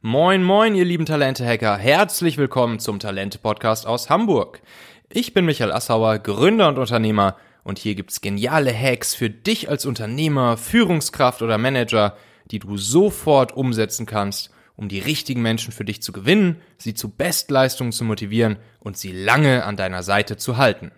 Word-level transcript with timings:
Moin, 0.00 0.44
moin, 0.44 0.76
ihr 0.76 0.84
lieben 0.84 1.06
Talente-Hacker. 1.06 1.76
Herzlich 1.76 2.38
willkommen 2.38 2.78
zum 2.78 3.00
Talente-Podcast 3.00 3.84
aus 3.84 4.08
Hamburg. 4.08 4.62
Ich 5.08 5.34
bin 5.34 5.44
Michael 5.44 5.72
Assauer, 5.72 6.20
Gründer 6.20 6.68
und 6.68 6.78
Unternehmer 6.78 7.34
und 7.64 7.80
hier 7.80 7.96
gibt's 7.96 8.20
geniale 8.20 8.72
Hacks 8.72 9.16
für 9.16 9.28
dich 9.28 9.68
als 9.68 9.86
Unternehmer, 9.86 10.56
Führungskraft 10.56 11.42
oder 11.42 11.58
Manager, 11.58 12.16
die 12.52 12.60
du 12.60 12.76
sofort 12.76 13.56
umsetzen 13.56 14.06
kannst, 14.06 14.50
um 14.76 14.88
die 14.88 15.00
richtigen 15.00 15.42
Menschen 15.42 15.72
für 15.72 15.84
dich 15.84 16.00
zu 16.00 16.12
gewinnen, 16.12 16.62
sie 16.76 16.94
zu 16.94 17.08
Bestleistungen 17.08 17.90
zu 17.90 18.04
motivieren 18.04 18.58
und 18.78 18.96
sie 18.96 19.10
lange 19.10 19.64
an 19.64 19.76
deiner 19.76 20.04
Seite 20.04 20.36
zu 20.36 20.58
halten. 20.58 20.92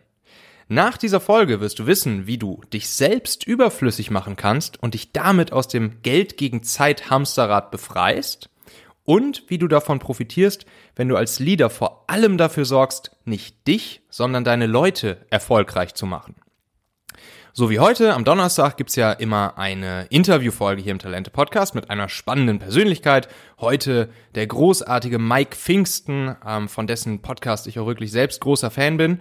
Nach 0.68 0.98
dieser 0.98 1.20
Folge 1.20 1.62
wirst 1.62 1.78
du 1.78 1.86
wissen, 1.86 2.26
wie 2.26 2.36
du 2.36 2.60
dich 2.70 2.90
selbst 2.90 3.46
überflüssig 3.46 4.10
machen 4.10 4.36
kannst 4.36 4.82
und 4.82 4.92
dich 4.92 5.12
damit 5.12 5.54
aus 5.54 5.68
dem 5.68 6.02
Geld 6.02 6.36
gegen 6.36 6.62
Zeit 6.62 7.08
Hamsterrad 7.08 7.70
befreist 7.70 8.49
und 9.10 9.42
wie 9.48 9.58
du 9.58 9.66
davon 9.66 9.98
profitierst, 9.98 10.66
wenn 10.94 11.08
du 11.08 11.16
als 11.16 11.40
Leader 11.40 11.68
vor 11.68 12.04
allem 12.06 12.38
dafür 12.38 12.64
sorgst, 12.64 13.10
nicht 13.24 13.66
dich, 13.66 14.02
sondern 14.08 14.44
deine 14.44 14.68
Leute 14.68 15.26
erfolgreich 15.30 15.94
zu 15.94 16.06
machen. 16.06 16.36
So 17.52 17.70
wie 17.70 17.80
heute, 17.80 18.14
am 18.14 18.24
Donnerstag 18.24 18.76
gibt's 18.76 18.94
ja 18.94 19.10
immer 19.10 19.58
eine 19.58 20.06
Interviewfolge 20.10 20.80
hier 20.80 20.92
im 20.92 21.00
Talente 21.00 21.32
Podcast 21.32 21.74
mit 21.74 21.90
einer 21.90 22.08
spannenden 22.08 22.60
Persönlichkeit. 22.60 23.26
Heute 23.58 24.10
der 24.36 24.46
großartige 24.46 25.18
Mike 25.18 25.56
Pfingsten, 25.56 26.36
ähm, 26.46 26.68
von 26.68 26.86
dessen 26.86 27.20
Podcast 27.20 27.66
ich 27.66 27.80
auch 27.80 27.86
wirklich 27.86 28.12
selbst 28.12 28.40
großer 28.40 28.70
Fan 28.70 28.96
bin. 28.96 29.20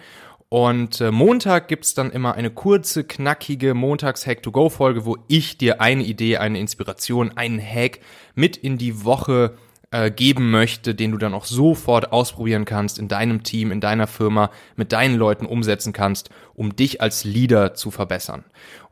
Und 0.50 1.02
äh, 1.02 1.10
Montag 1.10 1.68
gibt's 1.68 1.96
dann 1.96 2.12
immer 2.12 2.36
eine 2.36 2.52
kurze, 2.52 3.04
knackige 3.04 3.74
Montags-Hack-to-Go-Folge, 3.74 5.06
wo 5.06 5.18
ich 5.28 5.58
dir 5.58 5.82
eine 5.82 6.04
Idee, 6.04 6.38
eine 6.38 6.60
Inspiration, 6.60 7.36
einen 7.36 7.60
Hack 7.60 8.02
mit 8.36 8.56
in 8.56 8.78
die 8.78 9.04
Woche 9.04 9.58
äh, 9.92 10.12
geben 10.12 10.52
möchte, 10.52 10.94
den 10.94 11.12
du 11.12 11.18
dann 11.18 11.34
auch 11.34 11.46
sofort 11.46 12.12
ausprobieren 12.12 12.66
kannst 12.66 13.00
in 13.00 13.08
deinem 13.08 13.44
Team, 13.44 13.72
in 13.72 13.82
deiner 13.82 14.08
Firma, 14.08 14.52
mit 14.76 14.92
deinen 14.92 15.16
Leuten 15.16 15.46
umsetzen 15.46 15.94
kannst, 15.94 16.30
um 16.54 16.76
dich 16.76 17.02
als 17.02 17.24
Leader 17.24 17.74
zu 17.74 17.92
verbessern. 17.92 18.46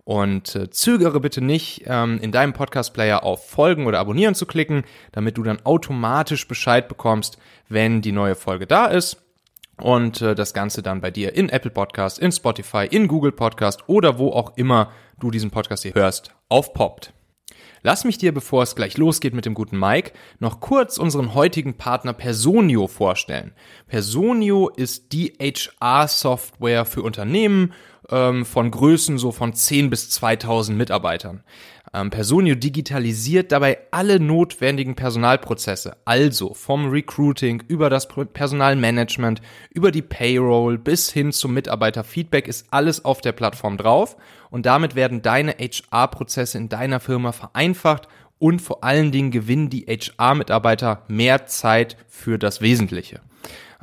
Und 0.04 0.56
äh, 0.56 0.70
zögere 0.70 1.20
bitte 1.20 1.42
nicht, 1.42 1.84
ähm, 1.86 2.18
in 2.22 2.32
deinem 2.32 2.54
Podcast-Player 2.54 3.24
auf 3.24 3.50
Folgen 3.50 3.88
oder 3.88 4.00
Abonnieren 4.00 4.36
zu 4.36 4.46
klicken, 4.46 4.86
damit 5.12 5.38
du 5.38 5.44
dann 5.44 5.60
automatisch 5.66 6.48
Bescheid 6.48 6.88
bekommst, 6.88 7.38
wenn 7.68 8.02
die 8.02 8.14
neue 8.14 8.36
Folge 8.36 8.68
da 8.68 8.86
ist. 8.86 9.18
Und 9.80 10.22
äh, 10.22 10.34
das 10.34 10.54
Ganze 10.54 10.82
dann 10.82 11.02
bei 11.02 11.12
dir 11.12 11.36
in 11.36 11.50
Apple 11.50 11.72
Podcast, 11.72 12.20
in 12.20 12.32
Spotify, 12.32 12.88
in 12.90 13.08
Google 13.08 13.34
Podcast 13.34 13.84
oder 13.88 14.18
wo 14.18 14.32
auch 14.32 14.56
immer 14.56 14.92
du 15.20 15.30
diesen 15.30 15.52
Podcast 15.52 15.84
hier 15.84 15.94
hörst, 15.94 16.32
aufpoppt. 16.50 17.14
Lass 17.88 18.04
mich 18.04 18.18
dir, 18.18 18.34
bevor 18.34 18.64
es 18.64 18.76
gleich 18.76 18.98
losgeht 18.98 19.34
mit 19.34 19.46
dem 19.46 19.54
guten 19.54 19.80
Mike, 19.80 20.12
noch 20.40 20.60
kurz 20.60 20.98
unseren 20.98 21.34
heutigen 21.34 21.78
Partner 21.78 22.12
Personio 22.12 22.88
vorstellen. 22.88 23.54
Personio 23.88 24.68
ist 24.68 25.14
die 25.14 25.38
HR-Software 25.40 26.84
für 26.84 27.02
Unternehmen 27.02 27.72
ähm, 28.10 28.46
von 28.46 28.72
Größen 28.72 29.18
so 29.18 29.32
von 29.32 29.54
10 29.54 29.90
bis 29.90 30.10
2000 30.10 30.78
Mitarbeitern. 30.78 31.46
Ähm, 31.94 32.10
Personio 32.10 32.56
digitalisiert 32.56 33.52
dabei 33.52 33.78
alle 33.92 34.20
notwendigen 34.20 34.96
Personalprozesse, 34.96 35.96
also 36.06 36.54
vom 36.54 36.90
Recruiting 36.90 37.64
über 37.68 37.90
das 37.90 38.08
Personalmanagement, 38.08 39.42
über 39.74 39.92
die 39.92 40.02
Payroll 40.02 40.78
bis 40.78 41.12
hin 41.12 41.32
zum 41.32 41.54
Mitarbeiterfeedback 41.54 42.48
ist 42.48 42.68
alles 42.72 43.06
auf 43.06 43.22
der 43.22 43.32
Plattform 43.32 43.78
drauf 43.78 44.18
und 44.50 44.66
damit 44.66 44.96
werden 44.96 45.22
deine 45.22 45.54
HR-Prozesse 45.54 46.58
in 46.58 46.70
deiner 46.70 47.00
Firma 47.00 47.32
vereinfacht 47.32 48.08
und 48.40 48.62
vor 48.62 48.84
allen 48.84 49.12
Dingen 49.12 49.32
gewinnen 49.32 49.70
die 49.70 49.86
HR-Mitarbeiter 49.86 51.04
mehr 51.08 51.46
Zeit 51.48 51.98
für 52.08 52.38
das 52.38 52.62
Wesentliche. 52.62 53.22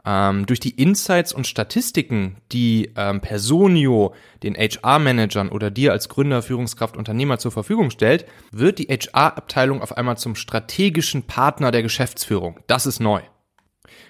Ähm, 0.07 0.47
durch 0.47 0.61
die 0.61 0.71
Insights 0.71 1.33
und 1.33 1.47
Statistiken, 1.47 2.37
die 2.53 2.92
ähm, 2.97 3.20
Personio 3.20 4.15
den 4.42 4.55
HR-Managern 4.55 5.48
oder 5.48 5.70
dir 5.70 5.92
als 5.92 6.09
Gründer, 6.09 6.42
Führungskraft, 6.42 6.97
Unternehmer 6.97 7.39
zur 7.39 7.53
Verfügung 7.53 7.91
stellt, 7.91 8.27
wird 8.53 8.79
die 8.79 8.89
HR-Abteilung 8.89 9.81
auf 9.81 9.97
einmal 9.97 10.19
zum 10.19 10.35
strategischen 10.35 11.23
Partner 11.23 11.70
der 11.70 11.83
Geschäftsführung. 11.83 12.61
Das 12.67 12.87
ist 12.87 13.01
neu. 13.01 13.23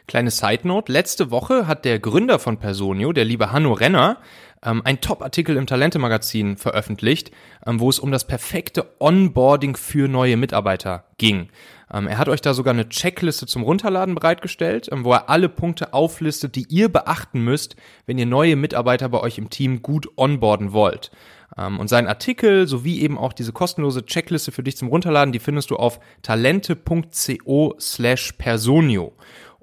Kleine 0.07 0.31
Side 0.31 0.69
Note, 0.69 0.93
letzte 0.93 1.31
Woche 1.31 1.67
hat 1.67 1.85
der 1.85 1.99
Gründer 1.99 2.39
von 2.39 2.59
Personio, 2.59 3.13
der 3.13 3.25
liebe 3.25 3.53
Hanno 3.53 3.73
Renner, 3.73 4.19
ähm, 4.63 4.83
ein 4.85 5.01
Top-Artikel 5.01 5.57
im 5.57 5.67
Talente-Magazin 5.67 6.57
veröffentlicht, 6.57 7.31
ähm, 7.67 7.81
wo 7.81 7.89
es 7.89 7.99
um 7.99 8.11
das 8.11 8.27
perfekte 8.27 8.87
Onboarding 8.99 9.77
für 9.77 10.07
neue 10.09 10.37
Mitarbeiter 10.37 11.05
ging. 11.17 11.49
Ähm, 11.93 12.07
er 12.07 12.19
hat 12.19 12.29
euch 12.29 12.41
da 12.41 12.53
sogar 12.53 12.75
eine 12.75 12.89
Checkliste 12.89 13.47
zum 13.47 13.63
Runterladen 13.63 14.15
bereitgestellt, 14.15 14.89
ähm, 14.93 15.05
wo 15.05 15.13
er 15.13 15.31
alle 15.31 15.49
Punkte 15.49 15.95
auflistet, 15.95 16.55
die 16.55 16.67
ihr 16.69 16.91
beachten 16.91 17.41
müsst, 17.41 17.77
wenn 18.05 18.19
ihr 18.19 18.27
neue 18.27 18.57
Mitarbeiter 18.57 19.09
bei 19.09 19.21
euch 19.21 19.39
im 19.39 19.49
Team 19.49 19.81
gut 19.81 20.09
onboarden 20.17 20.73
wollt. 20.73 21.13
Ähm, 21.57 21.79
und 21.79 21.89
seinen 21.89 22.09
Artikel 22.09 22.67
sowie 22.67 23.01
eben 23.01 23.17
auch 23.17 23.33
diese 23.33 23.53
kostenlose 23.53 24.05
Checkliste 24.05 24.53
für 24.53 24.63
dich 24.63 24.77
zum 24.77 24.89
Runterladen, 24.89 25.33
die 25.33 25.39
findest 25.39 25.71
du 25.71 25.77
auf 25.77 26.01
talente.co 26.23 27.75
slash 27.79 28.33
personio. 28.33 29.13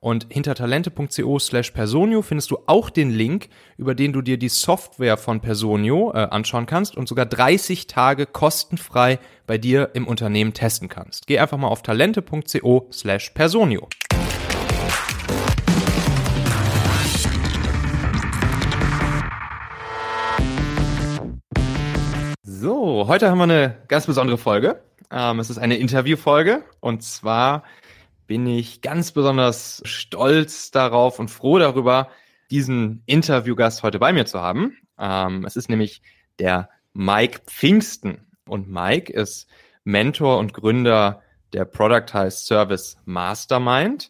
Und 0.03 0.25
hinter 0.31 0.55
talente.co 0.55 1.37
slash 1.37 1.69
Personio 1.69 2.23
findest 2.23 2.49
du 2.49 2.57
auch 2.65 2.89
den 2.89 3.11
Link, 3.11 3.49
über 3.77 3.93
den 3.93 4.13
du 4.13 4.23
dir 4.23 4.39
die 4.39 4.49
Software 4.49 5.15
von 5.15 5.41
Personio 5.41 6.11
äh, 6.11 6.17
anschauen 6.31 6.65
kannst 6.65 6.97
und 6.97 7.07
sogar 7.07 7.27
30 7.27 7.85
Tage 7.85 8.25
kostenfrei 8.25 9.19
bei 9.45 9.59
dir 9.59 9.91
im 9.93 10.07
Unternehmen 10.07 10.55
testen 10.55 10.89
kannst. 10.89 11.27
Geh 11.27 11.37
einfach 11.37 11.59
mal 11.59 11.67
auf 11.67 11.83
talente.co 11.83 12.87
slash 12.91 13.29
Personio. 13.29 13.87
So, 22.41 23.05
heute 23.07 23.29
haben 23.29 23.37
wir 23.37 23.43
eine 23.43 23.77
ganz 23.87 24.07
besondere 24.07 24.39
Folge. 24.39 24.81
Ähm, 25.11 25.39
es 25.39 25.51
ist 25.51 25.59
eine 25.59 25.77
Interviewfolge 25.77 26.63
und 26.79 27.03
zwar 27.03 27.61
bin 28.31 28.47
ich 28.47 28.79
ganz 28.79 29.11
besonders 29.11 29.81
stolz 29.83 30.71
darauf 30.71 31.19
und 31.19 31.27
froh 31.27 31.59
darüber, 31.59 32.07
diesen 32.49 33.03
Interviewgast 33.05 33.83
heute 33.83 33.99
bei 33.99 34.13
mir 34.13 34.25
zu 34.25 34.39
haben. 34.39 34.77
Ähm, 34.97 35.43
es 35.43 35.57
ist 35.57 35.69
nämlich 35.69 36.01
der 36.39 36.69
Mike 36.93 37.41
Pfingsten. 37.47 38.25
Und 38.47 38.69
Mike 38.69 39.11
ist 39.11 39.49
Mentor 39.83 40.37
und 40.37 40.53
Gründer 40.53 41.21
der 41.51 41.65
Productized 41.65 42.45
Service 42.45 42.95
Mastermind. 43.03 44.09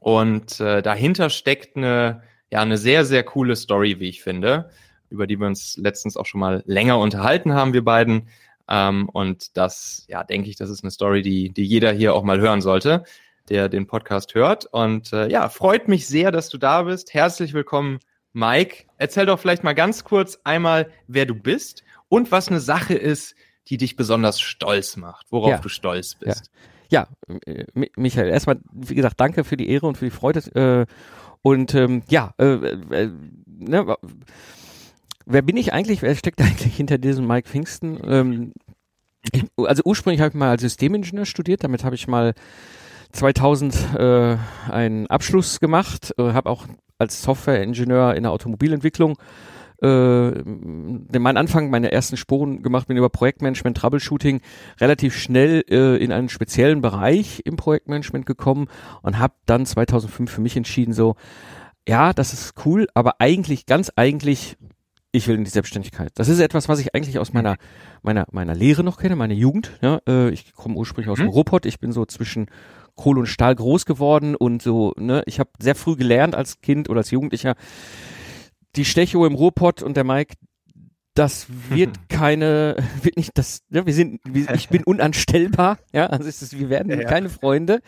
Und 0.00 0.58
äh, 0.60 0.80
dahinter 0.80 1.28
steckt 1.28 1.76
eine, 1.76 2.22
ja, 2.50 2.62
eine 2.62 2.78
sehr, 2.78 3.04
sehr 3.04 3.24
coole 3.24 3.56
Story, 3.56 4.00
wie 4.00 4.08
ich 4.08 4.22
finde, 4.22 4.70
über 5.10 5.26
die 5.26 5.38
wir 5.38 5.48
uns 5.48 5.76
letztens 5.76 6.16
auch 6.16 6.24
schon 6.24 6.40
mal 6.40 6.62
länger 6.64 6.98
unterhalten 6.98 7.52
haben, 7.52 7.74
wir 7.74 7.84
beiden. 7.84 8.26
Ähm, 8.70 9.06
und 9.10 9.54
das, 9.58 10.06
ja, 10.08 10.24
denke 10.24 10.48
ich, 10.48 10.56
das 10.56 10.70
ist 10.70 10.82
eine 10.82 10.90
Story, 10.90 11.20
die, 11.20 11.50
die 11.50 11.66
jeder 11.66 11.92
hier 11.92 12.14
auch 12.14 12.22
mal 12.22 12.40
hören 12.40 12.62
sollte 12.62 13.04
der 13.48 13.68
den 13.68 13.86
Podcast 13.86 14.34
hört. 14.34 14.66
Und 14.66 15.12
äh, 15.12 15.28
ja, 15.28 15.48
freut 15.48 15.88
mich 15.88 16.06
sehr, 16.06 16.30
dass 16.32 16.48
du 16.48 16.58
da 16.58 16.82
bist. 16.82 17.14
Herzlich 17.14 17.52
willkommen, 17.52 17.98
Mike. 18.32 18.84
Erzähl 18.98 19.26
doch 19.26 19.38
vielleicht 19.38 19.64
mal 19.64 19.74
ganz 19.74 20.04
kurz 20.04 20.38
einmal, 20.44 20.90
wer 21.06 21.26
du 21.26 21.34
bist 21.34 21.84
und 22.08 22.32
was 22.32 22.48
eine 22.48 22.60
Sache 22.60 22.94
ist, 22.94 23.34
die 23.68 23.76
dich 23.76 23.96
besonders 23.96 24.40
stolz 24.40 24.96
macht, 24.96 25.26
worauf 25.30 25.50
ja. 25.50 25.58
du 25.58 25.68
stolz 25.68 26.14
bist. 26.14 26.50
Ja. 26.90 27.08
ja, 27.26 27.36
äh, 27.46 27.64
Michael, 27.96 28.28
erstmal, 28.28 28.58
wie 28.72 28.94
gesagt, 28.94 29.20
danke 29.20 29.44
für 29.44 29.56
die 29.56 29.68
Ehre 29.68 29.86
und 29.86 29.96
für 29.96 30.04
die 30.04 30.10
Freude. 30.10 30.40
Äh, 30.54 30.86
und 31.42 31.74
ähm, 31.74 32.02
ja, 32.08 32.34
äh, 32.38 32.54
äh, 32.54 33.10
ne, 33.46 33.96
wer 35.26 35.42
bin 35.42 35.56
ich 35.56 35.72
eigentlich? 35.72 36.02
Wer 36.02 36.14
steckt 36.14 36.40
eigentlich 36.42 36.76
hinter 36.76 36.98
diesem 36.98 37.26
Mike 37.26 37.48
Pfingsten? 37.48 38.00
Ähm, 38.04 38.52
also 39.56 39.82
ursprünglich 39.84 40.20
habe 40.20 40.30
ich 40.30 40.34
mal 40.34 40.50
als 40.50 40.62
Systemingenieur 40.62 41.24
studiert, 41.24 41.64
damit 41.64 41.84
habe 41.84 41.94
ich 41.94 42.06
mal 42.06 42.34
2000 43.14 43.94
äh, 43.96 44.36
einen 44.70 45.06
Abschluss 45.06 45.60
gemacht, 45.60 46.14
äh, 46.18 46.32
habe 46.32 46.50
auch 46.50 46.66
als 46.98 47.22
Softwareingenieur 47.22 48.14
in 48.14 48.24
der 48.24 48.32
Automobilentwicklung 48.32 49.16
äh, 49.82 50.30
meinen 51.18 51.36
Anfang, 51.36 51.70
meine 51.70 51.92
ersten 51.92 52.16
Spuren 52.16 52.62
gemacht, 52.62 52.88
bin 52.88 52.96
über 52.96 53.10
Projektmanagement, 53.10 53.76
Troubleshooting 53.76 54.40
relativ 54.80 55.16
schnell 55.16 55.64
äh, 55.68 55.96
in 56.02 56.12
einen 56.12 56.28
speziellen 56.28 56.80
Bereich 56.80 57.42
im 57.44 57.56
Projektmanagement 57.56 58.24
gekommen 58.24 58.68
und 59.02 59.18
habe 59.18 59.34
dann 59.46 59.66
2005 59.66 60.30
für 60.30 60.40
mich 60.40 60.56
entschieden, 60.56 60.92
so, 60.92 61.16
ja, 61.86 62.12
das 62.12 62.32
ist 62.32 62.54
cool, 62.64 62.86
aber 62.94 63.16
eigentlich, 63.18 63.66
ganz 63.66 63.92
eigentlich, 63.94 64.56
ich 65.12 65.28
will 65.28 65.36
in 65.36 65.44
die 65.44 65.50
Selbstständigkeit. 65.50 66.12
Das 66.14 66.28
ist 66.28 66.40
etwas, 66.40 66.68
was 66.68 66.80
ich 66.80 66.94
eigentlich 66.94 67.18
aus 67.18 67.32
meiner 67.32 67.56
meiner 68.02 68.26
meiner 68.32 68.54
Lehre 68.54 68.82
noch 68.82 68.96
kenne, 68.96 69.14
meine 69.14 69.34
Jugend. 69.34 69.70
Ja, 69.80 70.00
äh, 70.08 70.30
ich 70.30 70.54
komme 70.54 70.76
ursprünglich 70.76 71.10
aus 71.10 71.18
mhm. 71.18 71.24
dem 71.24 71.30
Ruhrpott. 71.30 71.66
Ich 71.66 71.78
bin 71.78 71.92
so 71.92 72.04
zwischen 72.04 72.46
Kohle 72.96 73.20
und 73.20 73.26
Stahl 73.26 73.54
groß 73.54 73.86
geworden 73.86 74.34
und 74.36 74.62
so, 74.62 74.92
ne, 74.96 75.22
ich 75.26 75.40
habe 75.40 75.50
sehr 75.58 75.74
früh 75.74 75.96
gelernt 75.96 76.34
als 76.34 76.60
Kind 76.60 76.88
oder 76.88 76.98
als 76.98 77.10
Jugendlicher, 77.10 77.54
die 78.76 78.84
Stecho 78.84 79.26
im 79.26 79.34
Ruhrpott 79.34 79.82
und 79.82 79.96
der 79.96 80.04
Mike, 80.04 80.34
das 81.14 81.46
wird 81.70 81.90
keine, 82.08 82.76
wird 83.02 83.16
nicht 83.16 83.32
das, 83.34 83.60
ne, 83.68 83.86
wir 83.86 83.94
sind, 83.94 84.20
ich 84.54 84.68
bin 84.68 84.84
unanstellbar, 84.84 85.78
ja, 85.92 86.06
also 86.06 86.28
ist 86.28 86.42
es, 86.42 86.58
wir 86.58 86.70
werden 86.70 86.90
ja, 86.90 87.00
ja. 87.00 87.08
keine 87.08 87.28
Freunde. 87.28 87.80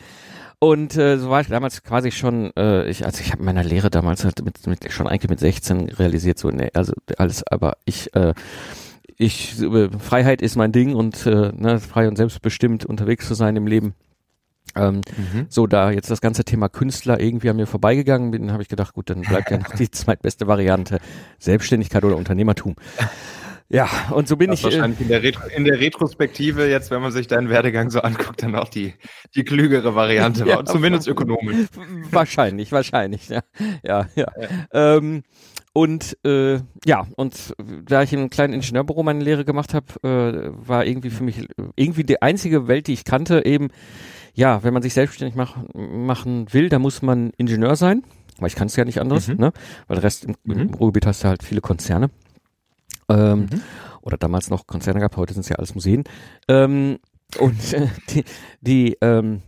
Und 0.58 0.96
äh, 0.96 1.18
so 1.18 1.28
war 1.28 1.42
ich 1.42 1.48
damals 1.48 1.82
quasi 1.82 2.10
schon, 2.10 2.50
äh, 2.56 2.88
ich, 2.88 3.04
also 3.04 3.20
ich 3.20 3.30
habe 3.30 3.42
meiner 3.42 3.62
Lehre 3.62 3.90
damals 3.90 4.24
halt 4.24 4.42
mit, 4.42 4.66
mit 4.66 4.90
schon 4.90 5.06
eigentlich 5.06 5.28
mit 5.28 5.38
16 5.38 5.90
realisiert, 5.90 6.38
so, 6.38 6.48
nee, 6.50 6.70
also 6.72 6.94
alles, 7.18 7.46
aber 7.46 7.76
ich, 7.84 8.14
äh, 8.16 8.32
ich, 9.18 9.60
äh, 9.60 9.90
Freiheit 9.98 10.40
ist 10.40 10.56
mein 10.56 10.72
Ding 10.72 10.94
und 10.94 11.26
äh, 11.26 11.52
ne, 11.54 11.78
frei 11.78 12.08
und 12.08 12.16
selbstbestimmt 12.16 12.86
unterwegs 12.86 13.28
zu 13.28 13.34
sein 13.34 13.56
im 13.56 13.66
Leben. 13.66 13.94
Ähm, 14.76 15.00
mhm. 15.16 15.46
So, 15.48 15.66
da 15.66 15.90
jetzt 15.90 16.10
das 16.10 16.20
ganze 16.20 16.44
Thema 16.44 16.68
Künstler 16.68 17.20
irgendwie 17.20 17.50
an 17.50 17.56
mir 17.56 17.66
vorbeigegangen 17.66 18.30
bin, 18.30 18.52
habe 18.52 18.62
ich 18.62 18.68
gedacht, 18.68 18.94
gut, 18.94 19.10
dann 19.10 19.22
bleibt 19.22 19.50
ja 19.50 19.58
noch 19.58 19.74
die 19.74 19.90
zweitbeste 19.90 20.46
Variante 20.46 20.98
Selbstständigkeit 21.38 22.04
oder 22.04 22.16
Unternehmertum. 22.16 22.76
Ja, 23.68 23.88
und 24.10 24.28
so 24.28 24.36
bin 24.36 24.50
das 24.50 24.60
ich. 24.60 24.66
Äh, 24.66 24.70
wahrscheinlich 24.70 25.00
in 25.00 25.08
der, 25.08 25.22
Retro 25.22 25.48
in 25.48 25.64
der 25.64 25.80
Retrospektive, 25.80 26.68
jetzt, 26.68 26.90
wenn 26.92 27.02
man 27.02 27.10
sich 27.10 27.26
deinen 27.26 27.48
Werdegang 27.48 27.90
so 27.90 28.00
anguckt, 28.00 28.42
dann 28.42 28.54
auch 28.54 28.68
die, 28.68 28.94
die 29.34 29.42
klügere 29.42 29.94
Variante 29.94 30.44
ja, 30.46 30.56
war, 30.56 30.66
zumindest 30.66 31.08
ökonomisch. 31.08 31.66
Wahrscheinlich, 32.10 32.70
wahrscheinlich, 32.70 33.28
ja. 33.28 33.40
Ja, 33.82 34.06
ja. 34.14 34.26
ja. 34.40 34.48
Ähm, 34.72 35.24
und 35.72 36.16
äh, 36.24 36.60
ja, 36.86 37.06
und 37.16 37.54
da 37.86 38.02
ich 38.02 38.12
in 38.12 38.20
einem 38.20 38.30
kleinen 38.30 38.54
Ingenieurbüro 38.54 39.02
meine 39.02 39.22
Lehre 39.22 39.44
gemacht 39.44 39.74
habe, 39.74 39.86
äh, 40.02 40.66
war 40.66 40.86
irgendwie 40.86 41.10
für 41.10 41.24
mich 41.24 41.46
irgendwie 41.74 42.04
die 42.04 42.22
einzige 42.22 42.68
Welt, 42.68 42.86
die 42.86 42.94
ich 42.94 43.04
kannte, 43.04 43.44
eben, 43.44 43.68
ja, 44.36 44.62
wenn 44.62 44.74
man 44.74 44.82
sich 44.82 44.94
selbstständig 44.94 45.34
mach, 45.34 45.56
machen 45.74 46.52
will, 46.52 46.68
da 46.68 46.78
muss 46.78 47.00
man 47.02 47.30
Ingenieur 47.38 47.74
sein, 47.74 48.02
weil 48.38 48.48
ich 48.48 48.54
kann 48.54 48.66
es 48.66 48.76
ja 48.76 48.84
nicht 48.84 49.00
anders, 49.00 49.28
mhm. 49.28 49.36
ne? 49.36 49.52
Weil 49.88 49.96
der 49.96 50.04
Rest 50.04 50.26
im, 50.26 50.36
mhm. 50.44 50.60
im 50.60 50.74
Ruhrgebiet 50.74 51.06
hast 51.06 51.24
du 51.24 51.28
halt 51.28 51.42
viele 51.42 51.62
Konzerne. 51.62 52.10
Ähm, 53.08 53.40
mhm. 53.40 53.62
Oder 54.02 54.18
damals 54.18 54.50
noch 54.50 54.66
Konzerne 54.66 55.00
gehabt, 55.00 55.16
heute 55.16 55.32
sind 55.32 55.40
es 55.40 55.48
ja 55.48 55.56
alles 55.56 55.74
Museen. 55.74 56.04
Ähm, 56.48 56.98
und 57.38 57.72
äh, 57.72 57.88
die, 58.10 58.24
die, 58.60 58.96
ähm, 59.00 59.40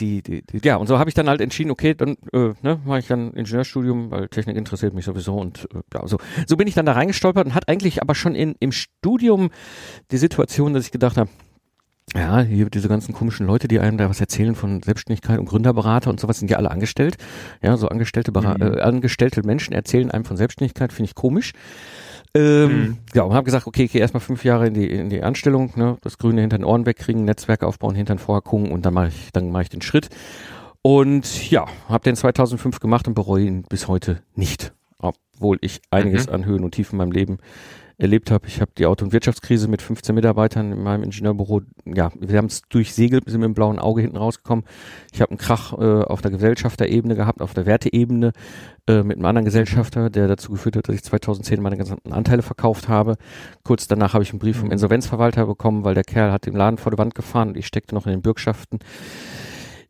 die, 0.00 0.22
die, 0.22 0.42
die, 0.46 0.66
ja, 0.66 0.76
und 0.76 0.86
so 0.86 0.98
habe 0.98 1.10
ich 1.10 1.14
dann 1.14 1.28
halt 1.28 1.42
entschieden, 1.42 1.70
okay, 1.70 1.94
dann 1.94 2.16
äh, 2.32 2.54
ne, 2.62 2.80
mache 2.86 3.00
ich 3.00 3.08
dann 3.08 3.34
Ingenieurstudium, 3.34 4.10
weil 4.10 4.28
Technik 4.28 4.56
interessiert 4.56 4.94
mich 4.94 5.04
sowieso 5.04 5.36
und 5.36 5.68
äh, 5.74 5.80
ja, 5.92 6.06
so. 6.06 6.16
so 6.46 6.56
bin 6.56 6.66
ich 6.66 6.74
dann 6.74 6.86
da 6.86 6.92
reingestolpert 6.92 7.44
und 7.44 7.54
hat 7.54 7.68
eigentlich 7.68 8.00
aber 8.00 8.14
schon 8.14 8.34
in, 8.34 8.54
im 8.60 8.72
Studium 8.72 9.50
die 10.10 10.16
Situation, 10.16 10.72
dass 10.72 10.86
ich 10.86 10.90
gedacht 10.90 11.18
habe, 11.18 11.28
ja, 12.14 12.42
hier 12.42 12.68
diese 12.68 12.88
ganzen 12.88 13.14
komischen 13.14 13.46
Leute, 13.46 13.68
die 13.68 13.80
einem 13.80 13.96
da 13.96 14.10
was 14.10 14.20
erzählen 14.20 14.54
von 14.54 14.82
Selbstständigkeit 14.82 15.38
und 15.38 15.46
Gründerberater 15.46 16.10
und 16.10 16.20
sowas, 16.20 16.38
sind 16.38 16.50
ja 16.50 16.58
alle 16.58 16.70
angestellt. 16.70 17.16
Ja, 17.62 17.76
so 17.76 17.88
angestellte, 17.88 18.32
mhm. 18.32 18.60
äh, 18.60 18.80
angestellte 18.80 19.42
Menschen 19.46 19.72
erzählen 19.72 20.10
einem 20.10 20.24
von 20.24 20.36
Selbstständigkeit, 20.36 20.92
finde 20.92 21.08
ich 21.08 21.14
komisch. 21.14 21.52
Ähm, 22.34 22.70
mhm. 22.70 22.98
Ja, 23.14 23.22
und 23.22 23.34
habe 23.34 23.44
gesagt, 23.44 23.66
okay, 23.66 23.84
ich 23.84 23.92
gehe 23.92 24.00
erstmal 24.00 24.20
fünf 24.20 24.44
Jahre 24.44 24.66
in 24.66 24.74
die, 24.74 24.90
in 24.90 25.10
die 25.10 25.22
Anstellung, 25.22 25.72
ne, 25.76 25.96
das 26.02 26.18
Grüne 26.18 26.40
hinter 26.40 26.58
den 26.58 26.64
Ohren 26.64 26.86
wegkriegen, 26.86 27.24
Netzwerk 27.24 27.62
aufbauen, 27.62 27.94
hinter 27.94 28.14
den 28.14 28.18
Vorhacken 28.18 28.72
und 28.72 28.84
dann 28.84 28.94
mache 28.94 29.08
ich, 29.08 29.32
dann 29.32 29.50
mache 29.50 29.64
ich 29.64 29.68
den 29.68 29.82
Schritt. 29.82 30.08
Und 30.82 31.50
ja, 31.50 31.66
habe 31.88 32.04
den 32.04 32.16
2005 32.16 32.80
gemacht 32.80 33.06
und 33.06 33.14
bereue 33.14 33.44
ihn 33.44 33.62
bis 33.62 33.86
heute 33.86 34.22
nicht, 34.34 34.72
obwohl 34.98 35.58
ich 35.60 35.80
einiges 35.90 36.26
mhm. 36.26 36.34
an 36.34 36.44
Höhen 36.44 36.64
und 36.64 36.74
Tiefen 36.74 36.94
in 36.94 36.98
meinem 36.98 37.12
Leben 37.12 37.38
erlebt 38.02 38.30
habe. 38.30 38.46
Ich 38.48 38.60
habe 38.60 38.70
die 38.76 38.86
Auto- 38.86 39.04
und 39.04 39.12
Wirtschaftskrise 39.12 39.68
mit 39.68 39.80
15 39.80 40.14
Mitarbeitern 40.14 40.72
in 40.72 40.82
meinem 40.82 41.04
Ingenieurbüro. 41.04 41.62
Ja, 41.84 42.10
wir 42.18 42.36
haben 42.36 42.46
es 42.46 42.62
durchsegelt, 42.68 43.24
sind 43.28 43.40
mit 43.40 43.46
dem 43.46 43.54
blauen 43.54 43.78
Auge 43.78 44.02
hinten 44.02 44.16
rausgekommen. 44.16 44.64
Ich 45.12 45.20
habe 45.20 45.30
einen 45.30 45.38
Krach 45.38 45.72
äh, 45.72 46.02
auf 46.04 46.20
der 46.20 46.32
Gesellschafterebene 46.32 47.14
gehabt, 47.14 47.40
auf 47.40 47.54
der 47.54 47.64
Werteebene 47.64 48.32
äh, 48.88 49.02
mit 49.02 49.16
einem 49.16 49.26
anderen 49.26 49.44
Gesellschafter, 49.44 50.10
der 50.10 50.28
dazu 50.28 50.50
geführt 50.50 50.76
hat, 50.76 50.88
dass 50.88 50.96
ich 50.96 51.04
2010 51.04 51.62
meine 51.62 51.76
gesamten 51.76 52.12
Anteile 52.12 52.42
verkauft 52.42 52.88
habe. 52.88 53.16
Kurz 53.62 53.86
danach 53.86 54.14
habe 54.14 54.24
ich 54.24 54.30
einen 54.30 54.40
Brief 54.40 54.58
vom 54.58 54.66
mhm. 54.66 54.72
Insolvenzverwalter 54.72 55.46
bekommen, 55.46 55.84
weil 55.84 55.94
der 55.94 56.04
Kerl 56.04 56.32
hat 56.32 56.46
den 56.46 56.54
Laden 56.54 56.78
vor 56.78 56.90
der 56.90 56.98
Wand 56.98 57.14
gefahren 57.14 57.50
und 57.50 57.56
ich 57.56 57.66
steckte 57.66 57.94
noch 57.94 58.06
in 58.06 58.12
den 58.12 58.22
Bürgschaften. 58.22 58.80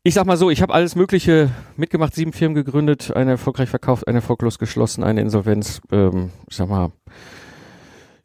Ich 0.05 0.15
sag 0.15 0.27
mal 0.27 0.37
so, 0.37 0.51
ich 0.51 0.61
habe 0.61 0.75
alles 0.75 0.97
Mögliche 0.97 1.51
mitgemacht, 1.77 2.15
sieben 2.15 2.33
Firmen 2.33 2.57
gegründet, 2.57 3.15
eine 3.15 3.31
erfolgreich 3.33 3.69
verkauft, 3.69 4.09
eine 4.09 4.19
erfolglos 4.19 4.59
geschlossen, 4.59 5.05
eine 5.05 5.21
Insolvenz. 5.21 5.81
Ähm, 5.93 6.31
ich 6.51 6.57
sag 6.57 6.69
mal, 6.69 6.91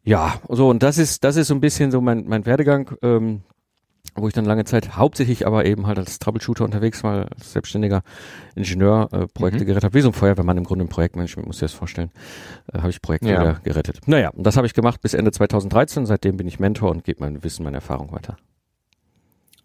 ja, 0.08 0.40
so 0.48 0.70
und 0.70 0.82
das 0.82 0.96
ist 0.96 1.22
das 1.22 1.36
ist 1.36 1.48
so 1.48 1.54
ein 1.54 1.60
bisschen 1.60 1.90
so 1.90 2.00
mein 2.00 2.24
mein 2.26 2.46
Werdegang, 2.46 2.96
ähm, 3.02 3.42
wo 4.14 4.26
ich 4.26 4.32
dann 4.32 4.46
lange 4.46 4.64
Zeit 4.64 4.96
hauptsächlich 4.96 5.46
aber 5.46 5.66
eben 5.66 5.86
halt 5.86 5.98
als 5.98 6.18
Troubleshooter 6.18 6.64
unterwegs 6.64 7.04
war, 7.04 7.26
als 7.30 7.52
selbstständiger 7.52 8.02
Ingenieur 8.54 9.10
äh, 9.12 9.26
Projekte 9.26 9.64
mhm. 9.64 9.66
gerettet 9.66 9.84
habe, 9.84 9.94
wie 9.94 10.00
so 10.00 10.08
ein 10.08 10.14
Feuerwehrmann 10.14 10.56
im 10.56 10.64
Grunde 10.64 10.84
im 10.84 10.88
Projektmanagement, 10.88 11.46
muss 11.46 11.56
ich 11.56 11.60
das 11.60 11.74
vorstellen, 11.74 12.10
äh, 12.72 12.78
habe 12.78 12.88
ich 12.88 13.02
Projekte 13.02 13.28
ja. 13.28 13.52
gerettet. 13.62 14.00
Naja, 14.06 14.30
und 14.30 14.44
das 14.44 14.56
habe 14.56 14.66
ich 14.66 14.72
gemacht 14.72 15.02
bis 15.02 15.12
Ende 15.12 15.30
2013, 15.30 16.06
seitdem 16.06 16.38
bin 16.38 16.48
ich 16.48 16.58
Mentor 16.58 16.90
und 16.90 17.04
gebe 17.04 17.20
mein 17.20 17.44
Wissen, 17.44 17.64
meine 17.64 17.76
Erfahrung 17.76 18.10
weiter. 18.12 18.38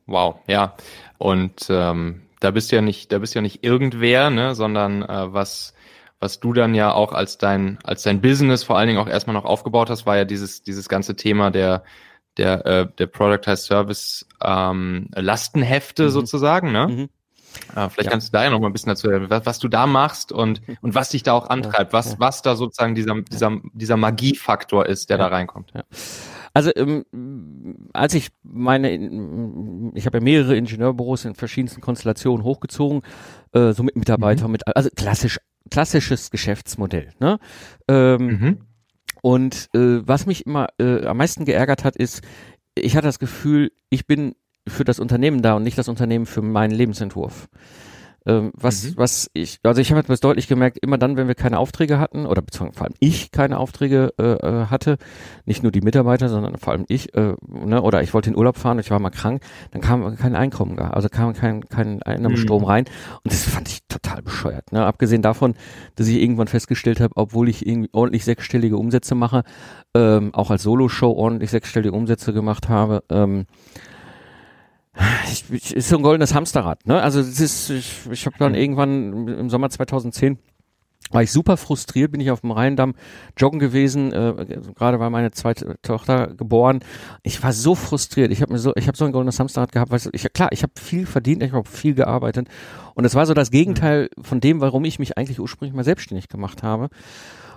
Wow, 0.08 0.36
ja. 0.48 0.76
Und 1.20 1.68
ähm, 1.70 2.24
da 2.42 2.52
bist 2.52 2.70
du 2.70 2.76
ja 2.76 2.82
nicht, 2.82 3.14
da 3.14 3.20
bist 3.20 3.34
du 3.34 3.40
ja 3.40 3.42
nicht 3.42 3.64
irgendwer, 3.64 4.30
ne, 4.30 4.56
sondern 4.56 5.04
äh, 5.04 5.34
was 5.34 5.74
was 6.24 6.40
du 6.40 6.54
dann 6.54 6.74
ja 6.74 6.94
auch 6.94 7.12
als 7.12 7.38
dein, 7.38 7.78
als 7.84 8.04
dein 8.04 8.22
Business 8.22 8.64
vor 8.64 8.78
allen 8.78 8.88
Dingen 8.88 9.00
auch 9.00 9.10
erstmal 9.10 9.34
noch 9.34 9.44
aufgebaut 9.44 9.90
hast, 9.90 10.06
war 10.06 10.16
ja 10.16 10.24
dieses, 10.24 10.64
dieses 10.64 10.88
ganze 10.88 11.18
Thema 11.18 11.52
der, 11.52 11.84
der, 12.38 12.66
äh, 12.66 12.88
der 12.98 13.08
Productized 13.08 13.66
Service 13.66 14.26
ähm, 14.42 15.10
Lastenhefte 15.14 16.06
mhm. 16.06 16.10
sozusagen, 16.10 16.72
ne? 16.72 16.88
Mhm. 16.88 17.10
Äh, 17.76 17.90
vielleicht 17.90 18.06
ja. 18.06 18.10
kannst 18.10 18.30
du 18.30 18.32
da 18.32 18.44
ja 18.46 18.50
noch 18.50 18.62
mal 18.62 18.68
ein 18.68 18.74
bisschen 18.74 18.90
dazu 18.90 19.10
erzählen, 19.10 19.30
was, 19.30 19.46
was 19.46 19.60
du 19.60 19.68
da 19.68 19.86
machst 19.86 20.32
und, 20.32 20.62
und 20.82 20.96
was 20.96 21.10
dich 21.10 21.24
da 21.24 21.34
auch 21.34 21.50
antreibt, 21.50 21.92
was, 21.92 22.20
was 22.20 22.42
da 22.42 22.56
sozusagen 22.56 22.96
dieser, 22.96 23.22
dieser, 23.22 23.60
dieser 23.74 23.98
Magiefaktor 23.98 24.86
ist, 24.86 25.10
der 25.10 25.18
ja. 25.18 25.26
da 25.26 25.36
reinkommt. 25.36 25.72
Ja. 25.76 25.84
Also 26.54 26.72
ähm, 26.76 27.06
als 27.92 28.14
ich 28.14 28.30
meine, 28.44 28.94
ich 29.94 30.06
habe 30.06 30.20
ja 30.20 30.24
mehrere 30.24 30.56
Ingenieurbüros 30.56 31.26
in 31.26 31.36
verschiedensten 31.36 31.82
Konstellationen 31.82 32.46
hochgezogen, 32.46 33.02
äh, 33.52 33.74
so 33.74 33.84
mit 33.84 33.98
Mitarbeitern, 33.98 34.48
mhm. 34.48 34.54
mit 34.54 34.76
also 34.76 34.90
klassisch 34.96 35.40
klassisches 35.74 36.30
Geschäftsmodell. 36.30 37.10
Ne? 37.20 37.40
Ähm, 37.88 38.28
mhm. 38.28 38.58
Und 39.24 39.70
äh, 39.74 40.08
was 40.08 40.28
mich 40.28 40.46
immer 40.46 40.68
äh, 40.80 41.04
am 41.08 41.18
meisten 41.18 41.46
geärgert 41.46 41.84
hat, 41.84 41.96
ist, 41.96 42.22
ich 42.76 42.96
hatte 42.96 43.08
das 43.08 43.18
Gefühl, 43.18 43.72
ich 43.90 44.06
bin 44.06 44.36
für 44.68 44.84
das 44.84 45.00
Unternehmen 45.00 45.42
da 45.42 45.56
und 45.56 45.64
nicht 45.64 45.78
das 45.80 45.90
Unternehmen 45.90 46.28
für 46.28 46.44
meinen 46.44 46.72
Lebensentwurf. 46.72 47.50
Ähm, 48.26 48.52
was, 48.56 48.84
mhm. 48.84 48.94
was 48.98 49.30
ich, 49.34 49.60
also 49.64 49.82
ich 49.82 49.92
habe 49.92 50.00
etwas 50.00 50.20
deutlich 50.22 50.48
gemerkt, 50.48 50.78
immer 50.82 50.98
dann, 50.98 51.18
wenn 51.18 51.28
wir 51.28 51.36
keine 51.36 51.60
Aufträge 51.60 52.00
hatten, 52.00 52.26
oder 52.26 52.42
beziehungsweise 52.42 52.78
vor 52.78 52.88
allem 52.88 52.96
ich 53.00 53.32
keine 53.32 53.60
Aufträge 53.60 54.14
äh, 54.18 54.24
äh, 54.24 54.66
hatte, 54.68 54.98
nicht 55.46 55.64
nur 55.64 55.72
die 55.72 55.82
Mitarbeiter, 55.82 56.30
sondern 56.30 56.58
vor 56.58 56.74
allem 56.74 56.86
ich, 56.88 57.14
äh, 57.16 57.34
ne, 57.48 57.82
oder 57.82 58.02
ich 58.02 58.14
wollte 58.14 58.30
in 58.30 58.38
Urlaub 58.38 58.58
fahren, 58.58 58.80
ich 58.80 58.92
war 58.92 59.00
mal 59.00 59.10
krank, 59.10 59.42
dann 59.72 59.82
kam 59.82 60.16
kein 60.16 60.36
Einkommen, 60.36 60.80
also 60.80 61.10
kam 61.10 61.34
kein, 61.34 61.68
kein 61.68 62.02
Einnahmestrom 62.02 62.62
mhm. 62.62 62.68
rein. 62.68 62.86
Und 63.24 63.34
das 63.34 63.44
fand 63.44 63.68
ich 63.68 63.80
total 63.88 64.22
bescheuert. 64.22 64.72
Ne? 64.72 64.86
Abgesehen 64.86 65.22
davon, 65.22 65.56
dass 65.96 66.08
ich 66.08 66.22
irgendwann 66.22 66.48
festgestellt 66.48 67.00
habe, 67.00 67.14
obwohl 67.16 67.50
ich 67.50 67.66
irgendwie 67.68 67.90
ordentlich 67.92 68.24
sechsstellige 68.24 68.78
Umsätze 68.78 69.16
mache, 69.16 69.44
ähm, 69.94 70.34
auch 70.34 70.50
als 70.50 70.64
Solo-Show 70.64 71.12
ordentlich 71.12 71.52
sechsstellige 71.52 71.94
Umsätze 71.94 72.34
gemacht 72.34 72.70
habe, 72.70 73.04
ähm, 73.10 73.46
ich, 75.32 75.46
ich, 75.52 75.76
ist 75.76 75.90
so 75.90 75.98
ein 75.98 76.04
goldenes 76.04 76.34
Hamsterrad, 76.34 76.86
ne? 76.86 77.02
Also 77.02 77.20
es 77.20 77.40
ist, 77.40 77.70
ich, 77.70 78.02
ich 78.12 78.26
habe 78.26 78.38
dann 78.38 78.52
mhm. 78.54 78.58
irgendwann 78.58 79.28
im 79.28 79.50
Sommer 79.50 79.70
2010 79.70 80.38
war 81.12 81.22
ich 81.22 81.32
super 81.32 81.58
frustriert, 81.58 82.12
bin 82.12 82.22
ich 82.22 82.32
auf 82.32 82.42
dem 82.42 82.52
Rheindamm 82.52 82.96
joggen 83.38 83.60
gewesen, 83.60 84.12
äh, 84.12 84.62
gerade 84.76 85.00
war 85.00 85.10
meine 85.10 85.32
zweite 85.32 85.76
Tochter 85.82 86.28
geboren. 86.28 86.80
Ich 87.22 87.44
war 87.44 87.54
so 87.54 87.76
frustriert. 87.76 88.32
Ich 88.32 88.42
habe 88.42 88.54
mir 88.54 88.60
so, 88.60 88.74
ich 88.76 88.88
habe 88.88 88.98
so 88.98 89.06
ein 89.06 89.12
goldenes 89.12 89.40
Hamsterrad 89.40 89.72
gehabt, 89.72 89.92
weil 89.92 90.00
ich 90.12 90.34
klar, 90.34 90.50
ich 90.52 90.64
habe 90.64 90.74
viel 90.80 91.06
verdient, 91.06 91.44
ich 91.44 91.52
habe 91.52 91.70
viel 91.70 91.94
gearbeitet 91.94 92.48
und 92.96 93.06
es 93.06 93.16
war 93.16 93.26
so 93.26 93.34
das 93.34 93.52
Gegenteil 93.52 94.10
von 94.22 94.40
dem, 94.40 94.62
warum 94.62 94.86
ich 94.86 94.98
mich 94.98 95.18
eigentlich 95.18 95.40
ursprünglich 95.40 95.76
mal 95.76 95.84
selbstständig 95.84 96.30
gemacht 96.30 96.64
habe 96.64 96.90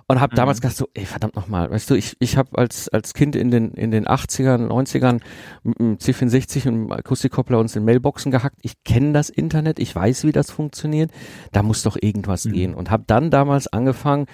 und 0.08 0.20
habe 0.20 0.34
mhm. 0.34 0.36
damals 0.36 0.60
gedacht 0.60 0.76
so, 0.76 0.88
ey, 0.94 1.04
verdammt 1.04 1.34
nochmal, 1.34 1.70
weißt 1.70 1.90
du, 1.90 1.94
ich, 1.94 2.16
ich 2.20 2.36
habe 2.36 2.56
als, 2.56 2.88
als 2.88 3.12
Kind 3.12 3.34
in 3.34 3.50
den, 3.50 3.72
in 3.72 3.90
den 3.90 4.06
80ern, 4.06 4.68
90ern 4.68 5.20
mit 5.64 5.78
dem 5.78 5.96
C64 5.98 6.68
und 6.68 6.92
Akustikkoppler 6.92 7.58
uns 7.58 7.74
in 7.74 7.84
Mailboxen 7.84 8.30
gehackt. 8.30 8.58
Ich 8.62 8.84
kenne 8.84 9.12
das 9.12 9.30
Internet, 9.30 9.78
ich 9.78 9.94
weiß, 9.94 10.24
wie 10.24 10.32
das 10.32 10.50
funktioniert. 10.50 11.10
Da 11.52 11.62
muss 11.62 11.82
doch 11.82 11.96
irgendwas 12.00 12.44
mhm. 12.44 12.52
gehen. 12.52 12.74
Und 12.74 12.90
habe 12.90 13.04
dann 13.06 13.30
damals 13.30 13.66
angefangen, 13.66 14.26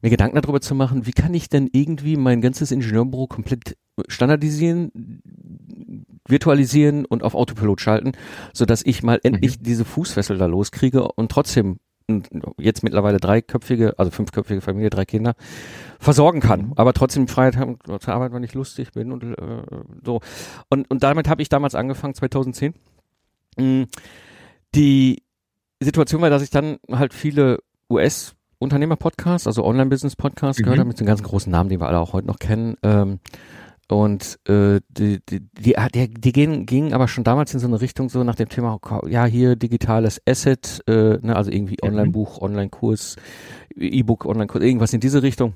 mir 0.00 0.10
Gedanken 0.10 0.40
darüber 0.40 0.60
zu 0.60 0.74
machen, 0.74 1.06
wie 1.06 1.12
kann 1.12 1.32
ich 1.32 1.48
denn 1.48 1.68
irgendwie 1.72 2.16
mein 2.16 2.40
ganzes 2.40 2.72
Ingenieurbüro 2.72 3.28
komplett 3.28 3.76
standardisieren, 4.08 4.90
virtualisieren 6.26 7.04
und 7.04 7.22
auf 7.22 7.36
Autopilot 7.36 7.80
schalten, 7.80 8.12
so 8.52 8.64
dass 8.64 8.84
ich 8.84 9.04
mal 9.04 9.20
endlich 9.22 9.58
mhm. 9.60 9.62
diese 9.62 9.84
Fußfessel 9.84 10.38
da 10.38 10.46
loskriege 10.46 11.06
und 11.12 11.30
trotzdem 11.30 11.78
jetzt 12.58 12.82
mittlerweile 12.82 13.18
dreiköpfige, 13.18 13.98
also 13.98 14.10
fünfköpfige 14.10 14.60
Familie, 14.60 14.90
drei 14.90 15.04
Kinder, 15.04 15.34
versorgen 15.98 16.40
kann. 16.40 16.66
Mhm. 16.66 16.72
Aber 16.76 16.92
trotzdem 16.92 17.28
Freiheit 17.28 17.56
haben, 17.56 17.78
zur 18.00 18.14
Arbeit, 18.14 18.32
wenn 18.32 18.42
ich 18.42 18.54
lustig 18.54 18.92
bin 18.92 19.12
und 19.12 19.22
äh, 19.22 19.62
so. 20.04 20.20
Und, 20.68 20.90
und 20.90 21.02
damit 21.02 21.28
habe 21.28 21.42
ich 21.42 21.48
damals 21.48 21.74
angefangen, 21.74 22.14
2010. 22.14 22.74
Mm, 23.56 23.82
die 24.74 25.22
Situation 25.80 26.22
war, 26.22 26.30
dass 26.30 26.42
ich 26.42 26.50
dann 26.50 26.78
halt 26.90 27.14
viele 27.14 27.58
US- 27.90 28.34
Unternehmer-Podcasts, 28.62 29.46
also 29.46 29.64
Online-Business-Podcasts 29.64 30.60
mhm. 30.60 30.64
gehört 30.64 30.78
habe, 30.78 30.88
mit 30.88 31.00
den 31.00 31.06
ganzen 31.06 31.24
großen 31.24 31.50
Namen, 31.50 31.68
die 31.68 31.80
wir 31.80 31.88
alle 31.88 31.98
auch 31.98 32.12
heute 32.12 32.28
noch 32.28 32.38
kennen. 32.38 32.76
Ähm, 32.82 33.18
und 33.92 34.38
äh, 34.48 34.80
die, 34.88 35.20
die, 35.28 35.40
die, 35.40 35.74
die, 35.94 36.14
die 36.14 36.32
gehen, 36.32 36.64
gingen 36.64 36.94
aber 36.94 37.08
schon 37.08 37.24
damals 37.24 37.52
in 37.52 37.60
so 37.60 37.66
eine 37.66 37.80
Richtung, 37.80 38.08
so 38.08 38.24
nach 38.24 38.36
dem 38.36 38.48
Thema, 38.48 38.80
ja, 39.06 39.26
hier 39.26 39.54
digitales 39.54 40.20
Asset, 40.26 40.82
äh, 40.86 41.18
ne, 41.20 41.36
also 41.36 41.50
irgendwie 41.50 41.76
mhm. 41.82 41.88
Online-Buch, 41.88 42.40
Online-Kurs, 42.40 43.16
E-Book, 43.76 44.24
Online-Kurs, 44.24 44.64
irgendwas 44.64 44.92
in 44.94 45.00
diese 45.00 45.22
Richtung. 45.22 45.52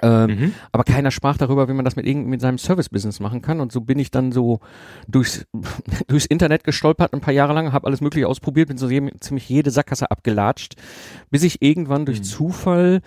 Ähm, 0.00 0.30
mhm. 0.30 0.54
Aber 0.72 0.84
keiner 0.84 1.10
sprach 1.10 1.36
darüber, 1.36 1.68
wie 1.68 1.74
man 1.74 1.84
das 1.84 1.94
mit, 1.96 2.06
mit 2.06 2.40
seinem 2.40 2.56
Service-Business 2.56 3.20
machen 3.20 3.42
kann. 3.42 3.60
Und 3.60 3.70
so 3.70 3.82
bin 3.82 3.98
ich 3.98 4.10
dann 4.10 4.32
so 4.32 4.60
durchs, 5.06 5.44
durchs 6.06 6.26
Internet 6.26 6.64
gestolpert, 6.64 7.12
ein 7.12 7.20
paar 7.20 7.34
Jahre 7.34 7.52
lang, 7.52 7.72
habe 7.72 7.86
alles 7.86 8.00
Mögliche 8.00 8.28
ausprobiert, 8.28 8.68
bin 8.68 8.78
so 8.78 8.88
ziemlich 9.20 9.48
jede 9.48 9.70
Sackgasse 9.70 10.10
abgelatscht, 10.10 10.76
bis 11.30 11.42
ich 11.42 11.60
irgendwann 11.60 12.06
durch 12.06 12.20
mhm. 12.20 12.24
Zufall 12.24 13.00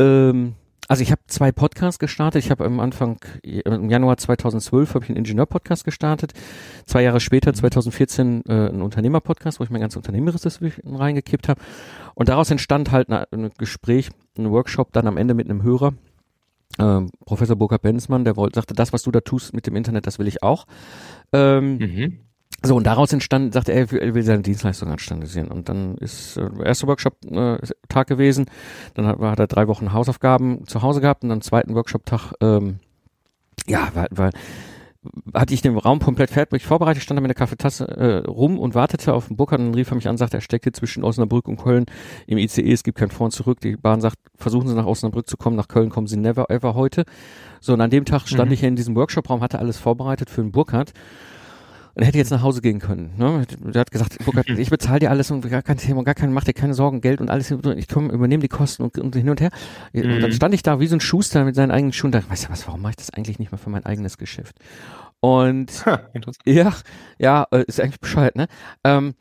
ähm, 0.00 0.54
also 0.88 1.02
ich 1.02 1.10
habe 1.10 1.22
zwei 1.26 1.52
Podcasts 1.52 1.98
gestartet. 1.98 2.44
Ich 2.44 2.50
habe 2.50 2.64
am 2.64 2.80
Anfang, 2.80 3.18
im 3.42 3.88
Januar 3.88 4.16
2012 4.16 4.94
habe 4.94 5.04
ich 5.04 5.10
einen 5.10 5.18
Ingenieur-Podcast 5.18 5.84
gestartet. 5.84 6.32
Zwei 6.86 7.02
Jahre 7.02 7.20
später, 7.20 7.52
2014, 7.52 8.36
mhm. 8.36 8.42
äh, 8.48 8.52
einen 8.52 8.82
Unternehmer-Podcast, 8.82 9.60
wo 9.60 9.64
ich 9.64 9.70
mein 9.70 9.80
ganzes 9.80 9.96
unternehmerisches 9.96 10.60
reingekippt 10.84 11.48
habe. 11.48 11.60
Und 12.14 12.28
daraus 12.28 12.50
entstand 12.50 12.92
halt 12.92 13.08
ein 13.10 13.50
Gespräch, 13.58 14.10
ein 14.38 14.50
Workshop 14.50 14.92
dann 14.92 15.06
am 15.06 15.16
Ende 15.16 15.34
mit 15.34 15.48
einem 15.48 15.62
Hörer, 15.62 15.94
äh, 16.78 17.00
Professor 17.24 17.56
Burkhard 17.56 17.82
Benzmann, 17.82 18.24
der 18.24 18.36
wollte, 18.36 18.56
sagte, 18.56 18.74
das, 18.74 18.92
was 18.92 19.02
du 19.02 19.10
da 19.10 19.20
tust 19.20 19.54
mit 19.54 19.66
dem 19.66 19.76
Internet, 19.76 20.06
das 20.06 20.18
will 20.18 20.28
ich 20.28 20.42
auch. 20.42 20.66
Ähm, 21.32 21.78
mhm. 21.78 22.18
So, 22.64 22.76
und 22.76 22.86
daraus 22.86 23.12
entstand, 23.12 23.52
sagte 23.52 23.72
er, 23.72 23.92
er 23.92 24.14
will 24.14 24.22
seine 24.22 24.42
Dienstleistung 24.42 24.90
anstandisieren. 24.90 25.48
Und 25.48 25.68
dann 25.68 25.96
ist 25.98 26.38
äh, 26.38 26.48
der 26.50 26.66
erste 26.66 26.86
Workshop-Tag 26.86 28.10
äh, 28.10 28.14
gewesen. 28.14 28.46
Dann 28.94 29.06
hat, 29.06 29.18
hat 29.18 29.38
er 29.38 29.46
drei 29.46 29.68
Wochen 29.68 29.92
Hausaufgaben 29.92 30.66
zu 30.66 30.80
Hause 30.80 31.02
gehabt 31.02 31.24
und 31.24 31.28
dann 31.28 31.42
zweiten 31.42 31.74
Workshop-Tag, 31.74 32.32
ähm, 32.40 32.80
ja, 33.66 33.90
war, 33.94 34.06
war, 34.10 34.30
hatte 35.34 35.52
ich 35.52 35.60
den 35.60 35.76
Raum 35.76 35.98
komplett 36.00 36.30
fertig 36.30 36.64
vorbereitet, 36.64 37.02
stand 37.02 37.18
da 37.18 37.20
mit 37.20 37.28
der 37.28 37.34
Kaffeetasse 37.34 37.84
äh, 37.86 38.26
rum 38.26 38.58
und 38.58 38.74
wartete 38.74 39.12
auf 39.12 39.28
den 39.28 39.36
Burkhardt 39.36 39.60
und 39.60 39.66
dann 39.66 39.74
rief 39.74 39.90
er 39.90 39.96
mich 39.96 40.08
an, 40.08 40.16
sagte, 40.16 40.38
er 40.38 40.40
steckte 40.40 40.72
zwischen 40.72 41.04
Osnabrück 41.04 41.48
und 41.48 41.58
Köln 41.58 41.84
im 42.26 42.38
ICE, 42.38 42.72
es 42.72 42.82
gibt 42.82 42.98
kein 42.98 43.10
Vor 43.10 43.26
und 43.26 43.32
Zurück. 43.32 43.60
Die 43.60 43.76
Bahn 43.76 44.00
sagt, 44.00 44.16
versuchen 44.36 44.68
Sie 44.68 44.74
nach 44.74 44.86
Osnabrück 44.86 45.28
zu 45.28 45.36
kommen, 45.36 45.56
nach 45.56 45.68
Köln 45.68 45.90
kommen 45.90 46.06
Sie 46.06 46.16
never 46.16 46.50
ever 46.50 46.74
heute. 46.74 47.04
So, 47.60 47.74
und 47.74 47.82
an 47.82 47.90
dem 47.90 48.06
Tag 48.06 48.26
stand 48.26 48.48
mhm. 48.48 48.54
ich 48.54 48.60
hier 48.60 48.70
in 48.70 48.76
diesem 48.76 48.96
Workshop-Raum, 48.96 49.42
hatte 49.42 49.58
alles 49.58 49.76
vorbereitet 49.76 50.30
für 50.30 50.40
den 50.40 50.52
Burkhardt 50.52 50.92
und 51.94 52.02
er 52.02 52.06
hätte 52.06 52.18
jetzt 52.18 52.30
nach 52.30 52.42
Hause 52.42 52.60
gehen 52.60 52.80
können. 52.80 53.12
Ne? 53.16 53.46
Der 53.60 53.80
hat 53.80 53.90
gesagt, 53.90 54.18
Burkhard, 54.24 54.48
ich 54.58 54.70
bezahle 54.70 55.00
dir 55.00 55.10
alles 55.10 55.30
und 55.30 55.48
gar 55.48 55.62
kein 55.62 55.76
Thema, 55.76 56.02
gar 56.02 56.14
kein, 56.14 56.32
mach 56.32 56.44
dir 56.44 56.52
keine 56.52 56.74
Sorgen, 56.74 57.00
Geld 57.00 57.20
und 57.20 57.30
alles, 57.30 57.50
ich 57.50 57.88
komm, 57.88 58.10
übernehme 58.10 58.42
die 58.42 58.48
Kosten 58.48 58.82
und, 58.82 58.98
und 58.98 59.14
hin 59.14 59.30
und 59.30 59.40
her. 59.40 59.50
Mhm. 59.92 60.02
Und 60.02 60.20
dann 60.20 60.30
mhm. 60.30 60.34
stand 60.34 60.54
ich 60.54 60.62
da 60.62 60.80
wie 60.80 60.86
so 60.86 60.96
ein 60.96 61.00
Schuster 61.00 61.44
mit 61.44 61.54
seinen 61.54 61.70
eigenen 61.70 61.92
Schuhen, 61.92 62.12
da, 62.12 62.22
weißt 62.28 62.46
du 62.46 62.50
was, 62.50 62.66
warum 62.66 62.82
mache 62.82 62.90
ich 62.90 62.96
das 62.96 63.10
eigentlich 63.10 63.38
nicht 63.38 63.52
mal 63.52 63.58
für 63.58 63.70
mein 63.70 63.86
eigenes 63.86 64.18
Geschäft? 64.18 64.56
Und 65.20 65.86
ha, 65.86 66.10
ja, 66.44 66.74
ja, 67.18 67.46
äh, 67.50 67.64
ist 67.66 67.80
eigentlich 67.80 68.00
bescheuert, 68.00 68.36
ne? 68.36 68.46
Ähm, 68.84 69.14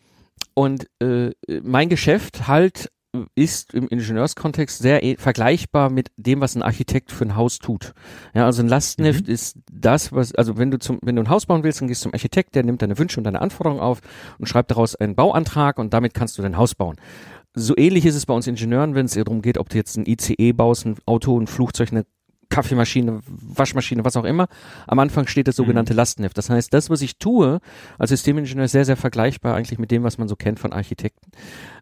und 0.55 0.87
äh, 1.01 1.31
mein 1.63 1.89
Geschäft 1.89 2.47
halt 2.47 2.89
ist 3.35 3.73
im 3.73 3.87
Ingenieurskontext 3.87 4.79
sehr 4.79 5.03
e 5.03 5.15
vergleichbar 5.17 5.89
mit 5.89 6.11
dem, 6.17 6.41
was 6.41 6.55
ein 6.55 6.63
Architekt 6.63 7.11
für 7.11 7.25
ein 7.25 7.35
Haus 7.35 7.59
tut. 7.59 7.93
Ja, 8.33 8.45
also 8.45 8.63
ein 8.63 8.67
Lastenheft 8.67 9.27
mhm. 9.27 9.33
ist 9.33 9.57
das, 9.71 10.11
was, 10.11 10.33
also 10.35 10.57
wenn 10.57 10.71
du 10.71 10.79
zum, 10.79 10.99
wenn 11.01 11.15
du 11.15 11.21
ein 11.21 11.29
Haus 11.29 11.45
bauen 11.45 11.63
willst, 11.63 11.81
dann 11.81 11.87
gehst 11.87 12.01
du 12.01 12.09
zum 12.09 12.13
Architekt, 12.13 12.55
der 12.55 12.63
nimmt 12.63 12.81
deine 12.81 12.97
Wünsche 12.97 13.19
und 13.19 13.23
deine 13.23 13.41
Anforderungen 13.41 13.81
auf 13.81 14.01
und 14.39 14.47
schreibt 14.47 14.71
daraus 14.71 14.95
einen 14.95 15.15
Bauantrag 15.15 15.77
und 15.77 15.93
damit 15.93 16.13
kannst 16.13 16.37
du 16.37 16.41
dein 16.41 16.57
Haus 16.57 16.75
bauen. 16.75 16.95
So 17.53 17.75
ähnlich 17.77 18.05
ist 18.05 18.15
es 18.15 18.25
bei 18.25 18.33
uns 18.33 18.47
Ingenieuren, 18.47 18.95
wenn 18.95 19.05
es 19.05 19.13
darum 19.13 19.43
geht, 19.43 19.59
ob 19.59 19.69
du 19.69 19.77
jetzt 19.77 19.95
ein 19.95 20.05
ICE 20.07 20.53
baust, 20.53 20.85
ein 20.85 20.97
Auto, 21.05 21.39
ein 21.39 21.45
Flugzeug, 21.45 21.91
eine 21.91 22.05
Kaffeemaschine, 22.49 23.21
Waschmaschine, 23.25 24.05
was 24.05 24.17
auch 24.17 24.25
immer. 24.25 24.47
Am 24.87 24.99
Anfang 24.99 25.27
steht 25.27 25.47
das 25.47 25.55
sogenannte 25.55 25.93
mhm. 25.93 25.97
Lastenheft. 25.97 26.37
Das 26.37 26.49
heißt, 26.49 26.73
das, 26.73 26.89
was 26.89 27.01
ich 27.01 27.17
tue 27.17 27.59
als 27.97 28.09
Systemingenieur, 28.09 28.65
ist 28.65 28.71
sehr, 28.71 28.85
sehr 28.85 28.97
vergleichbar 28.97 29.55
eigentlich 29.55 29.79
mit 29.79 29.91
dem, 29.91 30.03
was 30.03 30.17
man 30.17 30.27
so 30.27 30.35
kennt 30.35 30.59
von 30.59 30.73
Architekten. 30.73 31.31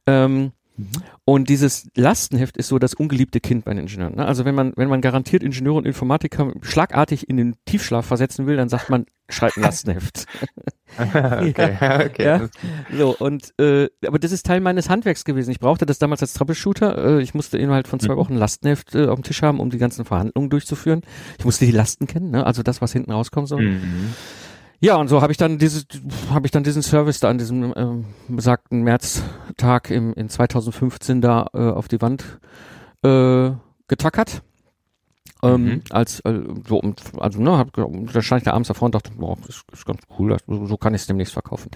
Ähm, 0.07 0.51
Mhm. 0.81 1.03
Und 1.25 1.49
dieses 1.49 1.89
Lastenheft 1.95 2.57
ist 2.57 2.67
so 2.67 2.79
das 2.79 2.93
ungeliebte 2.93 3.39
Kind 3.39 3.65
bei 3.65 3.73
den 3.73 3.81
Ingenieuren. 3.81 4.15
Ne? 4.15 4.25
Also 4.25 4.45
wenn 4.45 4.55
man, 4.55 4.73
wenn 4.75 4.89
man 4.89 5.01
garantiert 5.01 5.43
Ingenieure 5.43 5.77
und 5.77 5.85
Informatiker 5.85 6.51
schlagartig 6.61 7.29
in 7.29 7.37
den 7.37 7.55
Tiefschlaf 7.65 8.05
versetzen 8.05 8.47
will, 8.47 8.57
dann 8.57 8.69
sagt 8.69 8.89
man, 8.89 9.05
schreibt 9.29 9.57
ein 9.57 9.63
Lastenheft. 9.63 10.25
okay, 10.97 11.77
okay. 12.05 12.25
Ja? 12.25 12.49
So, 12.95 13.15
und 13.17 13.53
äh, 13.59 13.89
aber 14.05 14.19
das 14.19 14.31
ist 14.31 14.45
Teil 14.45 14.59
meines 14.59 14.89
Handwerks 14.89 15.23
gewesen. 15.23 15.51
Ich 15.51 15.59
brauchte 15.59 15.85
das 15.85 15.99
damals 15.99 16.21
als 16.21 16.33
Troubleshooter. 16.33 17.19
Äh, 17.19 17.21
ich 17.21 17.33
musste 17.33 17.57
innerhalb 17.57 17.87
von 17.87 17.99
zwei 17.99 18.13
mhm. 18.13 18.19
Wochen 18.19 18.35
Lastenheft 18.35 18.95
äh, 18.95 19.07
auf 19.07 19.19
dem 19.19 19.23
Tisch 19.23 19.41
haben, 19.41 19.59
um 19.59 19.69
die 19.69 19.77
ganzen 19.77 20.05
Verhandlungen 20.05 20.49
durchzuführen. 20.49 21.01
Ich 21.37 21.45
musste 21.45 21.65
die 21.65 21.71
Lasten 21.71 22.07
kennen, 22.07 22.31
ne? 22.31 22.45
also 22.45 22.63
das, 22.63 22.81
was 22.81 22.91
hinten 22.93 23.11
rauskommen 23.11 23.47
soll. 23.47 23.61
Mhm. 23.61 24.13
Ja, 24.83 24.95
und 24.95 25.09
so 25.09 25.21
habe 25.21 25.31
ich 25.31 25.37
dann 25.37 25.59
dieses, 25.59 25.85
habe 26.31 26.47
ich 26.47 26.51
dann 26.51 26.63
diesen 26.63 26.81
Service 26.81 27.19
da 27.19 27.29
an 27.29 27.37
diesem 27.37 27.71
ähm, 27.75 28.05
besagten 28.27 28.81
Märztag 28.81 29.91
im, 29.91 30.13
in 30.15 30.27
2015 30.27 31.21
da 31.21 31.47
äh, 31.53 31.69
auf 31.69 31.87
die 31.87 32.01
Wand 32.01 32.39
äh, 33.03 33.51
getackert. 33.87 34.41
Ähm, 35.43 35.65
mhm. 35.65 35.81
als 35.89 36.19
äh, 36.19 36.39
so 36.67 36.81
also 37.17 37.41
ne 37.41 37.57
hab, 37.57 37.73
da 37.73 38.21
stand 38.21 38.41
ich 38.41 38.45
da 38.45 38.53
abends 38.53 38.67
davor 38.67 38.87
und 38.87 38.95
dachte 38.95 39.11
boah, 39.17 39.37
das 39.47 39.63
ist 39.71 39.85
ganz 39.87 40.01
cool 40.19 40.37
so, 40.45 40.67
so 40.67 40.77
kann 40.77 40.93
ich 40.93 41.01
es 41.01 41.07
demnächst 41.07 41.33
verkaufen 41.33 41.71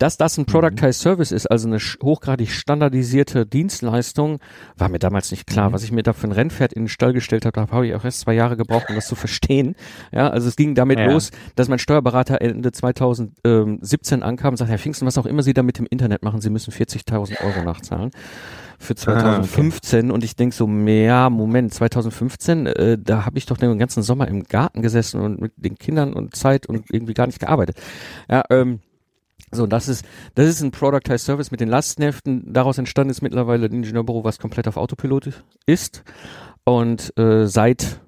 dass 0.00 0.16
das 0.16 0.38
ein 0.38 0.46
Productized 0.46 1.00
mhm. 1.00 1.10
Service 1.10 1.30
ist, 1.30 1.46
also 1.46 1.68
eine 1.68 1.78
hochgradig 1.78 2.50
standardisierte 2.50 3.44
Dienstleistung, 3.46 4.40
war 4.76 4.88
mir 4.88 4.98
damals 4.98 5.30
nicht 5.30 5.46
klar. 5.46 5.68
Mhm. 5.68 5.74
Was 5.74 5.84
ich 5.84 5.92
mir 5.92 6.02
da 6.02 6.14
für 6.14 6.26
ein 6.26 6.32
Rennpferd 6.32 6.72
in 6.72 6.84
den 6.84 6.88
Stall 6.88 7.12
gestellt 7.12 7.44
habe, 7.44 7.52
da 7.52 7.70
habe 7.70 7.86
ich 7.86 7.94
auch 7.94 8.04
erst 8.04 8.20
zwei 8.20 8.32
Jahre 8.32 8.56
gebraucht, 8.56 8.86
um 8.88 8.94
das 8.94 9.06
zu 9.06 9.14
verstehen. 9.14 9.76
Ja, 10.10 10.28
also 10.28 10.48
es 10.48 10.56
ging 10.56 10.74
damit 10.74 10.98
ja. 10.98 11.06
los, 11.06 11.30
dass 11.54 11.68
mein 11.68 11.78
Steuerberater 11.78 12.40
Ende 12.40 12.72
2017 12.72 14.22
ankam 14.22 14.54
und 14.54 14.56
sagte, 14.56 14.72
Herr 14.72 14.78
Pfingsten, 14.78 15.06
was 15.06 15.18
auch 15.18 15.26
immer 15.26 15.42
Sie 15.42 15.52
da 15.52 15.62
mit 15.62 15.78
dem 15.78 15.86
Internet 15.86 16.22
machen, 16.22 16.40
Sie 16.40 16.50
müssen 16.50 16.72
40.000 16.72 17.44
Euro 17.44 17.62
nachzahlen 17.62 18.10
für 18.78 18.94
2015 18.94 19.98
ah, 19.98 20.02
okay. 20.04 20.14
und 20.14 20.24
ich 20.24 20.36
denk 20.36 20.54
so, 20.54 20.66
ja, 20.66 21.28
Moment, 21.28 21.74
2015, 21.74 22.66
äh, 22.66 22.98
da 22.98 23.26
habe 23.26 23.36
ich 23.36 23.44
doch 23.44 23.58
den 23.58 23.78
ganzen 23.78 24.02
Sommer 24.02 24.26
im 24.26 24.44
Garten 24.44 24.80
gesessen 24.80 25.20
und 25.20 25.38
mit 25.38 25.52
den 25.56 25.76
Kindern 25.76 26.14
und 26.14 26.34
Zeit 26.34 26.66
und 26.66 26.86
irgendwie 26.90 27.12
gar 27.12 27.26
nicht 27.26 27.40
gearbeitet. 27.40 27.76
Ja, 28.30 28.42
ähm, 28.48 28.80
so, 29.52 29.66
das 29.66 29.88
ist, 29.88 30.04
das 30.34 30.48
ist 30.48 30.62
ein 30.62 30.70
Productized 30.70 31.24
Service 31.24 31.50
mit 31.50 31.60
den 31.60 31.68
Lastenheften. 31.68 32.52
Daraus 32.52 32.78
entstanden 32.78 33.10
ist 33.10 33.20
mittlerweile 33.20 33.66
ein 33.66 33.72
Ingenieurbüro, 33.72 34.22
was 34.24 34.38
komplett 34.38 34.68
auf 34.68 34.76
Autopilot 34.76 35.42
ist. 35.66 36.04
Und 36.64 37.16
äh, 37.18 37.46
seit 37.46 38.00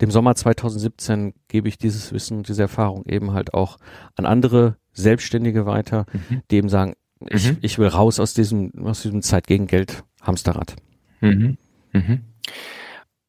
dem 0.00 0.10
Sommer 0.10 0.34
2017 0.34 1.34
gebe 1.48 1.68
ich 1.68 1.78
dieses 1.78 2.12
Wissen, 2.12 2.42
diese 2.42 2.62
Erfahrung 2.62 3.04
eben 3.06 3.32
halt 3.32 3.54
auch 3.54 3.78
an 4.16 4.26
andere 4.26 4.76
Selbstständige 4.92 5.66
weiter, 5.66 6.06
mhm. 6.12 6.42
die 6.50 6.56
eben 6.56 6.68
sagen, 6.68 6.94
ich, 7.28 7.50
mhm. 7.50 7.58
ich 7.62 7.78
will 7.78 7.88
raus 7.88 8.20
aus 8.20 8.34
diesem, 8.34 8.72
aus 8.84 9.02
diesem 9.02 9.22
Zeit 9.22 9.46
gegen 9.46 9.66
Geld 9.66 10.04
Hamsterrad. 10.20 10.76
Mhm. 11.20 11.56
Mhm. 11.92 12.20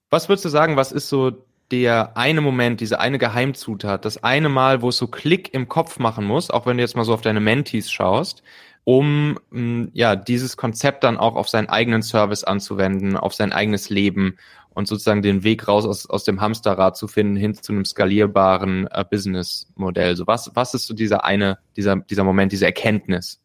Was 0.10 0.30
würdest 0.30 0.46
du 0.46 0.50
sagen, 0.50 0.76
was 0.76 0.92
ist 0.92 1.10
so 1.10 1.46
der 1.72 2.16
eine 2.16 2.42
Moment, 2.42 2.80
diese 2.82 3.00
eine 3.00 3.18
Geheimzutat, 3.18 4.06
das 4.06 4.24
eine 4.24 4.50
Mal, 4.50 4.82
wo 4.82 4.90
es 4.90 4.98
so 4.98 5.08
Klick 5.08 5.54
im 5.54 5.68
Kopf 5.68 6.00
machen 6.00 6.26
muss, 6.26 6.52
auch 6.52 6.66
wenn 6.66 6.78
du 6.78 6.84
jetzt 6.84 6.96
mal 6.96 7.06
so 7.06 7.14
auf 7.14 7.22
deine 7.22 7.40
Mentees 7.40 7.92
schaust, 7.92 8.44
um 8.84 9.34
mh, 9.34 9.40
hm, 9.52 9.92
ja 9.94 10.16
dieses 10.16 10.58
Konzept 10.58 11.04
dann 11.04 11.18
auch 11.18 11.36
auf 11.36 11.50
seinen 11.50 11.70
eigenen 11.70 12.04
Service 12.04 12.44
anzuwenden, 12.44 13.18
auf 13.18 13.34
sein 13.34 13.52
eigenes 13.52 13.90
Leben 13.90 14.38
und 14.76 14.88
sozusagen 14.88 15.22
den 15.22 15.44
Weg 15.44 15.68
raus 15.68 15.86
aus, 15.86 16.08
aus 16.10 16.24
dem 16.24 16.42
Hamsterrad 16.42 16.98
zu 16.98 17.08
finden 17.08 17.36
hin 17.36 17.56
zu 17.56 17.74
einem 17.74 17.86
skalierbaren 17.86 18.88
äh, 18.92 19.04
Businessmodell. 19.10 20.16
So 20.16 20.28
was 20.28 20.52
was 20.54 20.74
ist 20.76 20.86
so 20.88 20.94
dieser 20.94 21.26
eine 21.26 21.58
dieser 21.78 21.96
dieser 21.98 22.24
Moment, 22.24 22.52
diese 22.52 22.66
Erkenntnis? 22.66 23.42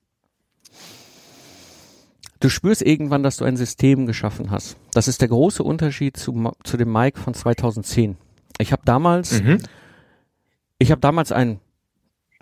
Du 2.40 2.49
spürst 2.49 2.82
irgendwann, 2.82 3.23
dass 3.23 3.37
du 3.37 3.44
ein 3.44 3.56
System 3.56 4.06
geschaffen 4.06 4.50
hast. 4.50 4.76
Das 4.92 5.09
ist 5.09 5.20
der 5.20 5.28
große 5.28 5.62
Unterschied 5.62 6.16
zu, 6.16 6.52
zu 6.64 6.76
dem 6.76 6.92
Mike 6.92 7.20
von 7.20 7.35
2010. 7.35 8.16
Ich 8.59 8.73
habe 8.73 8.82
damals, 8.85 9.42
mhm. 9.42 9.59
ich 10.78 10.90
habe 10.90 11.00
damals 11.00 11.32
ein 11.32 11.61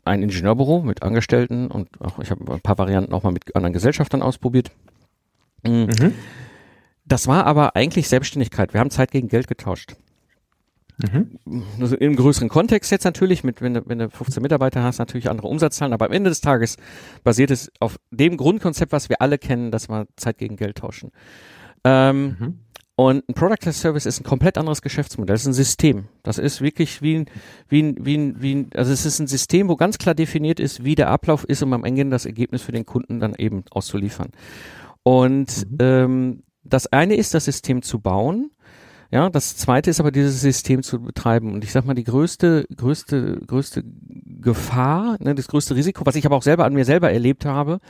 ein 0.08 0.22
Ingenieurbüro 0.22 0.80
mit 0.80 1.02
Angestellten 1.02 1.68
und 1.68 2.00
auch 2.00 2.18
ich 2.18 2.30
habe 2.30 2.50
ein 2.52 2.60
paar 2.60 2.78
Varianten 2.78 3.12
auch 3.12 3.22
mal 3.22 3.32
mit 3.32 3.54
anderen 3.54 3.72
Gesellschaftern 3.72 4.22
ausprobiert. 4.22 4.70
Mhm. 5.62 5.88
mhm. 6.00 6.14
Das 7.04 7.26
war 7.26 7.46
aber 7.46 7.74
eigentlich 7.74 8.06
Selbstständigkeit. 8.06 8.74
Wir 8.74 8.80
haben 8.80 8.90
Zeit 8.90 9.10
gegen 9.10 9.28
Geld 9.28 9.48
getauscht. 9.48 9.96
Mhm. 10.98 11.62
Also 11.80 11.96
Im 11.96 12.16
größeren 12.16 12.48
Kontext 12.48 12.90
jetzt 12.90 13.04
natürlich, 13.04 13.44
mit, 13.44 13.62
wenn, 13.62 13.74
du, 13.74 13.82
wenn 13.86 13.98
du 13.98 14.10
15 14.10 14.42
Mitarbeiter 14.42 14.82
hast, 14.82 14.98
natürlich 14.98 15.30
andere 15.30 15.46
Umsatzzahlen, 15.46 15.92
aber 15.92 16.06
am 16.06 16.12
Ende 16.12 16.30
des 16.30 16.40
Tages 16.40 16.76
basiert 17.22 17.50
es 17.50 17.70
auf 17.78 17.98
dem 18.10 18.36
Grundkonzept, 18.36 18.92
was 18.92 19.08
wir 19.08 19.22
alle 19.22 19.38
kennen, 19.38 19.70
dass 19.70 19.88
wir 19.88 20.06
Zeit 20.16 20.38
gegen 20.38 20.56
Geld 20.56 20.78
tauschen. 20.78 21.12
Ähm, 21.84 22.36
mhm. 22.38 22.58
Und 22.96 23.28
ein 23.28 23.34
Product 23.34 23.68
as 23.68 23.80
Service 23.80 24.06
ist 24.06 24.20
ein 24.20 24.24
komplett 24.24 24.58
anderes 24.58 24.82
Geschäftsmodell. 24.82 25.34
Das 25.34 25.42
ist 25.42 25.46
ein 25.46 25.52
System. 25.52 26.08
Das 26.24 26.36
ist 26.36 26.60
wirklich 26.60 27.00
wie 27.00 27.20
ein, 27.20 27.26
wie 27.68 27.80
ein, 27.80 27.96
wie 28.04 28.16
ein, 28.16 28.42
wie 28.42 28.54
ein, 28.56 28.70
also 28.74 28.92
es 28.92 29.06
ist 29.06 29.20
ein 29.20 29.28
System, 29.28 29.68
wo 29.68 29.76
ganz 29.76 29.98
klar 29.98 30.16
definiert 30.16 30.58
ist, 30.58 30.82
wie 30.82 30.96
der 30.96 31.08
Ablauf 31.08 31.44
ist, 31.44 31.62
um 31.62 31.72
am 31.74 31.84
Ende 31.84 32.08
das 32.08 32.26
Ergebnis 32.26 32.62
für 32.62 32.72
den 32.72 32.86
Kunden 32.86 33.20
dann 33.20 33.36
eben 33.36 33.62
auszuliefern. 33.70 34.30
Und 35.04 35.70
mhm. 35.70 35.76
ähm, 35.78 36.42
das 36.64 36.88
eine 36.88 37.14
ist, 37.14 37.34
das 37.34 37.44
System 37.44 37.82
zu 37.82 38.00
bauen 38.00 38.50
Ja, 39.10 39.30
das 39.30 39.56
zweite 39.56 39.88
ist 39.88 40.00
aber 40.00 40.12
dieses 40.12 40.40
System 40.42 40.82
zu 40.82 41.00
betreiben. 41.00 41.54
Und 41.54 41.64
ich 41.64 41.72
sag 41.72 41.86
mal, 41.86 41.94
die 41.94 42.04
größte, 42.04 42.66
größte, 42.76 43.40
größte 43.46 43.82
Gefahr, 43.82 45.16
ne, 45.20 45.34
das 45.34 45.48
größte 45.48 45.74
Risiko, 45.74 46.04
was 46.04 46.14
ich 46.14 46.26
aber 46.26 46.36
auch 46.36 46.42
selber 46.42 46.66
an 46.66 46.74
mir 46.74 46.84
selber 46.84 47.10
erlebt 47.10 47.46
habe, 47.46 47.80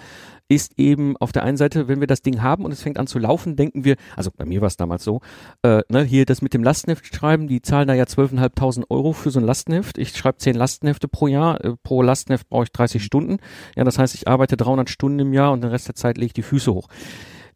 ist 0.48 0.78
eben 0.78 1.16
auf 1.16 1.32
der 1.32 1.42
einen 1.42 1.56
Seite, 1.56 1.88
wenn 1.88 2.00
wir 2.00 2.06
das 2.06 2.22
Ding 2.22 2.40
haben 2.40 2.64
und 2.64 2.72
es 2.72 2.82
fängt 2.82 2.98
an 2.98 3.06
zu 3.06 3.18
laufen, 3.18 3.56
denken 3.56 3.84
wir, 3.84 3.96
also 4.16 4.30
bei 4.34 4.46
mir 4.46 4.60
war 4.60 4.68
es 4.68 4.76
damals 4.76 5.04
so, 5.04 5.20
äh, 5.62 5.82
ne, 5.88 6.04
hier 6.04 6.24
das 6.24 6.40
mit 6.40 6.54
dem 6.54 6.62
Lastenheft 6.62 7.14
schreiben, 7.14 7.48
die 7.48 7.62
zahlen 7.62 7.88
da 7.88 7.94
ja 7.94 8.04
12.500 8.04 8.84
Euro 8.88 9.12
für 9.12 9.30
so 9.30 9.40
ein 9.40 9.44
Lastenheft. 9.44 9.98
Ich 9.98 10.16
schreibe 10.16 10.38
10 10.38 10.54
Lastenhefte 10.54 11.08
pro 11.08 11.26
Jahr, 11.26 11.62
äh, 11.64 11.74
pro 11.82 12.00
Lastenheft 12.00 12.48
brauche 12.48 12.64
ich 12.64 12.72
30 12.72 13.04
Stunden. 13.04 13.38
Ja, 13.76 13.84
das 13.84 13.98
heißt, 13.98 14.14
ich 14.14 14.28
arbeite 14.28 14.56
300 14.56 14.88
Stunden 14.88 15.18
im 15.18 15.32
Jahr 15.32 15.52
und 15.52 15.62
den 15.62 15.70
Rest 15.70 15.88
der 15.88 15.96
Zeit 15.96 16.16
lege 16.16 16.26
ich 16.26 16.32
die 16.32 16.42
Füße 16.42 16.72
hoch. 16.72 16.88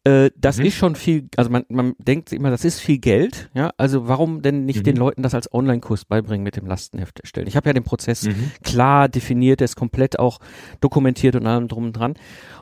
Äh, 0.04 0.30
das 0.36 0.58
mhm. 0.58 0.64
ist 0.64 0.74
schon 0.74 0.96
viel, 0.96 1.28
also 1.36 1.48
man, 1.48 1.64
man 1.68 1.94
denkt 1.98 2.32
immer, 2.32 2.50
das 2.50 2.64
ist 2.64 2.80
viel 2.80 2.98
Geld, 2.98 3.50
ja, 3.54 3.70
also 3.76 4.08
warum 4.08 4.42
denn 4.42 4.64
nicht 4.64 4.80
mhm. 4.80 4.84
den 4.84 4.96
Leuten 4.96 5.22
das 5.22 5.32
als 5.32 5.52
Online-Kurs 5.52 6.06
beibringen 6.06 6.42
mit 6.42 6.56
dem 6.56 6.66
Lastenheft 6.66 7.20
erstellen? 7.20 7.46
Ich 7.46 7.54
habe 7.54 7.68
ja 7.68 7.72
den 7.72 7.84
Prozess 7.84 8.24
mhm. 8.24 8.50
klar 8.64 9.08
definiert, 9.08 9.60
der 9.60 9.66
ist 9.66 9.76
komplett 9.76 10.18
auch 10.18 10.40
dokumentiert 10.80 11.36
und 11.36 11.46
allem 11.46 11.68
drum 11.68 11.84
und 11.84 11.92
dran. 11.92 12.14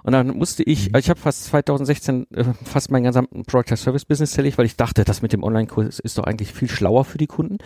Und 0.02 0.12
dann 0.12 0.28
musste 0.37 0.62
ich, 0.62 0.90
mhm. 0.90 0.99
ich 0.99 1.09
habe 1.09 1.18
fast 1.18 1.44
2016 1.44 2.26
äh, 2.30 2.44
fast 2.62 2.90
meinen 2.90 3.04
gesamten 3.04 3.44
Product 3.44 3.76
Service 3.76 4.04
Business 4.04 4.32
zerlegt, 4.32 4.59
weil 4.59 4.66
ich 4.66 4.76
dachte, 4.76 5.04
das 5.04 5.23
mit 5.23 5.32
dem 5.32 5.42
Online-Kurs 5.42 5.99
ist 5.99 6.18
doch 6.18 6.25
eigentlich 6.25 6.52
viel 6.52 6.68
schlauer 6.68 7.06
für 7.06 7.16
die 7.16 7.26
Kunden. 7.26 7.56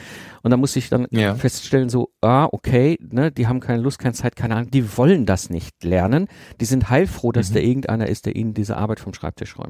Und 0.43 0.51
dann 0.53 0.61
musste 0.61 0.79
ich 0.79 0.89
dann 0.89 1.09
ja. 1.11 1.35
feststellen, 1.35 1.89
so, 1.89 2.11
ah, 2.21 2.49
okay, 2.53 2.97
ne, 3.01 3.33
die 3.33 3.49
haben 3.49 3.59
keine 3.59 3.83
Lust, 3.83 3.99
keine 3.99 4.15
Zeit, 4.15 4.37
keine 4.37 4.55
Ahnung, 4.55 4.71
die 4.71 4.97
wollen 4.97 5.27
das 5.27 5.51
nicht 5.51 5.83
lernen. 5.83 6.29
Die 6.61 6.65
sind 6.65 6.91
heilfroh, 6.91 7.33
dass 7.33 7.51
mhm. 7.51 7.55
da 7.55 7.61
irgendeiner 7.61 8.09
ist, 8.09 8.27
der 8.27 8.37
ihnen 8.37 8.55
diese 8.55 8.77
Arbeit 8.77 9.01
vom 9.01 9.15
Schreibtisch 9.15 9.59
räumt. 9.59 9.64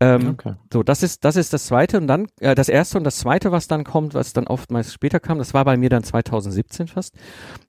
Ähm, 0.00 0.28
okay. 0.28 0.54
So, 0.72 0.84
das 0.84 1.02
ist 1.02 1.24
das 1.24 1.34
ist 1.34 1.52
das 1.52 1.66
zweite 1.66 1.96
und 1.96 2.06
dann 2.06 2.28
äh, 2.38 2.54
das 2.54 2.68
erste 2.68 2.98
und 2.98 3.04
das 3.04 3.18
zweite, 3.18 3.50
was 3.50 3.66
dann 3.66 3.82
kommt, 3.82 4.14
was 4.14 4.32
dann 4.32 4.46
oftmals 4.46 4.92
später 4.92 5.18
kam, 5.18 5.38
das 5.38 5.54
war 5.54 5.64
bei 5.64 5.76
mir 5.76 5.88
dann 5.88 6.04
2017 6.04 6.86
fast. 6.86 7.16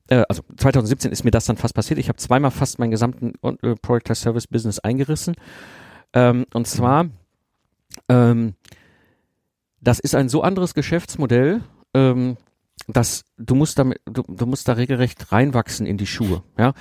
Äh, 0.10 0.24
also 0.30 0.44
2017 0.58 1.12
ist 1.12 1.24
mir 1.24 1.32
das 1.32 1.46
dann 1.46 1.58
fast 1.58 1.74
passiert. 1.74 2.00
Ich 2.00 2.08
habe 2.08 2.18
zweimal 2.18 2.52
fast 2.52 2.78
meinen 2.78 2.92
gesamten 2.92 3.34
äh, 3.64 3.76
Product 3.82 4.14
Service 4.14 4.46
Business 4.46 4.78
eingerissen. 4.78 5.36
Ähm, 6.14 6.46
und 6.54 6.68
zwar, 6.68 7.08
ähm, 8.10 8.54
das 9.82 10.00
ist 10.00 10.14
ein 10.14 10.30
so 10.30 10.44
anderes 10.44 10.76
Geschäftsmodell. 10.76 11.62
Ähm, 11.96 12.38
dass 12.88 13.26
du 13.38 13.56
musst 13.56 13.78
damit, 13.78 14.00
du, 14.06 14.24
du 14.24 14.46
musst 14.46 14.68
da 14.68 14.74
regelrecht 14.74 15.32
reinwachsen 15.32 15.86
in 15.86 15.98
die 15.98 16.08
Schuhe. 16.08 16.44
Ja, 16.58 16.74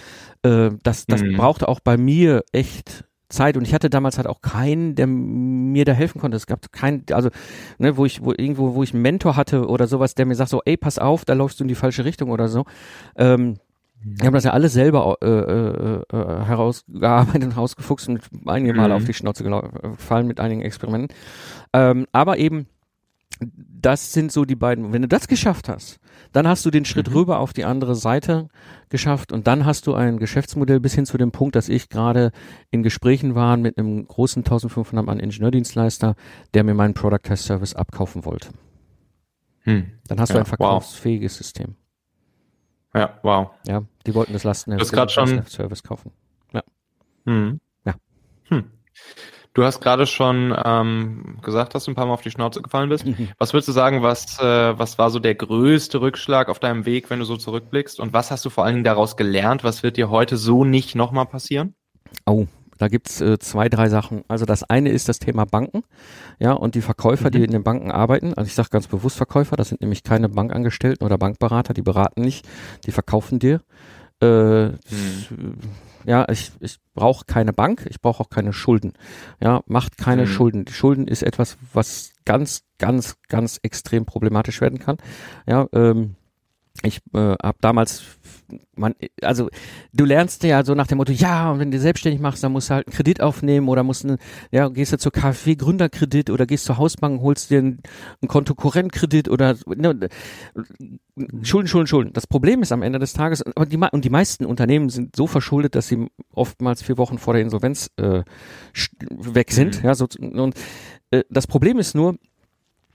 äh, 0.43 0.71
das, 0.83 1.07
das 1.07 1.23
mhm. 1.23 1.37
brauchte 1.37 1.69
auch 1.69 1.81
bei 1.81 1.97
mir 1.97 2.45
echt 2.52 3.05
Zeit 3.28 3.56
und 3.56 3.62
ich 3.66 3.75
hatte 3.75 3.90
damals 3.90 4.16
halt 4.16 4.26
auch 4.26 4.40
keinen, 4.40 4.94
der 4.94 5.06
mir 5.06 5.85
da 5.85 5.92
helfen 5.92 6.20
konnte. 6.20 6.37
Es 6.37 6.47
gab 6.47 6.73
keinen, 6.73 7.04
also 7.12 7.30
ne, 7.78 7.97
wo 7.97 8.06
ich, 8.06 8.25
wo 8.25 8.32
irgendwo, 8.32 8.75
wo 8.75 8.82
ich 8.82 8.94
einen 8.94 9.02
Mentor 9.02 9.37
hatte 9.37 9.66
oder 9.66 9.87
sowas, 9.87 10.14
der 10.14 10.26
mir 10.26 10.35
sagt 10.35 10.50
so, 10.50 10.62
ey, 10.64 10.76
pass 10.76 10.99
auf, 10.99 11.25
da 11.25 11.35
läufst 11.35 11.61
du 11.61 11.64
in 11.64 11.68
die 11.68 11.75
falsche 11.75 12.04
Richtung 12.04 12.30
oder 12.30 12.49
so. 12.49 12.64
Ähm, 13.16 13.58
wir 14.00 14.26
haben 14.26 14.35
das 14.35 14.44
ja 14.44 14.52
alles 14.52 14.73
selber 14.73 15.16
äh, 15.20 15.26
äh, 15.26 16.02
äh, 16.11 16.44
herausgearbeitet 16.44 17.44
und 17.44 17.56
rausgefuchst 17.56 18.08
und 18.08 18.20
einige 18.47 18.73
Male 18.73 18.90
mhm. 18.90 18.97
auf 18.97 19.04
die 19.04 19.14
Schnauze 19.14 19.42
gefallen 19.42 20.26
mit 20.26 20.38
einigen 20.40 20.62
Experimenten. 20.62 21.16
Ähm, 21.73 22.06
aber 22.12 22.38
eben 22.38 22.66
das 23.40 24.12
sind 24.12 24.33
so 24.33 24.45
die 24.45 24.57
beiden. 24.57 24.92
Wenn 24.92 25.02
du 25.02 25.09
das 25.09 25.28
geschafft 25.28 25.68
hast, 25.68 26.00
dann 26.33 26.47
hast 26.49 26.64
du 26.66 26.71
den 26.71 26.85
Schritt 26.85 27.09
mhm. 27.09 27.14
rüber 27.14 27.38
auf 27.38 27.52
die 27.52 27.64
andere 27.64 27.95
Seite 27.95 28.49
geschafft 28.88 29.33
und 29.33 29.47
dann 29.47 29.64
hast 29.64 29.87
du 29.87 29.95
ein 29.95 30.18
Geschäftsmodell 30.18 30.80
bis 30.80 30.95
hin 30.95 31.07
zu 31.07 31.18
dem 31.18 31.30
Punkt, 31.30 31.57
dass 31.57 31.68
ich 31.68 31.88
gerade 31.88 32.33
in 32.71 32.83
Gesprächen 32.83 33.35
war 33.35 33.57
mit 33.57 33.78
einem 33.78 34.07
großen 34.07 34.40
1500 34.40 35.04
Mann 35.04 35.21
Ingenieurdienstleister, 35.21 36.16
der 36.54 36.64
mir 36.64 36.75
meinen 36.75 36.95
Product 36.95 37.23
Test 37.23 37.45
Service 37.45 37.75
abkaufen 37.75 38.25
wollte. 38.25 38.49
Hm. 39.61 39.92
Dann 40.09 40.21
hast 40.21 40.30
ja, 40.30 40.35
du 40.35 40.40
ein 40.40 40.47
verkaufsfähiges 40.47 41.35
wow. 41.35 41.38
System. 41.38 41.75
Ja, 42.95 43.18
wow. 43.23 43.50
Ja, 43.66 43.83
die 44.07 44.14
wollten 44.14 44.33
das 44.33 44.45
Lastenheft 44.45 45.50
Service 45.50 45.83
kaufen. 45.83 46.12
Ja. 46.52 46.62
Hm. 47.26 47.61
Ja. 47.85 47.95
Hm. 48.45 48.64
Du 49.58 49.64
hast 49.64 49.80
gerade 49.80 50.06
schon 50.06 50.56
ähm, 50.64 51.38
gesagt, 51.42 51.75
dass 51.75 51.82
du 51.82 51.90
ein 51.90 51.97
paar 51.97 52.06
Mal 52.06 52.12
auf 52.12 52.23
die 52.23 52.30
Schnauze 52.30 52.62
gefallen 52.62 52.90
bist. 52.90 53.04
Mhm. 53.04 53.30
Was 53.38 53.52
würdest 53.52 53.66
du 53.66 53.73
sagen, 53.73 54.04
was, 54.04 54.38
äh, 54.38 54.78
was 54.78 54.99
war 54.99 55.10
so 55.10 55.18
der 55.18 55.34
größte 55.34 56.00
Rückschlag 56.00 56.49
auf 56.49 56.60
deinem 56.60 56.86
Weg, 56.86 57.10
wenn 57.10 57.18
du 57.18 57.25
so 57.25 57.36
zurückblickst? 57.36 57.99
Und 57.99 58.12
was 58.12 58.30
hast 58.30 58.44
du 58.44 58.50
vor 58.50 58.64
allen 58.64 58.76
Dingen 58.76 58.84
daraus 58.84 59.16
gelernt? 59.16 59.64
Was 59.64 59.82
wird 59.82 59.97
dir 59.97 60.10
heute 60.10 60.36
so 60.36 60.64
nicht 60.64 60.94
nochmal 60.94 61.26
passieren? 61.26 61.75
Oh, 62.25 62.47
da 62.78 62.86
gibt's 62.86 63.21
äh, 63.21 63.40
zwei, 63.40 63.68
drei 63.68 63.88
Sachen. 63.88 64.23
Also 64.28 64.44
das 64.44 64.62
eine 64.62 64.90
ist 64.90 65.08
das 65.08 65.18
Thema 65.18 65.44
Banken, 65.44 65.82
ja, 66.38 66.52
und 66.52 66.76
die 66.76 66.80
Verkäufer, 66.80 67.26
mhm. 67.26 67.32
die 67.32 67.42
in 67.42 67.50
den 67.50 67.64
Banken 67.64 67.90
arbeiten. 67.90 68.34
Also 68.34 68.47
ich 68.47 68.54
sage 68.54 68.68
ganz 68.71 68.86
bewusst 68.86 69.16
Verkäufer, 69.16 69.56
das 69.56 69.71
sind 69.71 69.80
nämlich 69.80 70.04
keine 70.04 70.28
Bankangestellten 70.28 71.04
oder 71.04 71.18
Bankberater, 71.18 71.75
die 71.75 71.82
beraten 71.82 72.21
nicht, 72.21 72.47
die 72.86 72.92
verkaufen 72.92 73.40
dir. 73.40 73.60
Äh, 74.21 74.71
ja, 76.04 76.26
ich, 76.31 76.52
ich 76.61 76.78
brauche 76.95 77.25
keine 77.26 77.52
Bank, 77.52 77.87
ich 77.89 78.00
brauche 78.00 78.23
auch 78.23 78.31
keine 78.31 78.52
Schulden. 78.52 78.95
Ja, 79.41 79.63
macht 79.67 79.99
keine 79.99 80.23
mhm. 80.23 80.26
Schulden. 80.26 80.65
Die 80.65 80.73
Schulden 80.73 81.07
ist 81.07 81.23
etwas, 81.23 81.59
was 81.73 82.13
ganz, 82.25 82.63
ganz, 82.78 83.17
ganz 83.28 83.59
extrem 83.63 84.07
problematisch 84.07 84.61
werden 84.61 84.78
kann. 84.78 84.97
Ja, 85.47 85.67
ähm, 85.73 86.17
ich 86.82 87.00
äh, 87.12 87.34
habe 87.43 87.58
damals 87.60 88.02
man 88.76 88.95
also 89.21 89.49
du 89.93 90.04
lernst 90.04 90.43
ja 90.45 90.64
so 90.64 90.75
nach 90.75 90.86
dem 90.86 90.99
Motto 90.99 91.12
ja 91.12 91.50
und 91.50 91.58
wenn 91.58 91.71
du 91.71 91.78
selbstständig 91.78 92.21
machst 92.21 92.43
dann 92.43 92.52
musst 92.52 92.71
du 92.71 92.75
halt 92.75 92.86
einen 92.86 92.95
Kredit 92.95 93.21
aufnehmen 93.21 93.69
oder 93.69 93.82
musst 93.82 94.04
einen, 94.04 94.19
ja 94.50 94.69
gehst 94.69 94.93
du 94.93 94.99
zur 94.99 95.12
KfW 95.12 95.56
Gründerkredit 95.56 96.30
oder 96.30 96.47
gehst 96.47 96.64
zur 96.64 96.78
Hausbank 96.78 97.21
holst 97.21 97.50
dir 97.50 97.58
einen, 97.58 97.82
einen 98.23 98.28
Konto 98.28 98.54
Korrentkredit 98.54 99.28
oder 99.28 99.56
ne, 99.67 100.08
Schulden 101.43 101.69
Schulden 101.69 101.86
Schulden 101.86 102.12
das 102.12 102.26
Problem 102.26 102.62
ist 102.62 102.73
am 102.73 102.82
Ende 102.82 102.99
des 102.99 103.12
Tages 103.12 103.45
aber 103.45 103.67
die 103.67 103.76
und 103.76 104.04
die 104.04 104.10
meisten 104.10 104.47
Unternehmen 104.47 104.88
sind 104.88 105.17
so 105.17 105.26
verschuldet 105.26 105.75
dass 105.75 105.88
sie 105.88 106.06
oftmals 106.32 106.82
vier 106.82 106.97
Wochen 106.97 107.19
vor 107.19 107.34
der 107.34 107.43
Insolvenz 107.43 107.91
äh, 107.97 108.23
weg 109.08 109.50
sind 109.50 109.80
mhm. 109.80 109.86
ja 109.86 109.95
so 109.95 110.06
und 110.21 110.54
äh, 111.10 111.25
das 111.28 111.47
Problem 111.47 111.78
ist 111.78 111.95
nur 111.95 112.17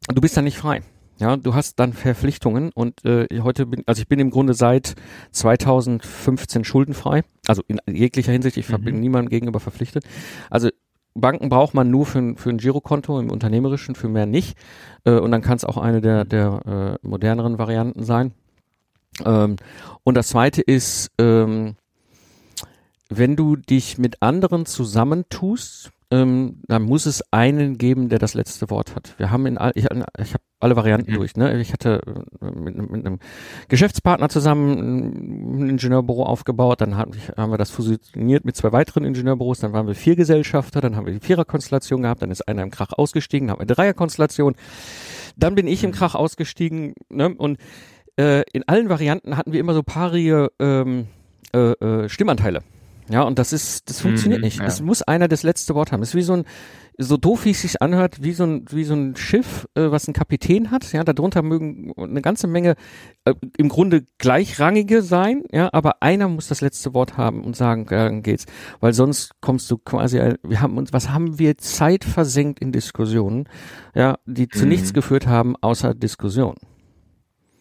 du 0.08 0.22
bist 0.22 0.38
dann 0.38 0.46
nicht 0.46 0.58
frei 0.58 0.82
ja, 1.20 1.38
du 1.38 1.54
hast 1.54 1.80
dann 1.80 1.94
Verpflichtungen 1.94 2.72
und 2.74 3.06
äh, 3.06 3.28
heute 3.42 3.66
bin, 3.66 3.84
also 3.86 4.02
ich 4.02 4.08
bin 4.08 4.20
im 4.20 4.32
Grunde 4.32 4.54
seit 4.54 4.96
2015 5.32 6.64
schuldenfrei, 6.64 7.24
also 7.48 7.62
in 7.68 7.80
jeglicher 7.88 8.32
Hinsicht, 8.32 8.58
ich 8.58 8.70
mhm. 8.70 8.84
bin 8.84 9.00
niemandem 9.00 9.30
gegenüber 9.30 9.60
verpflichtet. 9.60 10.04
Also 10.50 10.70
Banken 11.16 11.50
braucht 11.50 11.74
man 11.74 11.92
nur 11.92 12.06
für, 12.06 12.36
für 12.36 12.50
ein 12.50 12.58
Girokonto 12.58 13.20
im 13.20 13.30
Unternehmerischen, 13.30 13.96
für 13.96 14.10
mehr 14.10 14.26
nicht. 14.26 14.58
Äh, 15.06 15.20
und 15.20 15.32
dann 15.32 15.42
kann 15.42 15.58
es 15.58 15.66
auch 15.66 15.78
eine 15.78 16.02
der, 16.02 16.26
der 16.26 17.00
äh, 17.04 17.08
moderneren 17.08 17.58
Varianten 17.58 18.04
sein. 18.04 18.34
Ähm, 19.24 19.58
und 20.04 20.16
das 20.16 20.30
zweite 20.30 20.62
ist, 20.62 21.12
ähm, 21.20 21.76
wenn 23.10 23.36
du 23.36 23.56
dich 23.56 24.00
mit 24.00 24.22
anderen 24.22 24.66
zusammentust, 24.66 25.92
ähm, 26.10 26.62
dann 26.68 26.84
muss 26.84 27.06
es 27.06 27.24
einen 27.32 27.78
geben, 27.78 28.10
der 28.10 28.20
das 28.20 28.34
letzte 28.34 28.70
Wort 28.70 28.96
hat. 28.96 29.14
Wir 29.18 29.30
haben 29.30 29.46
in 29.46 29.58
all, 29.58 29.72
ich, 29.76 29.86
ich 29.86 30.34
habe 30.34 30.44
alle 30.64 30.76
Varianten 30.76 31.12
mhm. 31.12 31.16
durch. 31.16 31.36
Ne? 31.36 31.60
Ich 31.62 31.74
hatte 31.74 32.02
äh, 32.42 32.46
mit, 32.46 32.76
mit, 32.92 33.06
einem 33.06 33.20
Geschäftspartner 33.68 34.30
zusammen 34.30 35.60
ein 35.60 35.70
Ingenieurbüro 35.70 36.24
aufgebaut, 36.24 36.82
dann 36.82 36.98
haben, 36.98 37.14
wir 37.14 37.58
das 37.58 37.70
fusioniert 37.70 38.46
mit 38.46 38.56
zwei 38.56 38.72
weiteren 38.72 39.06
Ingenieurbüros, 39.06 39.60
dann 39.60 39.74
waren 39.74 39.88
wir 39.88 39.96
vier 39.96 40.16
Gesellschafter, 40.16 40.82
dann 40.82 40.96
haben 40.96 41.06
wir 41.06 41.14
die 41.14 41.20
Viererkonstellation 41.20 42.02
gehabt, 42.02 42.22
dann 42.22 42.32
ist 42.32 42.48
einer 42.48 42.64
im 42.64 42.72
Krach 42.72 42.94
ausgestiegen, 42.94 43.48
dann 43.48 43.54
haben 43.54 43.60
wir 43.60 43.68
eine 43.68 43.76
Dreierkonstellation, 43.76 44.56
dann 45.38 45.56
bin 45.56 45.68
ich 45.68 45.84
im 45.84 45.92
mhm. 45.92 45.96
Krach 45.96 46.16
ausgestiegen 46.16 46.94
ne? 47.10 47.34
und 47.36 47.58
äh, 48.18 48.44
in 48.54 48.68
allen 48.68 48.90
Varianten 48.90 49.38
hatten 49.38 49.54
wir 49.54 49.60
immer 49.60 49.74
so 49.74 49.84
paarige 49.84 50.52
ähm, 50.60 51.08
äh, 51.54 51.72
äh, 51.72 52.10
Stimmanteile. 52.10 52.62
Ja, 53.10 53.24
und 53.24 53.40
das 53.40 53.54
ist, 53.54 53.90
das 53.90 54.02
funktioniert 54.02 54.42
mhm, 54.42 54.46
nicht. 54.46 54.60
Ja. 54.60 54.66
Es 54.66 54.82
muss 54.82 55.02
einer 55.02 55.28
das 55.28 55.44
letzte 55.44 55.76
Wort 55.76 55.92
haben. 55.92 56.02
Es 56.02 56.10
ist 56.10 56.16
wie 56.16 56.22
so 56.22 56.34
ein, 56.34 56.46
so 56.98 57.18
doof 57.18 57.46
wie 57.46 57.52
es 57.52 57.62
sich 57.62 57.82
anhört, 57.82 58.24
wie 58.24 58.34
so 58.34 58.46
ein, 58.46 58.66
wie 58.70 58.84
so 58.84 58.94
ein 58.94 59.16
Schiff, 59.16 59.68
äh, 59.76 59.92
was 59.92 60.08
einen 60.08 60.14
Kapitän 60.14 60.72
hat. 60.72 60.92
Ja, 60.94 61.04
darunter 61.04 61.42
mögen 61.42 61.94
eine 61.98 62.22
ganze 62.22 62.48
Menge 62.48 62.76
äh, 63.26 63.34
im 63.58 63.70
Grunde 63.70 64.06
gleichrangige 64.20 65.02
sein. 65.02 65.44
Ja, 65.52 65.70
aber 65.74 66.02
einer 66.02 66.28
muss 66.28 66.48
das 66.48 66.62
letzte 66.62 66.94
Wort 66.94 67.18
haben 67.18 67.44
und 67.44 67.56
sagen, 67.56 67.88
ja, 67.90 68.06
dann 68.06 68.24
geht's. 68.24 68.46
Weil 68.80 68.94
sonst 68.94 69.32
kommst 69.42 69.70
du 69.72 69.78
quasi, 69.78 70.20
wir 70.44 70.62
haben 70.62 70.78
uns, 70.78 70.94
was 70.94 71.10
haben 71.10 71.40
wir 71.40 71.58
Zeit 71.58 72.04
versenkt 72.04 72.60
in 72.60 72.72
Diskussionen, 72.72 73.50
ja, 73.96 74.18
die 74.26 74.48
zu 74.48 74.64
mhm. 74.64 74.70
nichts 74.70 74.94
geführt 74.94 75.28
haben, 75.28 75.56
außer 75.62 75.94
Diskussion. 75.94 76.56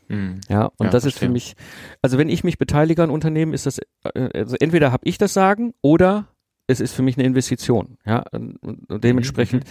Mhm. 0.08 0.40
Ja, 0.48 0.66
und 0.76 0.86
ja, 0.86 0.90
das 0.90 1.04
verstehe. 1.04 1.08
ist 1.08 1.18
für 1.18 1.28
mich, 1.28 1.54
also 2.02 2.18
wenn 2.18 2.28
ich 2.28 2.44
mich 2.44 2.58
beteilige 2.58 3.02
an 3.02 3.10
Unternehmen, 3.10 3.54
ist 3.54 3.66
das, 3.66 3.78
äh, 3.78 4.28
also 4.34 4.56
entweder 4.58 4.92
habe 4.92 5.06
ich 5.06 5.18
das 5.18 5.32
Sagen 5.34 5.74
oder 5.80 6.28
es 6.66 6.80
ist 6.80 6.92
für 6.92 7.02
mich 7.02 7.16
eine 7.16 7.26
Investition. 7.26 7.98
Ja, 8.06 8.24
und, 8.32 8.56
und 8.62 9.04
dementsprechend 9.04 9.64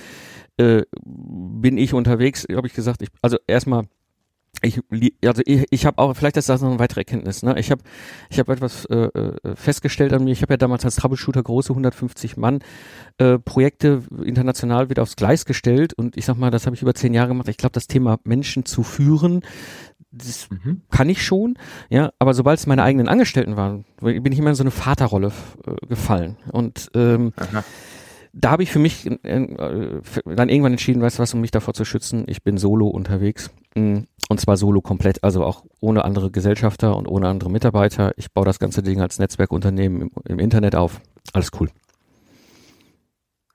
mhm. 0.57 0.65
äh, 0.65 0.83
bin 1.03 1.77
ich 1.77 1.93
unterwegs, 1.93 2.45
habe 2.53 2.67
ich 2.67 2.73
gesagt, 2.73 3.01
ich, 3.01 3.09
also 3.21 3.37
erstmal 3.47 3.87
ich, 4.63 4.79
also 5.25 5.41
ich, 5.45 5.65
ich 5.71 5.85
habe 5.85 5.97
auch, 5.97 6.13
vielleicht 6.15 6.37
ist 6.37 6.49
das 6.49 6.61
noch 6.61 6.69
eine 6.69 6.79
weitere 6.79 7.01
Erkenntnis, 7.01 7.41
ne? 7.41 7.57
Ich 7.57 7.71
habe 7.71 7.81
ich 8.29 8.37
hab 8.37 8.47
etwas 8.49 8.85
äh, 8.85 8.95
äh, 8.95 9.55
festgestellt 9.55 10.13
an 10.13 10.23
mir, 10.23 10.31
ich 10.31 10.41
habe 10.41 10.53
ja 10.53 10.57
damals 10.57 10.85
als 10.85 10.97
Troubleshooter 10.97 11.41
große 11.41 11.71
150 11.71 12.37
Mann 12.37 12.59
äh, 13.17 13.39
Projekte 13.39 14.03
international 14.23 14.89
wieder 14.89 15.01
aufs 15.01 15.15
Gleis 15.15 15.45
gestellt 15.45 15.93
und 15.93 16.15
ich 16.15 16.25
sag 16.25 16.37
mal, 16.37 16.51
das 16.51 16.65
habe 16.65 16.75
ich 16.75 16.81
über 16.81 16.93
zehn 16.93 17.13
Jahre 17.13 17.29
gemacht. 17.29 17.47
Ich 17.47 17.57
glaube, 17.57 17.73
das 17.73 17.87
Thema 17.87 18.19
Menschen 18.23 18.65
zu 18.65 18.83
führen, 18.83 19.41
das 20.11 20.49
mhm. 20.49 20.81
kann 20.91 21.09
ich 21.09 21.25
schon, 21.25 21.57
ja, 21.89 22.11
aber 22.19 22.33
sobald 22.33 22.59
es 22.59 22.67
meine 22.67 22.83
eigenen 22.83 23.07
Angestellten 23.07 23.55
waren, 23.55 23.85
bin 23.99 24.31
ich 24.31 24.39
immer 24.39 24.49
in 24.49 24.55
so 24.55 24.63
eine 24.63 24.71
Vaterrolle 24.71 25.31
äh, 25.65 25.87
gefallen. 25.87 26.37
Und 26.51 26.89
ähm, 26.95 27.33
da 28.33 28.51
habe 28.51 28.63
ich 28.63 28.71
für 28.71 28.79
mich 28.79 29.07
äh, 29.07 29.17
dann 29.23 30.49
irgendwann 30.49 30.73
entschieden, 30.73 31.01
weißt 31.01 31.17
du 31.17 31.21
was, 31.23 31.33
um 31.33 31.41
mich 31.41 31.51
davor 31.51 31.73
zu 31.73 31.85
schützen, 31.85 32.25
ich 32.27 32.43
bin 32.43 32.57
solo 32.57 32.87
unterwegs. 32.87 33.51
Mm, 33.75 33.99
und 34.29 34.39
zwar 34.39 34.57
solo 34.57 34.81
komplett, 34.81 35.23
also 35.23 35.43
auch 35.43 35.63
ohne 35.79 36.05
andere 36.05 36.31
Gesellschafter 36.31 36.95
und 36.95 37.07
ohne 37.07 37.27
andere 37.27 37.49
Mitarbeiter. 37.49 38.11
Ich 38.17 38.31
baue 38.31 38.45
das 38.45 38.59
ganze 38.59 38.81
Ding 38.81 39.01
als 39.01 39.19
Netzwerkunternehmen 39.19 40.01
im, 40.01 40.11
im 40.25 40.39
Internet 40.39 40.75
auf. 40.75 41.01
Alles 41.33 41.51
cool. 41.59 41.69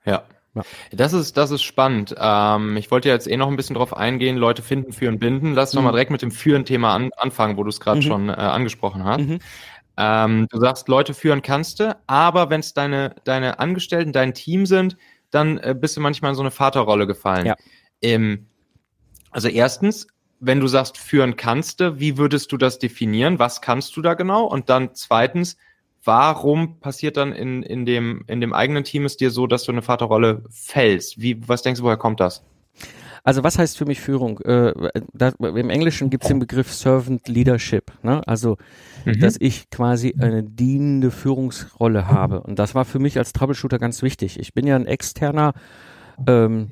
Ja, 0.05 0.23
ja. 0.57 0.63
Das 0.91 1.13
ist, 1.13 1.37
das 1.37 1.51
ist 1.51 1.63
spannend. 1.63 2.15
Ähm, 2.17 2.77
ich 2.77 2.91
wollte 2.91 3.09
jetzt 3.09 3.27
eh 3.27 3.37
noch 3.37 3.47
ein 3.47 3.55
bisschen 3.55 3.75
drauf 3.75 3.95
eingehen, 3.95 4.37
Leute 4.37 4.61
finden, 4.61 4.93
führen, 4.93 5.19
binden. 5.19 5.53
Lass 5.53 5.73
mhm. 5.73 5.77
doch 5.77 5.83
mal 5.83 5.91
direkt 5.91 6.11
mit 6.11 6.21
dem 6.21 6.31
Führen-Thema 6.31 6.93
an, 6.93 7.09
anfangen, 7.17 7.57
wo 7.57 7.63
du 7.63 7.69
es 7.69 7.79
gerade 7.79 7.99
mhm. 7.99 8.03
schon 8.03 8.29
äh, 8.29 8.33
angesprochen 8.33 9.03
hast. 9.03 9.21
Mhm. 9.21 9.39
Ähm, 9.97 10.47
du 10.49 10.59
sagst, 10.59 10.87
Leute 10.87 11.13
führen 11.13 11.41
kannst 11.41 11.79
du, 11.79 11.97
aber 12.05 12.49
wenn 12.49 12.59
es 12.59 12.73
deine, 12.73 13.15
deine 13.23 13.59
Angestellten, 13.59 14.13
dein 14.13 14.33
Team 14.35 14.65
sind, 14.67 14.95
dann 15.31 15.57
äh, 15.57 15.75
bist 15.79 15.97
du 15.97 16.01
manchmal 16.01 16.31
in 16.31 16.35
so 16.35 16.43
eine 16.43 16.51
Vaterrolle 16.51 17.07
gefallen. 17.07 17.47
Ja. 17.47 17.55
Ähm, 18.01 18.47
also 19.31 19.47
erstens, 19.47 20.07
wenn 20.39 20.59
du 20.59 20.67
sagst, 20.67 20.97
führen 20.97 21.35
kannst 21.35 21.79
du, 21.79 21.99
wie 21.99 22.17
würdest 22.17 22.51
du 22.51 22.57
das 22.57 22.79
definieren? 22.79 23.39
Was 23.39 23.61
kannst 23.61 23.97
du 23.97 24.01
da 24.01 24.13
genau? 24.13 24.45
Und 24.45 24.69
dann 24.69 24.93
zweitens, 24.93 25.57
warum 26.07 26.79
passiert 26.79 27.17
dann 27.17 27.33
in, 27.33 27.61
in, 27.61 27.85
dem, 27.85 28.23
in 28.27 28.41
dem 28.41 28.53
eigenen 28.53 28.83
Team 28.83 29.05
es 29.05 29.17
dir 29.17 29.29
so, 29.29 29.45
dass 29.45 29.63
du 29.63 29.71
eine 29.71 29.81
Vaterrolle 29.81 30.43
fällst? 30.49 31.21
Wie, 31.21 31.47
was 31.47 31.61
denkst 31.61 31.81
du, 31.81 31.85
woher 31.85 31.97
kommt 31.97 32.19
das? 32.19 32.43
Also 33.23 33.43
was 33.43 33.59
heißt 33.59 33.77
für 33.77 33.85
mich 33.85 33.99
Führung? 33.99 34.39
Äh, 34.39 34.73
da, 35.11 35.33
Im 35.39 35.69
Englischen 35.69 36.09
gibt 36.09 36.23
es 36.23 36.29
den 36.29 36.39
Begriff 36.39 36.73
Servant 36.73 37.27
Leadership. 37.27 37.91
Ne? 38.01 38.25
Also, 38.25 38.57
mhm. 39.03 39.19
dass 39.19 39.35
ich 39.37 39.69
quasi 39.69 40.15
eine 40.17 40.43
dienende 40.43 41.11
Führungsrolle 41.11 42.07
habe. 42.07 42.39
Und 42.39 42.57
das 42.57 42.73
war 42.73 42.85
für 42.85 42.99
mich 42.99 43.17
als 43.17 43.33
Troubleshooter 43.33 43.79
ganz 43.79 44.01
wichtig. 44.01 44.39
Ich 44.39 44.53
bin 44.53 44.65
ja 44.65 44.77
ein 44.77 44.85
externer 44.85 45.53
ähm, 46.25 46.71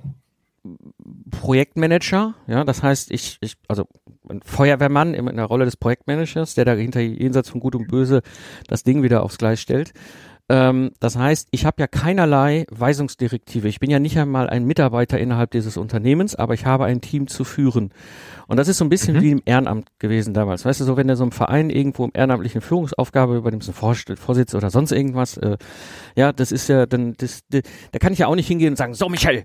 Projektmanager, 1.32 2.34
ja, 2.48 2.64
das 2.64 2.82
heißt, 2.82 3.12
ich, 3.12 3.38
ich, 3.42 3.56
also 3.68 3.86
ein 4.30 4.42
Feuerwehrmann 4.44 5.14
in 5.14 5.36
der 5.36 5.46
Rolle 5.46 5.66
des 5.66 5.78
Projektmanagers, 5.78 6.56
der 6.56 6.66
da 6.66 6.74
hinter 6.74 7.02
jenseits 7.02 7.50
von 7.50 7.60
Gut 7.60 7.76
und 7.76 7.88
Böse 7.88 8.22
das 8.68 8.84
Ding 8.84 9.04
wieder 9.04 9.24
aufs 9.24 9.38
Gleis 9.38 9.62
stellt. 9.62 9.94
Ähm, 10.48 10.92
das 11.00 11.16
heißt, 11.18 11.48
ich 11.52 11.66
habe 11.66 11.78
ja 11.80 11.88
keinerlei 11.88 12.66
Weisungsdirektive. 12.70 13.68
Ich 13.68 13.80
bin 13.80 13.90
ja 13.90 13.98
nicht 13.98 14.18
einmal 14.20 14.48
ein 14.48 14.66
Mitarbeiter 14.66 15.18
innerhalb 15.18 15.52
dieses 15.52 15.76
Unternehmens, 15.76 16.36
aber 16.36 16.54
ich 16.54 16.68
habe 16.68 16.86
ein 16.86 17.02
Team 17.02 17.28
zu 17.28 17.44
führen. 17.44 17.92
Und 18.48 18.58
das 18.58 18.68
ist 18.68 18.78
so 18.78 18.86
ein 18.86 18.90
bisschen 18.90 19.18
mhm. 19.18 19.22
wie 19.22 19.32
im 19.32 19.42
Ehrenamt 19.46 19.90
gewesen 19.98 20.36
damals. 20.36 20.64
Weißt 20.64 20.80
du, 20.80 20.84
so 20.84 20.98
wenn 20.98 21.08
du 21.08 21.16
so 21.16 21.24
im 21.24 21.32
Verein 21.32 21.72
irgendwo 21.72 22.06
im 22.06 22.12
ehrenamtlichen 22.14 22.62
Führungsaufgabe 22.62 23.36
übernimmst, 23.36 23.70
ein 23.70 23.74
Vorsitz 24.18 24.54
oder 24.54 24.70
sonst 24.70 24.92
irgendwas, 24.92 25.38
äh, 25.38 25.58
ja, 26.16 26.32
das 26.32 26.52
ist 26.52 26.70
ja 26.70 26.86
dann, 26.86 27.16
das, 27.18 27.42
das, 27.50 27.64
da 27.92 27.98
kann 27.98 28.14
ich 28.14 28.20
ja 28.20 28.28
auch 28.28 28.36
nicht 28.36 28.48
hingehen 28.48 28.74
und 28.74 28.78
sagen, 28.78 28.94
so 28.94 29.10
Michael, 29.10 29.44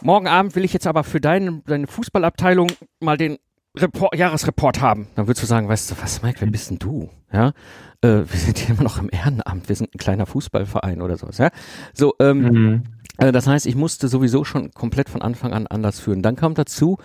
morgen 0.00 0.28
Abend 0.28 0.54
will 0.56 0.64
ich 0.64 0.72
jetzt 0.72 0.86
aber 0.86 1.04
für 1.04 1.20
deine, 1.20 1.62
deine 1.66 1.86
Fußballabteilung 1.86 2.68
mal 3.00 3.16
den 3.16 3.38
Report, 3.76 4.14
Jahresreport 4.16 4.80
haben. 4.80 5.08
Dann 5.14 5.26
würdest 5.26 5.42
du 5.42 5.46
sagen, 5.46 5.68
weißt 5.68 5.90
du 5.90 5.94
was, 6.00 6.22
Mike, 6.22 6.40
wer 6.40 6.48
bist 6.48 6.70
denn 6.70 6.78
du? 6.78 7.10
Ja, 7.32 7.52
äh, 8.00 8.08
wir 8.08 8.38
sind 8.38 8.58
hier 8.58 8.74
immer 8.74 8.84
noch 8.84 8.98
im 8.98 9.08
Ehrenamt, 9.10 9.68
wir 9.68 9.76
sind 9.76 9.94
ein 9.94 9.98
kleiner 9.98 10.26
Fußballverein 10.26 11.02
oder 11.02 11.16
sowas, 11.16 11.38
ja. 11.38 11.50
So, 11.92 12.14
ähm, 12.18 12.40
mhm. 12.40 12.82
äh, 13.18 13.32
das 13.32 13.46
heißt, 13.46 13.66
ich 13.66 13.76
musste 13.76 14.08
sowieso 14.08 14.44
schon 14.44 14.70
komplett 14.72 15.08
von 15.08 15.22
Anfang 15.22 15.52
an 15.52 15.66
anders 15.66 16.00
führen. 16.00 16.22
Dann 16.22 16.36
kam 16.36 16.54
dazu, 16.54 16.98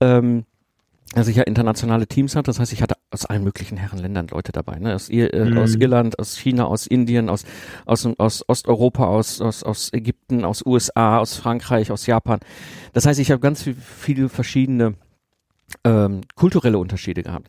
ähm, 0.00 0.44
dass 1.14 1.26
ich 1.26 1.36
ja 1.36 1.42
internationale 1.42 2.06
Teams 2.06 2.36
hatte. 2.36 2.46
Das 2.46 2.60
heißt, 2.60 2.72
ich 2.72 2.82
hatte 2.82 2.94
aus 3.10 3.26
allen 3.26 3.42
möglichen 3.42 3.76
Herrenländern 3.76 4.28
Leute 4.28 4.52
dabei. 4.52 4.78
Ne? 4.78 4.94
Aus, 4.94 5.08
äh, 5.08 5.44
mhm. 5.44 5.58
aus 5.58 5.74
Irland, 5.74 6.18
aus 6.18 6.36
China, 6.36 6.66
aus 6.66 6.86
Indien, 6.86 7.28
aus, 7.28 7.44
aus, 7.84 8.06
aus 8.18 8.44
Osteuropa, 8.48 9.06
aus, 9.06 9.40
aus, 9.40 9.62
aus 9.64 9.92
Ägypten, 9.92 10.44
aus 10.44 10.64
USA, 10.64 11.18
aus 11.18 11.36
Frankreich, 11.36 11.90
aus 11.90 12.06
Japan. 12.06 12.38
Das 12.92 13.06
heißt, 13.06 13.18
ich 13.18 13.30
habe 13.32 13.40
ganz 13.40 13.62
viel, 13.62 13.74
viele 13.74 14.28
verschiedene 14.28 14.94
ähm, 15.84 16.20
kulturelle 16.36 16.78
Unterschiede 16.78 17.22
gehabt. 17.22 17.48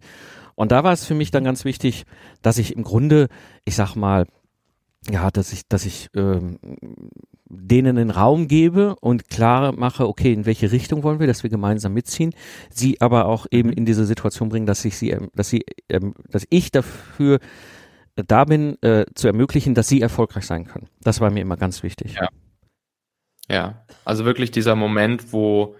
Und 0.56 0.72
da 0.72 0.84
war 0.84 0.94
es 0.94 1.06
für 1.06 1.16
mich 1.16 1.32
dann 1.32 1.44
ganz 1.44 1.64
wichtig, 1.64 2.06
dass 2.42 2.58
ich 2.58 2.76
im 2.76 2.84
Grunde, 2.84 3.30
ich 3.66 3.76
sag 3.76 3.96
mal, 3.96 4.26
ja, 5.10 5.32
dass 5.32 5.52
ich, 5.52 5.68
dass 5.68 5.86
ich 5.86 6.10
ähm, 6.16 6.60
denen 7.50 7.96
den 7.96 8.12
Raum 8.12 8.48
gebe 8.48 8.96
und 9.02 9.30
klar 9.30 9.72
mache, 9.72 10.08
okay, 10.08 10.32
in 10.32 10.46
welche 10.46 10.72
Richtung 10.72 11.04
wollen 11.04 11.20
wir, 11.20 11.28
dass 11.28 11.44
wir 11.44 11.50
gemeinsam 11.50 11.94
mitziehen, 11.94 12.34
sie 12.70 13.02
aber 13.02 13.26
auch 13.26 13.48
eben 13.50 13.70
mhm. 13.70 13.78
in 13.78 13.86
diese 13.86 14.06
Situation 14.06 14.50
bringen, 14.50 14.68
dass 14.68 14.86
ich 14.86 14.98
sie, 14.98 15.10
ähm, 15.10 15.30
dass 15.34 15.50
sie, 15.50 15.66
ähm, 15.90 16.14
dass 16.30 16.46
ich 16.50 16.72
dafür 16.72 17.40
da 18.16 18.46
bin, 18.46 18.82
äh, 18.84 19.06
zu 19.16 19.28
ermöglichen, 19.28 19.74
dass 19.74 19.88
sie 19.88 20.02
erfolgreich 20.02 20.46
sein 20.46 20.66
können. 20.66 20.88
Das 21.02 21.20
war 21.20 21.32
mir 21.32 21.42
immer 21.42 21.58
ganz 21.58 21.82
wichtig. 21.82 22.16
Ja. 22.16 22.30
Ja, 23.50 23.86
also 24.06 24.24
wirklich 24.24 24.52
dieser 24.52 24.76
Moment, 24.76 25.34
wo, 25.34 25.76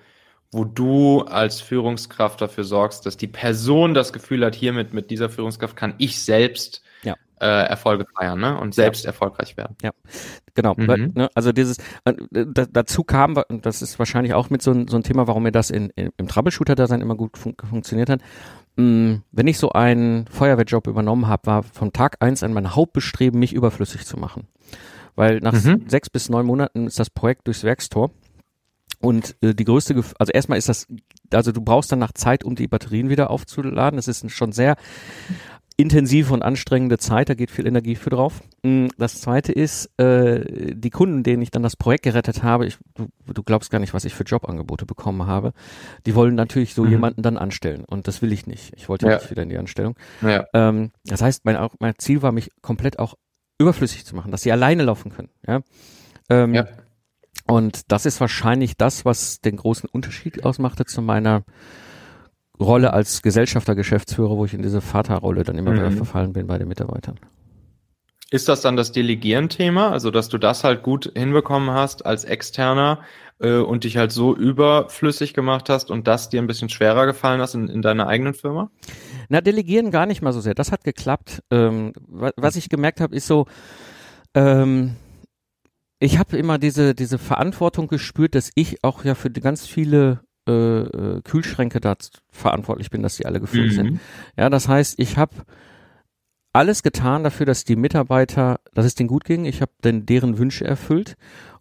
wo 0.52 0.66
du 0.66 1.22
als 1.22 1.62
Führungskraft 1.62 2.42
dafür 2.42 2.64
sorgst, 2.66 3.06
dass 3.06 3.16
die 3.16 3.28
Person 3.28 3.94
das 3.94 4.12
Gefühl 4.12 4.44
hat, 4.44 4.56
hiermit 4.56 4.94
mit 4.94 5.10
dieser 5.10 5.30
Führungskraft 5.30 5.78
kann 5.78 5.94
ich 5.98 6.22
selbst 6.22 6.82
ja 7.04 7.16
äh, 7.42 7.46
Erfolge 7.46 8.06
feiern 8.16 8.40
ne? 8.40 8.58
und 8.60 8.76
selbst 8.76 9.04
ja. 9.04 9.08
erfolgreich 9.08 9.58
werden. 9.58 9.76
Ja, 9.82 9.92
genau. 10.54 10.76
Mhm. 10.78 11.12
Ne, 11.16 11.30
also 11.34 11.52
dieses 11.52 11.78
äh, 12.06 12.14
da, 12.32 12.66
dazu 12.70 13.04
kam, 13.04 13.36
das 13.50 13.82
ist 13.82 13.98
wahrscheinlich 13.98 14.34
auch 14.34 14.50
mit 14.50 14.62
so, 14.62 14.72
ein 14.72 14.88
so 14.88 14.96
ein 14.96 15.04
Thema, 15.04 15.28
warum 15.28 15.44
mir 15.44 15.52
das 15.52 15.72
in, 15.72 15.90
in, 15.96 16.12
im 16.18 16.28
Troubleshooter-Dasein 16.28 17.02
immer 17.02 17.16
gut 17.16 17.38
fun 17.38 17.56
funktioniert 17.68 18.10
hat. 18.10 18.22
Mh, 18.76 18.86
mm, 18.86 19.24
wenn 19.32 19.48
ich 19.48 19.58
so 19.58 19.72
einen 19.72 20.28
Feuerwehrjob 20.28 20.88
übernommen 20.88 21.28
habe, 21.28 21.48
war 21.48 21.64
von 21.64 21.92
Tag 21.92 22.18
eins 22.20 22.44
an 22.44 22.54
mein 22.54 22.76
Hauptbestreben, 22.76 23.40
mich 23.40 23.54
überflüssig 23.54 24.06
zu 24.06 24.18
machen. 24.18 24.48
Weil 25.16 25.40
nach 25.40 25.54
mhm. 25.54 25.86
sechs 25.88 26.10
bis 26.10 26.30
neun 26.30 26.46
Monaten 26.46 26.88
ist 26.88 27.00
das 27.00 27.10
Projekt 27.10 27.48
durchs 27.48 27.64
Werkstor. 27.64 28.12
Und 29.00 29.36
äh, 29.42 29.56
die 29.56 29.66
größte, 29.66 29.96
Gef 29.96 30.14
also 30.20 30.32
erstmal 30.32 30.60
ist 30.60 30.70
das, 30.70 30.88
also 31.34 31.52
du 31.52 31.62
brauchst 31.62 31.92
dann 31.92 32.00
nach 32.00 32.12
Zeit, 32.14 32.44
um 32.44 32.56
die 32.56 32.68
Batterien 32.68 33.10
wieder 33.10 33.32
aufzuladen. 33.32 33.98
Das 33.98 34.08
ist 34.08 34.30
schon 34.32 34.52
sehr 34.52 34.76
intensive 35.82 36.34
und 36.34 36.42
anstrengende 36.44 36.98
Zeit, 36.98 37.30
da 37.30 37.34
geht 37.34 37.52
viel 37.52 37.68
Energie 37.68 37.96
für 37.96 38.10
drauf. 38.10 38.42
Mm, 38.64 38.88
das 38.98 39.22
zweite 39.22 39.52
ist, 39.52 39.90
äh, 40.00 40.74
die 40.76 40.90
Kunden, 40.90 41.24
denen 41.24 41.42
ich 41.42 41.52
dann 41.52 41.64
das 41.64 41.76
Projekt 41.76 42.04
gerettet 42.04 42.44
habe, 42.44 42.66
ich, 42.68 42.78
du, 42.96 43.08
du 43.32 43.44
glaubst 43.44 43.72
gar 43.72 43.80
nicht, 43.80 43.94
was 43.94 44.06
ich 44.06 44.14
für 44.14 44.24
Jobangebote 44.24 44.86
bekommen 44.86 45.26
habe, 45.26 45.54
die 46.06 46.16
wollen 46.16 46.36
natürlich 46.36 46.74
so 46.74 46.84
mhm. 46.84 46.92
jemanden 46.92 47.22
dann 47.22 47.38
anstellen 47.38 47.84
und 47.86 48.08
das 48.08 48.22
will 48.22 48.32
ich 48.32 48.48
nicht. 48.48 48.74
Ich 48.76 48.90
wollte 48.90 49.08
ja. 49.08 49.16
nicht 49.16 49.32
wieder 49.32 49.44
in 49.44 49.50
die 49.50 49.58
Anstellung. 49.58 49.96
Ja. 50.22 50.46
Ähm, 50.54 50.92
das 51.04 51.22
heißt, 51.22 51.46
mein, 51.46 51.58
auch, 51.58 51.76
mein 51.80 51.96
Ziel 51.98 52.22
war, 52.22 52.32
mich 52.32 52.52
komplett 52.62 53.00
auch 53.00 53.16
überflüssig 53.60 54.06
zu 54.06 54.16
machen, 54.16 54.32
dass 54.32 54.44
sie 54.44 54.52
alleine 54.52 54.84
laufen 54.84 55.12
können. 55.12 55.30
Ja. 55.48 55.62
Ähm, 56.30 56.54
ja. 56.54 56.68
Und 57.48 57.92
das 57.92 58.06
ist 58.06 58.22
wahrscheinlich 58.22 58.78
das, 58.78 59.04
was 59.04 59.42
den 59.42 59.58
großen 59.58 59.90
Unterschied 59.92 60.46
ausmachte 60.46 60.86
zu 60.86 61.02
meiner 61.02 61.44
Rolle 62.62 62.94
als 62.94 63.22
Gesellschafter, 63.22 63.76
Geschäftsführer, 63.76 64.38
wo 64.38 64.46
ich 64.46 64.54
in 64.54 64.62
diese 64.62 64.82
Vaterrolle 64.82 65.44
dann 65.44 65.58
immer 65.58 65.72
mhm. 65.72 65.78
wieder 65.78 65.92
verfallen 65.92 66.34
bin 66.34 66.48
bei 66.48 66.58
den 66.58 66.68
Mitarbeitern. 66.68 67.20
Ist 68.30 68.48
das 68.48 68.62
dann 68.62 68.78
das 68.78 68.94
Delegieren-Thema? 68.94 69.92
Also, 69.92 70.10
dass 70.10 70.30
du 70.30 70.38
das 70.38 70.64
halt 70.64 70.84
gut 70.84 71.12
hinbekommen 71.16 71.72
hast 71.72 72.06
als 72.06 72.24
Externer 72.24 73.02
äh, 73.40 73.58
und 73.58 73.84
dich 73.84 73.98
halt 73.98 74.14
so 74.14 74.34
überflüssig 74.34 75.34
gemacht 75.34 75.68
hast 75.68 75.92
und 75.92 76.08
das 76.08 76.30
dir 76.30 76.42
ein 76.42 76.48
bisschen 76.48 76.70
schwerer 76.70 77.06
gefallen 77.06 77.42
hast 77.42 77.56
in, 77.56 77.68
in 77.68 77.82
deiner 77.82 78.08
eigenen 78.08 78.34
Firma? 78.34 78.72
Na, 79.28 79.42
Delegieren 79.42 79.92
gar 79.92 80.06
nicht 80.06 80.22
mal 80.22 80.32
so 80.32 80.40
sehr. 80.40 80.54
Das 80.54 80.72
hat 80.72 80.86
geklappt. 80.86 81.44
Ähm, 81.52 81.92
was 82.08 82.56
ich 82.56 82.70
gemerkt 82.70 83.02
habe, 83.02 83.14
ist 83.14 83.28
so, 83.28 83.48
ähm, 84.34 84.96
ich 86.00 86.18
habe 86.18 86.38
immer 86.38 86.58
diese, 86.58 86.96
diese 86.96 87.18
Verantwortung 87.18 87.90
gespürt, 87.90 88.36
dass 88.36 88.52
ich 88.56 88.82
auch 88.84 89.04
ja 89.04 89.14
für 89.14 89.30
ganz 89.30 89.68
viele 89.68 90.22
äh, 90.48 90.52
äh, 90.52 91.22
Kühlschränke 91.22 91.80
da 91.80 91.96
verantwortlich 92.30 92.90
bin, 92.90 93.04
dass 93.04 93.18
die 93.18 93.26
alle 93.26 93.40
gefüllt 93.40 93.72
mhm. 93.72 93.76
sind. 93.76 94.00
Ja, 94.38 94.50
das 94.50 94.68
heißt, 94.68 95.00
ich 95.00 95.18
habe 95.18 95.34
alles 96.54 96.84
getan 96.84 97.24
dafür, 97.24 97.46
dass 97.46 97.64
die 97.64 97.76
Mitarbeiter, 97.76 98.60
dass 98.74 98.86
es 98.86 98.96
denen 98.96 99.08
gut 99.08 99.24
ging. 99.24 99.46
Ich 99.46 99.62
habe 99.62 99.72
denn 99.84 100.06
deren 100.06 100.38
Wünsche 100.38 100.66
erfüllt 100.66 101.16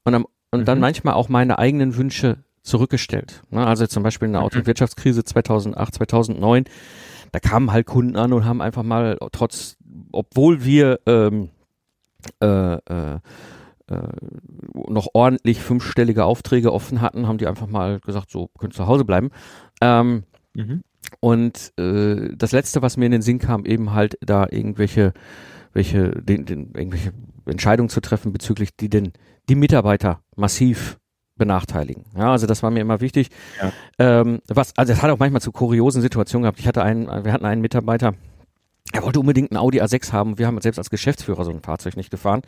und, 0.05 0.15
am, 0.15 0.27
und 0.51 0.61
mhm. 0.61 0.65
dann 0.65 0.81
manchmal 0.81 1.15
auch 1.15 1.29
meine 1.29 1.59
eigenen 1.59 1.97
Wünsche 1.97 2.39
zurückgestellt. 2.63 3.43
Ne? 3.51 3.67
Also 3.67 3.87
zum 3.87 4.03
Beispiel 4.03 4.27
in 4.27 4.33
der 4.33 4.43
mhm. 4.43 4.47
Autowirtschaftskrise 4.47 5.25
2008, 5.25 5.95
2009, 5.95 6.65
da 7.33 7.39
kamen 7.39 7.73
halt 7.73 7.87
Kunden 7.87 8.17
an 8.17 8.33
und 8.33 8.45
haben 8.45 8.61
einfach 8.61 8.83
mal 8.83 9.19
trotz, 9.33 9.77
obwohl 10.13 10.65
wir 10.65 11.01
ähm, 11.07 11.51
äh, 12.41 12.47
äh, 12.47 12.75
äh, 12.75 13.19
noch 14.89 15.09
ordentlich 15.15 15.61
fünfstellige 15.61 16.25
Aufträge 16.25 16.73
offen 16.73 17.01
hatten, 17.01 17.27
haben 17.27 17.39
die 17.39 17.47
einfach 17.47 17.67
mal 17.67 18.01
gesagt, 18.01 18.31
so, 18.31 18.49
könnt 18.59 18.75
zu 18.75 18.87
Hause 18.87 19.05
bleiben. 19.05 19.31
Ähm, 19.81 20.25
mhm. 20.55 20.83
Und 21.19 21.73
äh, 21.79 22.31
das 22.37 22.53
letzte, 22.53 22.83
was 22.83 22.97
mir 22.97 23.07
in 23.07 23.13
den 23.13 23.23
Sinn 23.23 23.39
kam, 23.39 23.65
eben 23.65 23.93
halt 23.93 24.17
da 24.21 24.47
irgendwelche 24.51 25.13
welche 25.73 26.11
den, 26.11 26.47
den, 26.47 26.73
irgendwelche 26.75 27.13
Entscheidungen 27.47 27.89
zu 27.89 28.01
treffen 28.01 28.33
bezüglich 28.33 28.77
die 28.77 28.89
den 28.89 29.13
die 29.49 29.55
Mitarbeiter 29.55 30.21
massiv 30.37 30.99
benachteiligen. 31.37 32.05
Ja, 32.17 32.33
also 32.33 32.47
das 32.47 32.63
war 32.63 32.71
mir 32.71 32.81
immer 32.81 33.01
wichtig. 33.01 33.31
Ja. 33.61 33.73
Ähm, 33.99 34.41
was, 34.49 34.77
also 34.77 34.93
es 34.93 35.03
hat 35.03 35.11
auch 35.11 35.19
manchmal 35.19 35.41
zu 35.41 35.53
kuriosen 35.53 36.03
Situationen 36.03 36.43
gehabt. 36.43 36.61
Ich 36.61 36.69
hatte 36.69 36.83
einen, 36.83 37.07
wir 37.07 37.33
hatten 37.33 37.47
einen 37.47 37.63
Mitarbeiter, 37.63 38.15
er 38.93 39.03
wollte 39.03 39.21
unbedingt 39.21 39.53
einen 39.53 39.59
Audi 39.59 39.81
A6 39.81 40.13
haben. 40.13 40.39
Wir 40.39 40.47
haben 40.47 40.61
selbst 40.61 40.79
als 40.79 40.91
Geschäftsführer 40.91 41.45
so 41.45 41.51
ein 41.51 41.61
Fahrzeug 41.61 41.97
nicht 41.97 42.11
gefahren. 42.11 42.43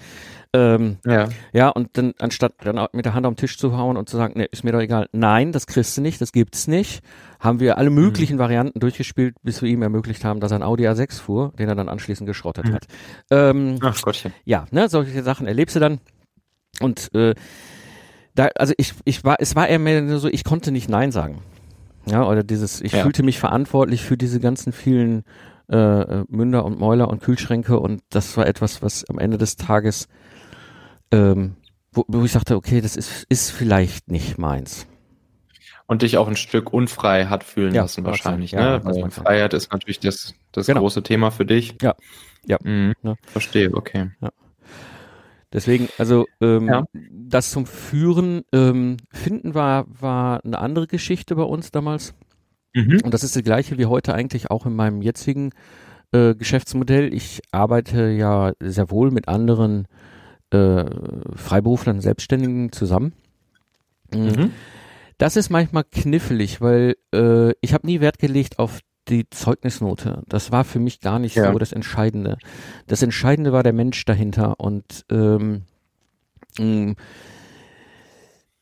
Ähm, 0.52 0.98
ja. 1.06 1.28
Ja, 1.52 1.68
und 1.68 1.90
dann 1.94 2.14
anstatt 2.18 2.54
dann 2.62 2.86
mit 2.92 3.04
der 3.04 3.14
Hand 3.14 3.26
am 3.26 3.36
Tisch 3.36 3.58
zu 3.58 3.76
hauen 3.76 3.96
und 3.96 4.08
zu 4.08 4.16
sagen, 4.16 4.38
ne, 4.38 4.46
ist 4.46 4.64
mir 4.64 4.72
doch 4.72 4.80
egal. 4.80 5.08
Nein, 5.12 5.52
das 5.52 5.66
kriegst 5.66 5.96
du 5.96 6.00
nicht, 6.00 6.20
das 6.20 6.32
gibt's 6.32 6.66
nicht. 6.66 7.02
Haben 7.38 7.60
wir 7.60 7.78
alle 7.78 7.90
möglichen 7.90 8.36
mhm. 8.36 8.40
Varianten 8.40 8.80
durchgespielt, 8.80 9.36
bis 9.42 9.62
wir 9.62 9.68
ihm 9.68 9.82
ermöglicht 9.82 10.24
haben, 10.24 10.40
dass 10.40 10.52
er 10.52 10.58
ein 10.58 10.62
Audi 10.62 10.86
A6 10.86 11.20
fuhr, 11.20 11.52
den 11.58 11.68
er 11.68 11.74
dann 11.74 11.88
anschließend 11.88 12.26
geschrottet 12.26 12.66
mhm. 12.66 12.74
hat. 12.74 12.86
Ähm, 13.30 13.78
Ach 13.82 14.00
Gottchen. 14.02 14.32
Ja, 14.44 14.66
ne, 14.70 14.88
solche 14.88 15.22
Sachen 15.22 15.46
erlebst 15.46 15.76
du 15.76 15.80
dann. 15.80 16.00
Und 16.80 17.14
äh, 17.14 17.34
da, 18.34 18.48
also 18.56 18.72
ich, 18.78 18.94
ich 19.04 19.24
war, 19.24 19.36
es 19.38 19.54
war 19.54 19.68
eher 19.68 19.78
mehr 19.78 20.18
so, 20.18 20.28
ich 20.28 20.44
konnte 20.44 20.72
nicht 20.72 20.88
Nein 20.88 21.12
sagen. 21.12 21.42
Ja, 22.06 22.26
oder 22.26 22.42
dieses, 22.42 22.80
ich 22.80 22.92
ja. 22.92 23.02
fühlte 23.02 23.22
mich 23.22 23.38
verantwortlich 23.38 24.02
für 24.02 24.16
diese 24.16 24.40
ganzen 24.40 24.72
vielen 24.72 25.22
äh, 25.70 25.76
äh, 25.76 26.24
Münder 26.28 26.64
und 26.64 26.78
Mäuler 26.78 27.08
und 27.08 27.22
Kühlschränke 27.22 27.78
und 27.78 28.02
das 28.10 28.36
war 28.36 28.46
etwas, 28.46 28.82
was 28.82 29.04
am 29.08 29.18
Ende 29.18 29.38
des 29.38 29.56
Tages, 29.56 30.08
ähm, 31.10 31.56
wo, 31.92 32.04
wo 32.08 32.24
ich 32.24 32.32
sagte, 32.32 32.56
okay, 32.56 32.80
das 32.80 32.96
ist, 32.96 33.24
ist 33.28 33.50
vielleicht 33.50 34.10
nicht 34.10 34.38
meins. 34.38 34.86
Und 35.86 36.02
dich 36.02 36.16
auch 36.16 36.28
ein 36.28 36.36
Stück 36.36 36.72
unfrei 36.72 37.26
hat 37.26 37.44
fühlen 37.44 37.74
ja, 37.74 37.82
lassen 37.82 38.04
wahrscheinlich. 38.04 38.52
Ja, 38.52 38.78
ne? 38.78 38.84
Weil 38.84 39.10
Freiheit 39.10 39.52
ist 39.52 39.72
natürlich 39.72 40.00
das, 40.00 40.34
das 40.52 40.66
genau. 40.66 40.80
große 40.80 41.02
Thema 41.02 41.30
für 41.30 41.44
dich. 41.44 41.76
Ja. 41.82 41.94
Ja. 42.46 42.58
Mhm. 42.62 42.94
ja. 43.02 43.14
Verstehe, 43.26 43.74
okay. 43.74 44.10
Ja. 44.20 44.30
Deswegen, 45.52 45.88
also 45.98 46.26
ähm, 46.40 46.66
ja. 46.66 46.84
das 47.10 47.50
zum 47.50 47.66
Führen 47.66 48.42
ähm, 48.52 48.96
finden 49.10 49.54
war, 49.54 49.84
war 49.88 50.42
eine 50.44 50.58
andere 50.58 50.86
Geschichte 50.86 51.36
bei 51.36 51.42
uns 51.42 51.70
damals. 51.70 52.14
Mhm. 52.74 53.00
Und 53.04 53.14
das 53.14 53.22
ist 53.22 53.36
die 53.36 53.42
gleiche 53.42 53.78
wie 53.78 53.86
heute 53.86 54.14
eigentlich 54.14 54.50
auch 54.50 54.66
in 54.66 54.74
meinem 54.74 55.02
jetzigen 55.02 55.50
äh, 56.12 56.34
Geschäftsmodell. 56.34 57.12
Ich 57.12 57.40
arbeite 57.50 58.08
ja 58.10 58.52
sehr 58.60 58.90
wohl 58.90 59.10
mit 59.10 59.28
anderen 59.28 59.86
äh, 60.50 60.84
Freiberuflern, 61.34 62.00
Selbstständigen 62.00 62.72
zusammen. 62.72 63.12
Mhm. 64.12 64.20
mhm. 64.20 64.50
Das 65.18 65.36
ist 65.36 65.50
manchmal 65.50 65.84
knifflig, 65.84 66.60
weil 66.60 66.96
äh, 67.14 67.52
ich 67.60 67.74
habe 67.74 67.86
nie 67.86 68.00
Wert 68.00 68.18
gelegt 68.18 68.58
auf 68.58 68.80
die 69.08 69.28
Zeugnisnote. 69.30 70.22
Das 70.26 70.50
war 70.50 70.64
für 70.64 70.80
mich 70.80 71.00
gar 71.00 71.20
nicht 71.20 71.36
ja. 71.36 71.52
so 71.52 71.58
das 71.58 71.72
Entscheidende. 71.72 72.38
Das 72.88 73.02
Entscheidende 73.02 73.52
war 73.52 73.62
der 73.62 73.72
Mensch 73.72 74.04
dahinter 74.04 74.58
und 74.58 75.04
ähm, 75.10 75.62
mh, 76.58 76.94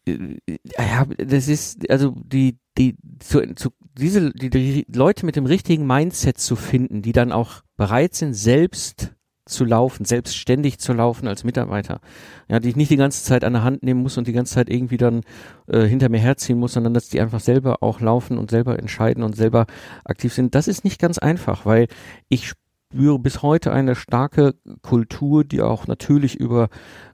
äh, 0.07 0.37
ja, 0.79 1.07
das 1.19 1.49
ist 1.49 1.91
also 1.91 2.15
die 2.17 2.59
die 2.77 2.97
zu, 3.21 3.55
zu 3.55 3.71
diese 3.99 4.33
die, 4.33 4.51
die 4.51 4.87
Leute 4.93 5.27
mit 5.27 5.37
dem 5.37 5.47
richtigen 5.47 5.87
Mindset 5.87 6.39
zu 6.39 6.57
finden, 6.57 7.03
die 7.03 7.13
dann 7.13 7.33
auch 7.33 7.63
bereit 7.77 8.15
sind 8.15 8.35
selbst 8.35 9.13
zu 9.47 9.65
laufen, 9.65 10.05
selbstständig 10.05 10.79
zu 10.79 10.93
laufen 10.93 11.27
als 11.27 11.45
Mitarbeiter. 11.45 12.01
Ja, 12.49 12.61
die 12.61 12.69
ich 12.69 12.77
nicht 12.77 12.91
die 12.91 12.97
ganze 12.97 13.25
Zeit 13.25 13.45
an 13.45 13.53
der 13.53 13.65
Hand 13.65 13.83
nehmen 13.83 14.03
muss 14.03 14.17
und 14.17 14.29
die 14.29 14.33
ganze 14.33 14.55
Zeit 14.55 14.71
irgendwie 14.71 14.97
dann 14.97 15.23
äh, 15.67 15.83
hinter 15.83 16.09
mir 16.09 16.21
herziehen 16.21 16.59
muss, 16.59 16.75
sondern 16.75 16.95
dass 16.95 17.09
die 17.09 17.21
einfach 17.21 17.41
selber 17.41 17.83
auch 17.83 18.01
laufen 18.01 18.39
und 18.39 18.51
selber 18.51 18.79
entscheiden 18.79 19.25
und 19.25 19.37
selber 19.37 19.67
aktiv 20.05 20.33
sind. 20.33 20.55
Das 20.55 20.69
ist 20.69 20.85
nicht 20.85 21.01
ganz 21.01 21.19
einfach, 21.19 21.67
weil 21.67 21.89
ich 22.29 22.53
spüre 22.93 23.19
bis 23.19 23.43
heute 23.43 23.73
eine 23.73 23.95
starke 23.97 24.55
Kultur, 24.83 25.45
die 25.45 25.63
auch 25.63 25.87
natürlich 25.87 26.37
über 26.37 26.69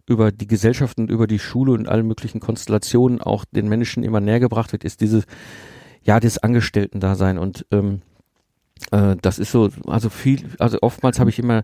über 0.09 0.31
die 0.31 0.47
Gesellschaft 0.47 0.99
und 0.99 1.11
über 1.11 1.27
die 1.27 1.41
Schule 1.41 1.73
und 1.73 1.89
alle 1.89 2.05
möglichen 2.05 2.41
Konstellationen 2.41 3.21
auch 3.21 3.45
den 3.51 3.69
Menschen 3.69 4.05
immer 4.05 4.21
näher 4.21 4.39
gebracht 4.39 4.73
wird, 4.73 4.85
ist 4.85 5.01
dieses, 5.01 5.25
ja, 6.07 6.21
das 6.21 6.39
Angestellten-Dasein. 6.39 7.39
Und 7.39 7.67
ähm, 7.73 8.03
äh, 8.91 9.17
das 9.21 9.39
ist 9.39 9.51
so, 9.51 9.71
also 9.87 10.09
viel, 10.09 10.45
also 10.59 10.79
oftmals 10.83 11.19
habe 11.19 11.31
ich 11.31 11.39
immer 11.39 11.63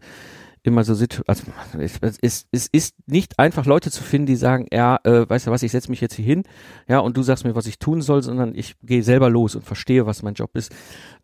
immer 0.64 0.84
so 0.84 0.92
also 0.92 1.44
es, 1.78 1.98
es, 2.22 2.46
es 2.52 2.68
ist 2.70 2.94
nicht 3.06 3.38
einfach 3.38 3.66
Leute 3.66 3.90
zu 3.90 4.02
finden, 4.02 4.26
die 4.26 4.36
sagen, 4.36 4.68
ja, 4.72 4.98
äh, 5.02 5.28
weißt 5.28 5.48
du 5.48 5.50
was, 5.50 5.64
ich 5.64 5.72
setze 5.72 5.90
mich 5.90 6.00
jetzt 6.00 6.14
hier 6.14 6.24
hin, 6.24 6.44
ja, 6.86 7.00
und 7.00 7.16
du 7.16 7.22
sagst 7.22 7.44
mir, 7.44 7.56
was 7.56 7.66
ich 7.66 7.80
tun 7.80 8.00
soll, 8.00 8.22
sondern 8.22 8.54
ich 8.54 8.76
gehe 8.82 9.02
selber 9.02 9.28
los 9.28 9.56
und 9.56 9.64
verstehe, 9.64 10.06
was 10.06 10.22
mein 10.22 10.34
Job 10.34 10.50
ist. 10.54 10.72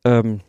Ähm, 0.05 0.41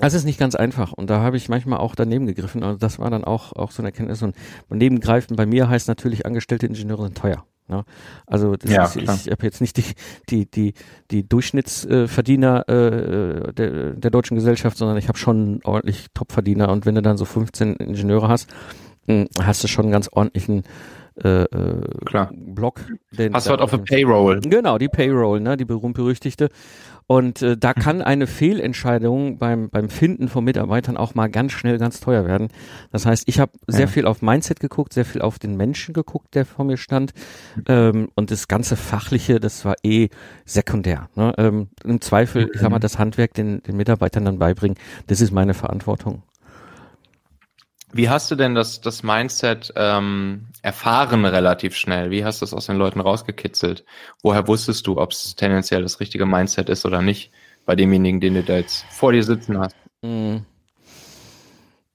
das 0.00 0.14
ist 0.14 0.24
nicht 0.24 0.40
ganz 0.40 0.54
einfach 0.54 0.92
und 0.92 1.10
da 1.10 1.20
habe 1.20 1.36
ich 1.36 1.48
manchmal 1.48 1.78
auch 1.78 1.94
daneben 1.94 2.26
gegriffen. 2.26 2.62
Also 2.62 2.78
das 2.78 2.98
war 2.98 3.10
dann 3.10 3.24
auch, 3.24 3.52
auch 3.52 3.70
so 3.70 3.82
eine 3.82 3.88
Erkenntnis. 3.88 4.22
Und 4.22 4.34
daneben 4.68 5.00
greifen 5.00 5.36
bei 5.36 5.46
mir 5.46 5.68
heißt 5.68 5.86
natürlich, 5.86 6.26
angestellte 6.26 6.66
Ingenieure 6.66 7.04
sind 7.04 7.18
teuer. 7.18 7.44
Ne? 7.68 7.84
Also 8.26 8.56
das 8.56 8.70
ja, 8.70 8.84
ist, 8.84 8.96
ich 8.96 9.08
habe 9.08 9.44
jetzt 9.44 9.60
nicht 9.60 9.76
die, 9.78 9.84
die, 10.28 10.50
die, 10.50 10.74
die 11.10 11.28
Durchschnittsverdiener 11.28 12.68
äh, 12.68 13.52
der, 13.52 13.92
der 13.94 14.10
deutschen 14.10 14.34
Gesellschaft, 14.34 14.76
sondern 14.76 14.98
ich 14.98 15.08
habe 15.08 15.18
schon 15.18 15.60
ordentlich 15.64 16.06
Topverdiener 16.12 16.68
und 16.68 16.84
wenn 16.84 16.94
du 16.94 17.02
dann 17.02 17.16
so 17.16 17.24
15 17.24 17.76
Ingenieure 17.76 18.28
hast, 18.28 18.52
hm, 19.06 19.28
hast 19.40 19.64
du 19.64 19.68
schon 19.68 19.86
einen 19.86 19.92
ganz 19.92 20.08
ordentlichen 20.12 20.64
äh, 21.22 21.44
äh 21.44 21.80
Klar. 22.04 22.32
Block. 22.34 22.80
Den, 23.12 23.34
Hast 23.34 23.46
du 23.46 23.50
halt 23.50 23.60
auf 23.60 23.70
der 23.70 23.78
Payroll. 23.78 24.40
Genau, 24.40 24.78
die 24.78 24.88
Payroll, 24.88 25.40
ne, 25.40 25.56
die 25.56 25.64
berühmt-berüchtigte. 25.64 26.48
Und 27.06 27.42
äh, 27.42 27.56
da 27.56 27.74
kann 27.74 28.00
eine 28.00 28.26
Fehlentscheidung 28.26 29.38
beim, 29.38 29.68
beim 29.68 29.90
Finden 29.90 30.28
von 30.28 30.44
Mitarbeitern 30.44 30.96
auch 30.96 31.14
mal 31.14 31.28
ganz 31.28 31.52
schnell 31.52 31.78
ganz 31.78 32.00
teuer 32.00 32.26
werden. 32.26 32.48
Das 32.92 33.04
heißt, 33.04 33.24
ich 33.26 33.40
habe 33.40 33.52
sehr 33.66 33.82
ja. 33.82 33.86
viel 33.86 34.06
auf 34.06 34.22
Mindset 34.22 34.60
geguckt, 34.60 34.94
sehr 34.94 35.04
viel 35.04 35.20
auf 35.20 35.38
den 35.38 35.56
Menschen 35.56 35.92
geguckt, 35.92 36.34
der 36.34 36.46
vor 36.46 36.64
mir 36.64 36.76
stand. 36.76 37.12
Ähm, 37.68 38.08
und 38.14 38.30
das 38.30 38.48
ganze 38.48 38.76
Fachliche, 38.76 39.38
das 39.38 39.64
war 39.64 39.74
eh 39.82 40.08
sekundär. 40.46 41.08
Ne? 41.14 41.34
Ähm, 41.36 41.68
Im 41.84 42.00
Zweifel, 42.00 42.50
ich 42.54 42.60
sag 42.60 42.70
mal, 42.70 42.78
das 42.78 42.98
Handwerk 42.98 43.34
den, 43.34 43.62
den 43.62 43.76
Mitarbeitern 43.76 44.24
dann 44.24 44.38
beibringen, 44.38 44.78
das 45.06 45.20
ist 45.20 45.30
meine 45.30 45.54
Verantwortung. 45.54 46.22
Wie 47.94 48.08
hast 48.08 48.28
du 48.28 48.34
denn 48.34 48.56
das, 48.56 48.80
das 48.80 49.04
Mindset 49.04 49.72
ähm, 49.76 50.46
erfahren 50.62 51.24
relativ 51.24 51.76
schnell? 51.76 52.10
Wie 52.10 52.24
hast 52.24 52.40
du 52.40 52.44
es 52.44 52.52
aus 52.52 52.66
den 52.66 52.76
Leuten 52.76 52.98
rausgekitzelt? 52.98 53.84
Woher 54.20 54.48
wusstest 54.48 54.88
du, 54.88 54.98
ob 54.98 55.12
es 55.12 55.36
tendenziell 55.36 55.82
das 55.82 56.00
richtige 56.00 56.26
Mindset 56.26 56.68
ist 56.68 56.84
oder 56.84 57.02
nicht 57.02 57.30
bei 57.66 57.76
demjenigen, 57.76 58.20
den 58.20 58.34
du 58.34 58.42
da 58.42 58.56
jetzt 58.56 58.84
vor 58.90 59.12
dir 59.12 59.22
sitzen 59.22 59.58
hast? 59.60 59.76
Mm. 60.02 60.38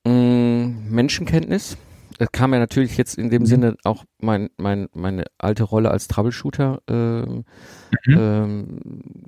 Mm, 0.06 0.90
Menschenkenntnis. 0.90 1.76
Das 2.18 2.32
kam 2.32 2.54
ja 2.54 2.60
natürlich 2.60 2.96
jetzt 2.96 3.18
in 3.18 3.30
dem 3.30 3.42
mhm. 3.42 3.48
Sinne 3.48 3.76
auch 3.84 4.06
mein, 4.22 4.50
mein, 4.56 4.88
meine 4.94 5.26
alte 5.38 5.64
Rolle 5.64 5.92
als 5.92 6.08
Troubleshooter 6.08 6.82
ähm, 6.90 7.44
mhm. 8.06 8.18
ähm, 8.18 8.80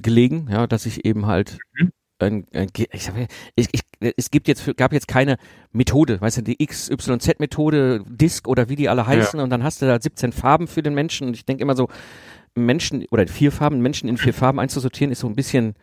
gelegen, 0.01 0.47
ja, 0.49 0.67
dass 0.67 0.85
ich 0.85 1.03
eben 1.03 1.25
halt 1.25 1.57
mhm 1.73 1.91
ein, 2.21 2.45
ein 2.53 2.69
ich, 2.75 3.09
ich, 3.55 3.69
ich, 3.73 3.81
es 4.17 4.31
gibt 4.31 4.47
jetzt 4.47 4.77
gab 4.77 4.93
jetzt 4.93 5.07
keine 5.07 5.37
Methode, 5.71 6.19
weißt 6.21 6.37
du, 6.37 6.41
die 6.41 6.65
XYZ-Methode, 6.65 8.03
Disk 8.07 8.47
oder 8.47 8.69
wie 8.69 8.75
die 8.75 8.89
alle 8.89 9.05
heißen 9.05 9.39
ja. 9.39 9.43
und 9.43 9.49
dann 9.49 9.63
hast 9.63 9.81
du 9.81 9.85
da 9.85 9.99
17 9.99 10.31
Farben 10.31 10.67
für 10.67 10.83
den 10.83 10.93
Menschen 10.93 11.27
und 11.27 11.35
ich 11.35 11.45
denke 11.45 11.61
immer 11.63 11.75
so, 11.75 11.87
Menschen 12.53 13.05
oder 13.11 13.27
vier 13.27 13.51
Farben, 13.51 13.79
Menschen 13.81 14.09
in 14.09 14.17
vier 14.17 14.33
Farben 14.33 14.59
einzusortieren, 14.59 15.11
ist 15.11 15.19
so 15.19 15.27
ein 15.27 15.35
bisschen, 15.35 15.75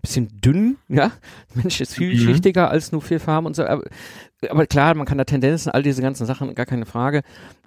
bisschen 0.00 0.28
dünn, 0.40 0.78
ja. 0.88 1.12
Mensch 1.54 1.80
ist 1.80 1.94
viel 1.94 2.14
mhm. 2.14 2.18
schichtiger 2.18 2.70
als 2.70 2.92
nur 2.92 3.02
vier 3.02 3.20
Farben 3.20 3.46
und 3.46 3.54
so. 3.54 3.64
Aber, 3.66 3.84
aber, 4.48 4.66
klar, 4.66 4.94
man 4.94 5.06
kann 5.06 5.18
da 5.18 5.24
Tendenzen, 5.24 5.72
all 5.72 5.82
diese 5.82 6.02
ganzen 6.02 6.26
Sachen, 6.26 6.54
gar 6.54 6.66
keine 6.66 6.86
Frage. 6.86 7.22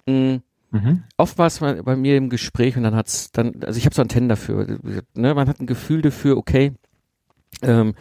Mhm. 0.06 0.42
Mhm. 0.72 1.02
Oft 1.16 1.36
war 1.38 1.46
es 1.46 1.58
bei 1.58 1.96
mir 1.96 2.16
im 2.16 2.28
Gespräch 2.28 2.76
und 2.76 2.84
dann 2.84 2.94
hat's 2.94 3.32
dann, 3.32 3.60
also 3.64 3.76
ich 3.76 3.86
habe 3.86 3.94
so 3.94 4.02
Antennen 4.02 4.28
dafür. 4.28 4.78
Ne? 5.14 5.34
Man 5.34 5.48
hat 5.48 5.60
ein 5.60 5.66
Gefühl 5.66 6.00
dafür, 6.00 6.36
okay, 6.36 6.74
ähm, 7.62 7.94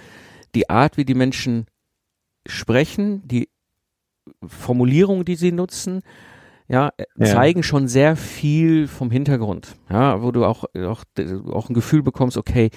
die 0.56 0.70
Art, 0.70 0.98
wie 0.98 1.06
die 1.06 1.16
Menschen 1.16 1.66
sprechen, 2.46 3.28
die 3.28 3.50
Formulierungen, 4.46 5.26
die 5.26 5.36
sie 5.36 5.52
nutzen, 5.52 6.02
ja, 6.68 6.92
ja, 7.18 7.26
zeigen 7.26 7.64
schon 7.64 7.88
sehr 7.88 8.16
viel 8.16 8.88
vom 8.88 9.10
Hintergrund, 9.10 9.76
ja, 9.90 10.22
wo 10.22 10.32
du 10.32 10.46
auch, 10.46 10.66
auch, 10.76 11.04
auch 11.52 11.70
ein 11.70 11.74
Gefühl 11.74 12.04
bekommst, 12.04 12.38
okay, 12.38 12.70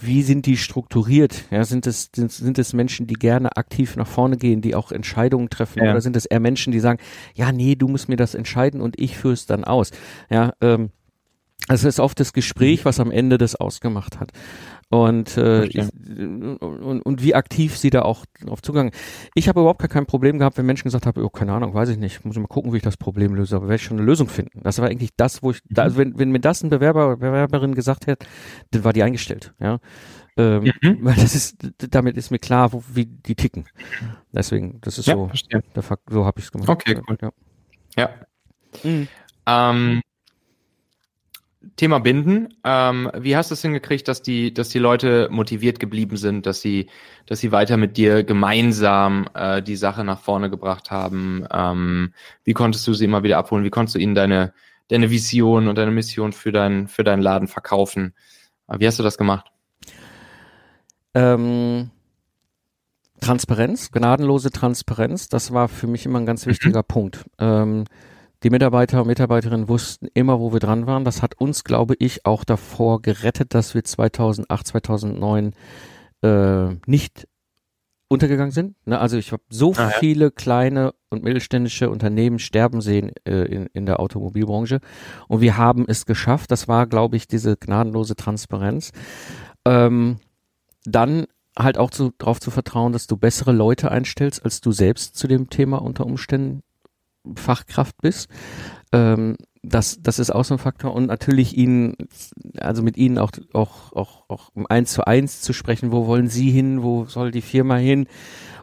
wie 0.00 0.22
sind 0.22 0.46
die 0.46 0.56
strukturiert? 0.56 1.44
Ja, 1.50 1.64
sind 1.64 1.86
es, 1.86 2.10
sind, 2.14 2.32
sind 2.32 2.58
es 2.58 2.72
Menschen, 2.72 3.06
die 3.06 3.14
gerne 3.14 3.56
aktiv 3.56 3.96
nach 3.96 4.06
vorne 4.06 4.36
gehen, 4.36 4.60
die 4.60 4.74
auch 4.74 4.92
Entscheidungen 4.92 5.50
treffen, 5.50 5.82
ja. 5.82 5.90
oder 5.90 6.00
sind 6.00 6.16
es 6.16 6.26
eher 6.26 6.40
Menschen, 6.40 6.72
die 6.72 6.80
sagen, 6.80 7.00
ja, 7.34 7.52
nee, 7.52 7.76
du 7.76 7.88
musst 7.88 8.08
mir 8.08 8.16
das 8.16 8.34
entscheiden 8.34 8.80
und 8.80 8.98
ich 9.00 9.16
führe 9.16 9.34
es 9.34 9.46
dann 9.46 9.64
aus? 9.64 9.92
Ja, 10.30 10.52
ähm, 10.60 10.90
es 11.68 11.84
ist 11.84 12.00
oft 12.00 12.18
das 12.18 12.32
Gespräch, 12.32 12.84
was 12.84 12.98
am 12.98 13.10
Ende 13.10 13.38
das 13.38 13.54
ausgemacht 13.54 14.20
hat. 14.20 14.32
Und, 14.90 15.36
äh, 15.36 15.66
ich, 15.66 15.78
und, 15.78 17.02
und 17.02 17.22
wie 17.22 17.34
aktiv 17.34 17.76
sie 17.76 17.90
da 17.90 18.02
auch 18.02 18.24
drauf 18.40 18.62
zugangen. 18.62 18.92
Ich 19.34 19.48
habe 19.48 19.60
überhaupt 19.60 19.80
gar 19.80 19.88
kein 19.88 20.06
Problem 20.06 20.38
gehabt, 20.38 20.56
wenn 20.56 20.64
Menschen 20.64 20.84
gesagt 20.84 21.04
haben, 21.04 21.22
oh, 21.22 21.28
keine 21.28 21.52
Ahnung, 21.52 21.74
weiß 21.74 21.90
ich 21.90 21.98
nicht, 21.98 22.24
muss 22.24 22.36
ich 22.36 22.40
mal 22.40 22.48
gucken, 22.48 22.72
wie 22.72 22.78
ich 22.78 22.82
das 22.82 22.96
Problem 22.96 23.34
löse, 23.34 23.56
aber 23.56 23.66
werde 23.66 23.76
ich 23.76 23.82
schon 23.82 23.98
eine 23.98 24.06
Lösung 24.06 24.28
finden. 24.28 24.62
Das 24.62 24.78
war 24.78 24.88
eigentlich 24.88 25.10
das, 25.16 25.42
wo 25.42 25.50
ich, 25.50 25.62
mhm. 25.64 25.74
da, 25.74 25.82
also 25.82 25.98
wenn, 25.98 26.18
wenn 26.18 26.30
mir 26.30 26.40
das 26.40 26.62
ein 26.62 26.70
Bewerber, 26.70 27.18
Bewerberin 27.18 27.74
gesagt 27.74 28.06
hätte, 28.06 28.26
dann 28.70 28.84
war 28.84 28.94
die 28.94 29.02
eingestellt, 29.02 29.52
ja. 29.60 29.78
Ähm, 30.38 30.72
mhm. 30.80 30.98
Weil 31.02 31.16
das 31.16 31.34
ist, 31.34 31.56
damit 31.90 32.16
ist 32.16 32.30
mir 32.30 32.38
klar, 32.38 32.72
wo, 32.72 32.82
wie 32.90 33.04
die 33.04 33.34
ticken. 33.34 33.68
Deswegen, 34.32 34.80
das 34.80 34.98
ist 34.98 35.06
ja, 35.06 35.14
so, 35.14 35.30
der 35.74 35.82
Fakt, 35.82 36.04
so 36.08 36.24
habe 36.24 36.38
ich 36.38 36.46
es 36.46 36.52
gemacht. 36.52 36.68
Okay, 36.70 36.98
cool. 37.06 37.18
Ja. 37.20 37.30
ja. 37.96 38.10
Mhm. 38.84 39.08
Ähm, 39.46 40.00
Thema 41.76 42.00
Binden. 42.00 42.48
Ähm, 42.64 43.10
wie 43.16 43.36
hast 43.36 43.50
du 43.50 43.54
es 43.54 43.62
hingekriegt, 43.62 44.08
dass 44.08 44.22
die, 44.22 44.52
dass 44.52 44.68
die 44.68 44.78
Leute 44.78 45.28
motiviert 45.30 45.78
geblieben 45.78 46.16
sind, 46.16 46.46
dass 46.46 46.60
sie, 46.60 46.88
dass 47.26 47.40
sie 47.40 47.52
weiter 47.52 47.76
mit 47.76 47.96
dir 47.96 48.24
gemeinsam 48.24 49.26
äh, 49.34 49.62
die 49.62 49.76
Sache 49.76 50.04
nach 50.04 50.20
vorne 50.20 50.50
gebracht 50.50 50.90
haben? 50.90 51.46
Ähm, 51.52 52.12
wie 52.44 52.52
konntest 52.52 52.86
du 52.86 52.94
sie 52.94 53.04
immer 53.04 53.22
wieder 53.22 53.38
abholen? 53.38 53.64
Wie 53.64 53.70
konntest 53.70 53.96
du 53.96 53.98
ihnen 53.98 54.14
deine, 54.14 54.52
deine 54.88 55.10
Vision 55.10 55.68
und 55.68 55.78
deine 55.78 55.90
Mission 55.90 56.32
für, 56.32 56.52
dein, 56.52 56.88
für 56.88 57.04
deinen 57.04 57.22
Laden 57.22 57.48
verkaufen? 57.48 58.14
Wie 58.76 58.86
hast 58.86 58.98
du 58.98 59.02
das 59.02 59.16
gemacht? 59.16 59.50
Ähm, 61.14 61.90
Transparenz, 63.20 63.90
gnadenlose 63.90 64.50
Transparenz, 64.50 65.28
das 65.28 65.52
war 65.52 65.68
für 65.68 65.86
mich 65.86 66.06
immer 66.06 66.20
ein 66.20 66.26
ganz 66.26 66.46
wichtiger 66.46 66.80
mhm. 66.80 66.86
Punkt. 66.86 67.24
Ähm, 67.38 67.84
die 68.42 68.50
Mitarbeiter 68.50 69.00
und 69.00 69.08
Mitarbeiterinnen 69.08 69.68
wussten 69.68 70.08
immer, 70.14 70.38
wo 70.38 70.52
wir 70.52 70.60
dran 70.60 70.86
waren. 70.86 71.04
Das 71.04 71.22
hat 71.22 71.40
uns, 71.40 71.64
glaube 71.64 71.94
ich, 71.98 72.24
auch 72.24 72.44
davor 72.44 73.02
gerettet, 73.02 73.54
dass 73.54 73.74
wir 73.74 73.82
2008, 73.82 74.66
2009 74.66 75.54
äh, 76.22 76.68
nicht 76.86 77.26
untergegangen 78.08 78.52
sind. 78.52 78.74
Ne? 78.86 78.98
Also 78.98 79.16
ich 79.16 79.32
habe 79.32 79.42
so 79.50 79.72
ah, 79.72 79.82
ja. 79.82 79.88
viele 79.90 80.30
kleine 80.30 80.94
und 81.10 81.24
mittelständische 81.24 81.90
Unternehmen 81.90 82.38
sterben 82.38 82.80
sehen 82.80 83.12
äh, 83.26 83.42
in, 83.44 83.66
in 83.72 83.86
der 83.86 84.00
Automobilbranche 84.00 84.80
und 85.28 85.40
wir 85.40 85.56
haben 85.56 85.84
es 85.88 86.06
geschafft. 86.06 86.50
Das 86.50 86.68
war, 86.68 86.86
glaube 86.86 87.16
ich, 87.16 87.26
diese 87.26 87.56
gnadenlose 87.56 88.16
Transparenz. 88.16 88.92
Ähm, 89.66 90.18
dann 90.84 91.26
halt 91.58 91.76
auch 91.76 91.90
zu, 91.90 92.12
darauf 92.16 92.40
zu 92.40 92.50
vertrauen, 92.50 92.92
dass 92.92 93.06
du 93.06 93.16
bessere 93.16 93.52
Leute 93.52 93.90
einstellst, 93.90 94.44
als 94.44 94.60
du 94.60 94.72
selbst 94.72 95.16
zu 95.16 95.26
dem 95.26 95.50
Thema 95.50 95.82
unter 95.82 96.06
Umständen 96.06 96.62
Fachkraft 97.36 97.96
bist. 98.00 98.28
Ähm, 98.92 99.36
das, 99.62 100.00
das 100.02 100.18
ist 100.18 100.30
auch 100.30 100.44
so 100.44 100.54
ein 100.54 100.58
Faktor 100.58 100.94
und 100.94 101.06
natürlich 101.06 101.56
ihnen, 101.56 101.96
also 102.58 102.82
mit 102.82 102.96
ihnen 102.96 103.18
auch, 103.18 103.30
auch, 103.52 103.92
auch, 103.92 104.22
auch 104.28 104.50
um 104.54 104.66
eins 104.66 104.92
zu 104.92 105.06
eins 105.06 105.40
zu 105.40 105.52
sprechen, 105.52 105.92
wo 105.92 106.06
wollen 106.06 106.28
sie 106.28 106.50
hin, 106.50 106.82
wo 106.82 107.04
soll 107.06 107.30
die 107.30 107.42
Firma 107.42 107.76
hin 107.76 108.06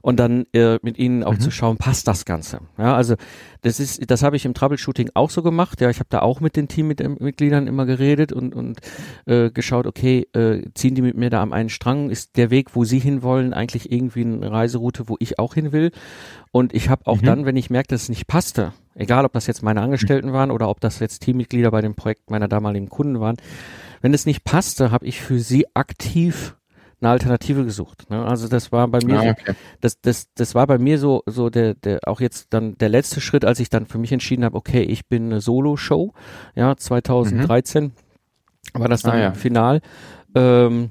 und 0.02 0.20
dann 0.20 0.46
äh, 0.54 0.78
mit 0.84 1.00
ihnen 1.00 1.24
auch 1.24 1.34
mhm. 1.34 1.40
zu 1.40 1.52
schauen, 1.52 1.78
passt 1.78 2.08
das 2.08 2.26
Ganze. 2.26 2.60
Ja, 2.78 2.96
also 2.96 3.16
das 3.62 3.80
ist, 3.80 4.10
das 4.12 4.22
habe 4.22 4.36
ich 4.36 4.46
im 4.46 4.54
Troubleshooting 4.54 5.10
auch 5.16 5.32
so 5.32 5.42
gemacht. 5.42 5.82
Ja, 5.82 5.90
ich 5.90 5.98
habe 5.98 6.10
da 6.10 6.20
auch 6.20 6.42
mit 6.42 6.56
den 6.56 6.68
Teammitgliedern 6.68 7.66
immer 7.66 7.88
geredet 7.88 8.32
und 8.32 8.54
und 8.54 8.80
äh, 9.26 9.50
geschaut, 9.50 9.88
okay, 9.88 10.28
äh, 10.34 10.62
ziehen 10.76 10.94
die 10.94 11.02
mit 11.02 11.18
mir 11.18 11.32
da 11.32 11.42
am 11.42 11.54
einen 11.54 11.70
Strang? 11.70 12.12
Ist 12.12 12.38
der 12.38 12.52
Weg, 12.52 12.76
wo 12.76 12.84
sie 12.84 13.00
hinwollen, 13.00 13.54
eigentlich 13.54 13.92
irgendwie 13.92 14.22
eine 14.22 14.52
Reiseroute, 14.52 15.10
wo 15.10 15.18
ich 15.20 15.40
auch 15.40 15.56
hin 15.56 15.72
will? 15.72 15.92
Und 16.52 16.74
ich 16.76 16.90
habe 16.90 17.08
auch 17.08 17.22
mhm. 17.22 17.26
dann, 17.26 17.46
wenn 17.46 17.58
ich 17.58 17.72
merkte, 17.72 17.96
dass 17.96 18.04
es 18.04 18.10
nicht 18.10 18.28
passte, 18.28 18.74
egal 18.96 19.26
ob 19.26 19.34
das 19.34 19.48
jetzt 19.48 19.62
meine 19.62 19.82
Angestellten 19.82 20.34
waren 20.34 20.52
oder 20.52 20.70
ob 20.70 20.80
das 20.80 21.00
jetzt 21.00 21.20
Teammitglieder 21.20 21.72
bei 21.72 21.82
dem 21.82 21.96
Projekt 21.96 22.32
meiner 22.32 22.48
damaligen 22.48 22.90
Kunden 22.90 23.20
waren, 23.20 23.38
wenn 24.02 24.14
es 24.14 24.26
nicht 24.26 24.44
passte, 24.44 24.92
habe 24.92 25.06
ich 25.06 25.22
für 25.22 25.40
sie 25.40 25.66
aktiv 25.76 26.56
eine 27.02 27.12
Alternative 27.12 27.66
gesucht. 27.66 28.10
Ne? 28.10 28.26
Also 28.26 28.48
das 28.48 28.72
war 28.72 28.88
bei 28.88 29.00
mir, 29.06 29.20
ah, 29.20 29.30
okay. 29.32 29.44
so, 29.48 29.54
das, 29.82 30.02
das, 30.02 30.34
das 30.34 30.56
war 30.56 30.66
bei 30.66 30.78
mir 30.78 30.98
so, 30.98 31.24
so 31.26 31.50
der, 31.50 31.74
der, 31.74 32.00
auch 32.08 32.22
jetzt 32.22 32.48
dann 32.52 32.78
der 32.78 32.90
letzte 32.90 33.22
Schritt, 33.22 33.46
als 33.46 33.60
ich 33.60 33.70
dann 33.70 33.86
für 33.86 33.98
mich 33.98 34.12
entschieden 34.12 34.46
habe, 34.46 34.58
okay, 34.58 34.82
ich 34.82 35.08
bin 35.08 35.26
eine 35.26 35.42
Solo-Show, 35.42 36.14
ja, 36.56 36.76
2013 36.76 37.84
mhm. 37.84 37.92
war 38.74 38.88
das 38.88 39.02
dann 39.02 39.16
ah, 39.16 39.20
ja. 39.20 39.34
final. 39.34 39.82
Ähm, 40.36 40.90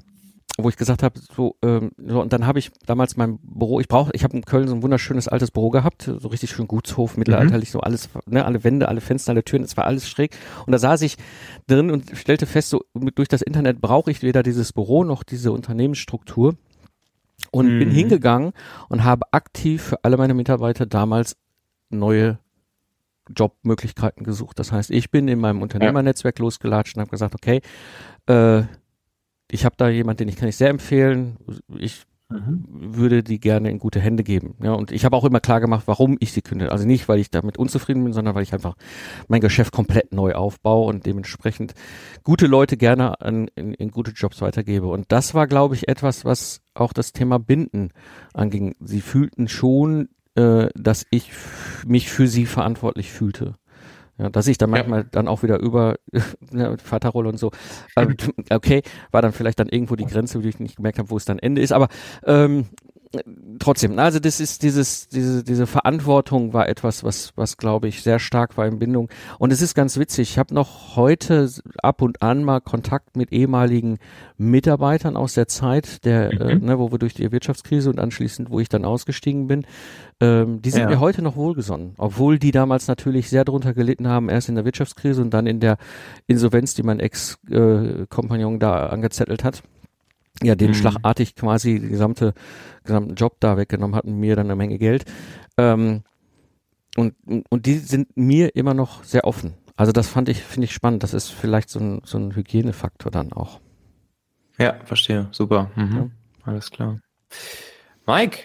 wo 0.57 0.69
ich 0.69 0.77
gesagt 0.77 1.03
habe, 1.03 1.19
so, 1.19 1.57
ähm, 1.61 1.91
so 1.97 2.21
und 2.21 2.31
dann 2.31 2.47
habe 2.47 2.59
ich 2.59 2.71
damals 2.85 3.17
mein 3.17 3.39
Büro, 3.39 3.79
ich 3.81 3.87
brauche, 3.87 4.11
ich 4.13 4.23
habe 4.23 4.37
in 4.37 4.45
Köln 4.45 4.67
so 4.67 4.75
ein 4.75 4.83
wunderschönes 4.83 5.27
altes 5.27 5.51
Büro 5.51 5.69
gehabt, 5.69 6.03
so 6.03 6.27
richtig 6.29 6.51
schön 6.51 6.67
Gutshof, 6.67 7.17
mittelalterlich, 7.17 7.69
mhm. 7.69 7.73
so 7.73 7.79
alles, 7.81 8.09
ne, 8.25 8.45
alle 8.45 8.63
Wände, 8.63 8.87
alle 8.87 9.01
Fenster, 9.01 9.31
alle 9.31 9.43
Türen, 9.43 9.63
es 9.63 9.75
war 9.75 9.85
alles 9.85 10.07
schräg. 10.07 10.35
Und 10.65 10.71
da 10.71 10.77
saß 10.77 11.01
ich 11.01 11.17
drin 11.67 11.91
und 11.91 12.11
stellte 12.15 12.45
fest, 12.45 12.69
so 12.69 12.85
mit, 12.93 13.17
durch 13.17 13.27
das 13.27 13.41
Internet 13.41 13.81
brauche 13.81 14.11
ich 14.11 14.21
weder 14.21 14.43
dieses 14.43 14.71
Büro 14.71 15.03
noch 15.03 15.23
diese 15.23 15.51
Unternehmensstruktur. 15.51 16.55
Und 17.51 17.75
mhm. 17.75 17.79
bin 17.79 17.91
hingegangen 17.91 18.53
und 18.87 19.03
habe 19.03 19.25
aktiv 19.31 19.81
für 19.81 20.03
alle 20.03 20.17
meine 20.17 20.33
Mitarbeiter 20.33 20.85
damals 20.85 21.35
neue 21.89 22.39
Jobmöglichkeiten 23.29 24.23
gesucht. 24.23 24.57
Das 24.59 24.71
heißt, 24.71 24.89
ich 24.91 25.11
bin 25.11 25.27
in 25.27 25.39
meinem 25.39 25.61
Unternehmernetzwerk 25.61 26.39
losgelatscht 26.39 26.95
und 26.95 27.01
habe 27.01 27.11
gesagt, 27.11 27.35
okay, 27.35 27.61
äh, 28.27 28.63
ich 29.51 29.65
habe 29.65 29.75
da 29.77 29.89
jemanden, 29.89 30.19
den 30.19 30.29
ich 30.29 30.35
kann 30.35 30.49
ich 30.49 30.57
sehr 30.57 30.69
empfehlen. 30.69 31.37
Ich 31.77 32.03
mhm. 32.29 32.63
würde 32.69 33.23
die 33.23 33.39
gerne 33.39 33.69
in 33.69 33.79
gute 33.79 33.99
Hände 33.99 34.23
geben. 34.23 34.55
Ja, 34.61 34.73
und 34.73 34.91
ich 34.91 35.05
habe 35.05 35.15
auch 35.15 35.25
immer 35.25 35.39
klar 35.39 35.61
gemacht, 35.61 35.83
warum 35.87 36.17
ich 36.19 36.33
sie 36.33 36.41
kündige. 36.41 36.71
Also 36.71 36.85
nicht, 36.85 37.07
weil 37.07 37.19
ich 37.19 37.29
damit 37.29 37.57
unzufrieden 37.57 38.03
bin, 38.03 38.13
sondern 38.13 38.35
weil 38.35 38.43
ich 38.43 38.53
einfach 38.53 38.75
mein 39.27 39.41
Geschäft 39.41 39.71
komplett 39.71 40.13
neu 40.13 40.33
aufbaue 40.33 40.87
und 40.87 41.05
dementsprechend 41.05 41.73
gute 42.23 42.47
Leute 42.47 42.77
gerne 42.77 43.21
an, 43.21 43.47
in, 43.55 43.73
in 43.73 43.91
gute 43.91 44.11
Jobs 44.11 44.41
weitergebe. 44.41 44.87
Und 44.87 45.11
das 45.11 45.33
war, 45.33 45.47
glaube 45.47 45.75
ich, 45.75 45.87
etwas, 45.87 46.25
was 46.25 46.61
auch 46.73 46.93
das 46.93 47.13
Thema 47.13 47.39
Binden 47.39 47.91
anging. 48.33 48.75
Sie 48.79 49.01
fühlten 49.01 49.47
schon, 49.47 50.09
äh, 50.35 50.69
dass 50.75 51.05
ich 51.11 51.31
mich 51.85 52.09
für 52.09 52.27
sie 52.27 52.45
verantwortlich 52.45 53.11
fühlte. 53.11 53.55
Ja, 54.17 54.29
dass 54.29 54.47
ich 54.47 54.57
dann 54.57 54.69
manchmal 54.69 55.01
ja. 55.01 55.07
dann 55.11 55.27
auch 55.27 55.43
wieder 55.43 55.59
über 55.59 55.95
ne, 56.51 56.77
Vaterrolle 56.77 57.27
und 57.29 57.37
so, 57.37 57.51
ähm, 57.97 58.15
okay, 58.49 58.81
war 59.11 59.21
dann 59.21 59.33
vielleicht 59.33 59.59
dann 59.59 59.67
irgendwo 59.67 59.95
die 59.95 60.05
Grenze, 60.05 60.41
wo 60.41 60.47
ich 60.47 60.59
nicht 60.59 60.77
gemerkt 60.77 60.99
habe, 60.99 61.09
wo 61.09 61.17
es 61.17 61.25
dann 61.25 61.37
Ende 61.37 61.61
ist, 61.61 61.73
aber 61.73 61.89
ähm, 62.25 62.67
trotzdem, 63.59 63.97
also 63.99 64.19
das 64.19 64.39
ist 64.39 64.63
dieses, 64.63 65.07
diese, 65.09 65.43
diese 65.43 65.67
Verantwortung 65.67 66.53
war 66.53 66.69
etwas, 66.69 67.03
was, 67.03 67.33
was 67.35 67.57
glaube 67.57 67.87
ich 67.87 68.03
sehr 68.03 68.19
stark 68.19 68.57
war 68.57 68.65
in 68.65 68.79
Bindung. 68.79 69.09
Und 69.39 69.51
es 69.51 69.61
ist 69.61 69.75
ganz 69.75 69.97
witzig. 69.97 70.31
Ich 70.31 70.37
habe 70.37 70.53
noch 70.53 70.95
heute 70.95 71.49
ab 71.81 72.01
und 72.01 72.21
an 72.21 72.43
mal 72.43 72.61
Kontakt 72.61 73.15
mit 73.17 73.31
ehemaligen 73.31 73.97
Mitarbeitern 74.37 75.15
aus 75.15 75.33
der 75.33 75.47
Zeit, 75.47 76.05
der, 76.05 76.31
äh, 76.31 76.55
mhm. 76.55 76.63
äh, 76.63 76.65
ne, 76.67 76.79
wo 76.79 76.91
wir 76.91 76.99
durch 76.99 77.13
die 77.13 77.31
Wirtschaftskrise 77.31 77.89
und 77.89 77.99
anschließend, 77.99 78.49
wo 78.49 78.59
ich 78.59 78.69
dann 78.69 78.85
ausgestiegen 78.85 79.47
bin, 79.47 79.65
ähm, 80.19 80.61
die 80.61 80.69
sind 80.69 80.83
ja. 80.83 80.89
mir 80.89 80.99
heute 80.99 81.21
noch 81.21 81.35
wohlgesonnen, 81.35 81.93
obwohl 81.97 82.39
die 82.39 82.51
damals 82.51 82.87
natürlich 82.87 83.29
sehr 83.29 83.45
drunter 83.45 83.73
gelitten 83.73 84.07
haben, 84.07 84.29
erst 84.29 84.49
in 84.49 84.55
der 84.55 84.65
Wirtschaftskrise 84.65 85.21
und 85.21 85.33
dann 85.33 85.47
in 85.47 85.59
der 85.59 85.77
Insolvenz, 86.27 86.73
die 86.73 86.83
mein 86.83 86.99
Ex-Kompagnon 86.99 88.55
äh, 88.55 88.59
da 88.59 88.87
angezettelt 88.87 89.43
hat 89.43 89.63
ja, 90.43 90.55
den 90.55 90.69
mhm. 90.69 90.75
schlagartig 90.75 91.35
quasi 91.35 91.79
die 91.79 91.89
gesamte, 91.89 92.33
gesamten 92.83 93.15
Job 93.15 93.37
da 93.39 93.57
weggenommen 93.57 93.95
hatten, 93.95 94.19
mir 94.19 94.35
dann 94.35 94.47
eine 94.47 94.55
Menge 94.55 94.77
Geld. 94.77 95.05
Ähm, 95.57 96.03
und, 96.97 97.15
und 97.49 97.65
die 97.65 97.77
sind 97.77 98.15
mir 98.15 98.55
immer 98.55 98.73
noch 98.73 99.03
sehr 99.03 99.25
offen. 99.25 99.53
Also 99.75 99.91
das 99.91 100.07
fand 100.07 100.29
ich, 100.29 100.41
finde 100.41 100.65
ich 100.65 100.73
spannend. 100.73 101.03
Das 101.03 101.13
ist 101.13 101.29
vielleicht 101.29 101.69
so 101.69 101.79
ein, 101.79 102.01
so 102.05 102.17
ein 102.17 102.35
Hygienefaktor 102.35 103.11
dann 103.11 103.33
auch. 103.33 103.59
Ja, 104.57 104.75
verstehe. 104.85 105.27
Super. 105.31 105.69
Mhm. 105.75 105.95
Ja. 105.95 106.09
Alles 106.45 106.71
klar. 106.71 106.99
Mike, 108.07 108.39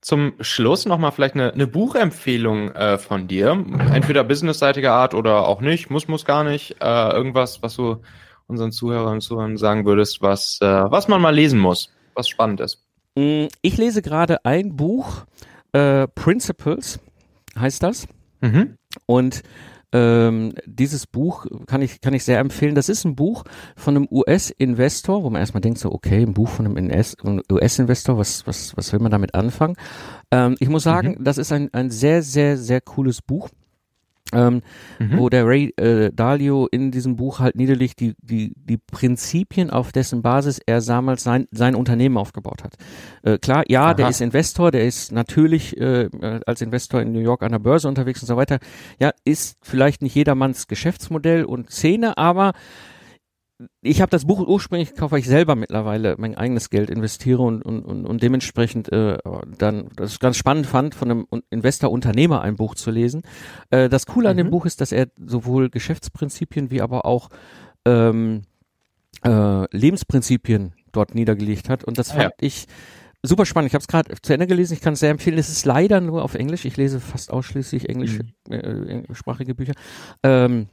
zum 0.00 0.32
Schluss 0.40 0.84
nochmal 0.86 1.12
vielleicht 1.12 1.34
eine, 1.34 1.52
eine 1.52 1.68
Buchempfehlung 1.68 2.72
äh, 2.72 2.98
von 2.98 3.28
dir. 3.28 3.52
Entweder 3.92 4.24
businessseitiger 4.24 4.92
Art 4.92 5.14
oder 5.14 5.46
auch 5.46 5.60
nicht, 5.60 5.90
muss, 5.90 6.08
muss 6.08 6.24
gar 6.24 6.42
nicht. 6.42 6.76
Äh, 6.80 7.10
irgendwas, 7.12 7.62
was 7.62 7.76
du 7.76 8.02
unseren 8.52 8.72
Zuhörern 8.72 9.14
und 9.14 9.20
Zuhörern 9.20 9.56
sagen 9.56 9.84
würdest, 9.84 10.22
was, 10.22 10.58
äh, 10.60 10.66
was 10.66 11.08
man 11.08 11.20
mal 11.20 11.34
lesen 11.34 11.58
muss, 11.58 11.90
was 12.14 12.28
spannend 12.28 12.60
ist. 12.60 12.84
Mm, 13.16 13.46
ich 13.60 13.76
lese 13.76 14.02
gerade 14.02 14.44
ein 14.44 14.76
Buch, 14.76 15.24
äh, 15.72 16.06
Principles 16.08 17.00
heißt 17.58 17.82
das. 17.82 18.06
Mhm. 18.40 18.76
Und 19.06 19.42
ähm, 19.94 20.54
dieses 20.64 21.06
Buch 21.06 21.46
kann 21.66 21.82
ich, 21.82 22.00
kann 22.00 22.14
ich 22.14 22.24
sehr 22.24 22.38
empfehlen. 22.38 22.74
Das 22.74 22.88
ist 22.88 23.04
ein 23.04 23.14
Buch 23.14 23.44
von 23.76 23.96
einem 23.96 24.08
US-Investor, 24.10 25.22
wo 25.22 25.30
man 25.30 25.40
erstmal 25.40 25.60
denkt, 25.60 25.78
so, 25.78 25.92
okay, 25.92 26.22
ein 26.22 26.32
Buch 26.32 26.48
von 26.48 26.66
einem 26.66 27.42
US-Investor, 27.50 28.16
was, 28.16 28.46
was, 28.46 28.76
was 28.76 28.92
will 28.92 29.00
man 29.00 29.10
damit 29.10 29.34
anfangen? 29.34 29.76
Ähm, 30.30 30.56
ich 30.60 30.68
muss 30.68 30.84
sagen, 30.84 31.16
mhm. 31.18 31.24
das 31.24 31.36
ist 31.38 31.52
ein, 31.52 31.68
ein 31.74 31.90
sehr, 31.90 32.22
sehr, 32.22 32.56
sehr 32.56 32.80
cooles 32.80 33.20
Buch 33.20 33.50
ähm, 34.32 34.62
mhm. 34.98 35.18
wo 35.18 35.28
der 35.28 35.46
Ray 35.46 35.72
äh, 35.76 36.10
Dalio 36.12 36.66
in 36.70 36.90
diesem 36.90 37.16
Buch 37.16 37.38
halt 37.38 37.56
niederlegt 37.56 38.00
die, 38.00 38.14
die, 38.22 38.54
die 38.56 38.78
Prinzipien, 38.78 39.70
auf 39.70 39.92
dessen 39.92 40.22
Basis 40.22 40.60
er 40.64 40.80
damals 40.80 41.22
sein, 41.22 41.46
sein 41.50 41.74
Unternehmen 41.74 42.16
aufgebaut 42.16 42.64
hat. 42.64 42.74
Äh, 43.22 43.38
klar, 43.38 43.64
ja, 43.68 43.86
Aha. 43.86 43.94
der 43.94 44.08
ist 44.08 44.20
Investor, 44.20 44.70
der 44.70 44.86
ist 44.86 45.12
natürlich 45.12 45.76
äh, 45.78 46.08
als 46.46 46.62
Investor 46.62 47.02
in 47.02 47.12
New 47.12 47.20
York 47.20 47.42
an 47.42 47.52
der 47.52 47.58
Börse 47.58 47.88
unterwegs 47.88 48.22
und 48.22 48.28
so 48.28 48.36
weiter. 48.36 48.58
Ja, 48.98 49.12
ist 49.24 49.58
vielleicht 49.62 50.02
nicht 50.02 50.14
jedermanns 50.14 50.66
Geschäftsmodell 50.66 51.44
und 51.44 51.70
Szene, 51.70 52.16
aber 52.16 52.52
ich 53.80 54.00
habe 54.00 54.10
das 54.10 54.24
Buch 54.24 54.46
ursprünglich 54.46 54.90
gekauft, 54.90 55.12
weil 55.12 55.20
ich 55.20 55.26
selber 55.26 55.54
mittlerweile 55.54 56.16
mein 56.18 56.36
eigenes 56.36 56.70
Geld 56.70 56.90
investiere 56.90 57.42
und, 57.42 57.62
und, 57.62 57.84
und, 57.84 58.06
und 58.06 58.22
dementsprechend 58.22 58.90
äh, 58.92 59.18
dann 59.58 59.88
das 59.96 60.18
ganz 60.18 60.36
spannend 60.36 60.66
fand, 60.66 60.94
von 60.94 61.10
einem 61.10 61.26
Investor-Unternehmer 61.50 62.42
ein 62.42 62.56
Buch 62.56 62.74
zu 62.74 62.90
lesen. 62.90 63.22
Äh, 63.70 63.88
das 63.88 64.06
Coole 64.06 64.30
an 64.30 64.36
dem 64.36 64.46
mhm. 64.46 64.52
Buch 64.52 64.66
ist, 64.66 64.80
dass 64.80 64.92
er 64.92 65.08
sowohl 65.24 65.70
Geschäftsprinzipien 65.70 66.70
wie 66.70 66.80
aber 66.80 67.04
auch 67.04 67.28
ähm, 67.84 68.42
äh, 69.24 69.76
Lebensprinzipien 69.76 70.74
dort 70.90 71.14
niedergelegt 71.14 71.68
hat. 71.68 71.84
Und 71.84 71.98
das 71.98 72.10
ah, 72.10 72.14
fand 72.14 72.34
ja. 72.40 72.46
ich 72.46 72.66
super 73.22 73.46
spannend. 73.46 73.68
Ich 73.68 73.74
habe 73.74 73.82
es 73.82 73.88
gerade 73.88 74.14
zu 74.20 74.32
Ende 74.32 74.46
gelesen. 74.46 74.74
Ich 74.74 74.80
kann 74.80 74.94
es 74.94 75.00
sehr 75.00 75.10
empfehlen. 75.10 75.38
Es 75.38 75.48
ist 75.48 75.64
leider 75.64 76.00
nur 76.00 76.24
auf 76.24 76.34
Englisch. 76.34 76.64
Ich 76.64 76.76
lese 76.76 77.00
fast 77.00 77.30
ausschließlich 77.30 77.88
englische, 77.88 78.24
mhm. 78.48 78.52
äh, 78.52 78.90
englischsprachige 78.90 79.54
Bücher. 79.54 79.74
Ähm, 80.22 80.68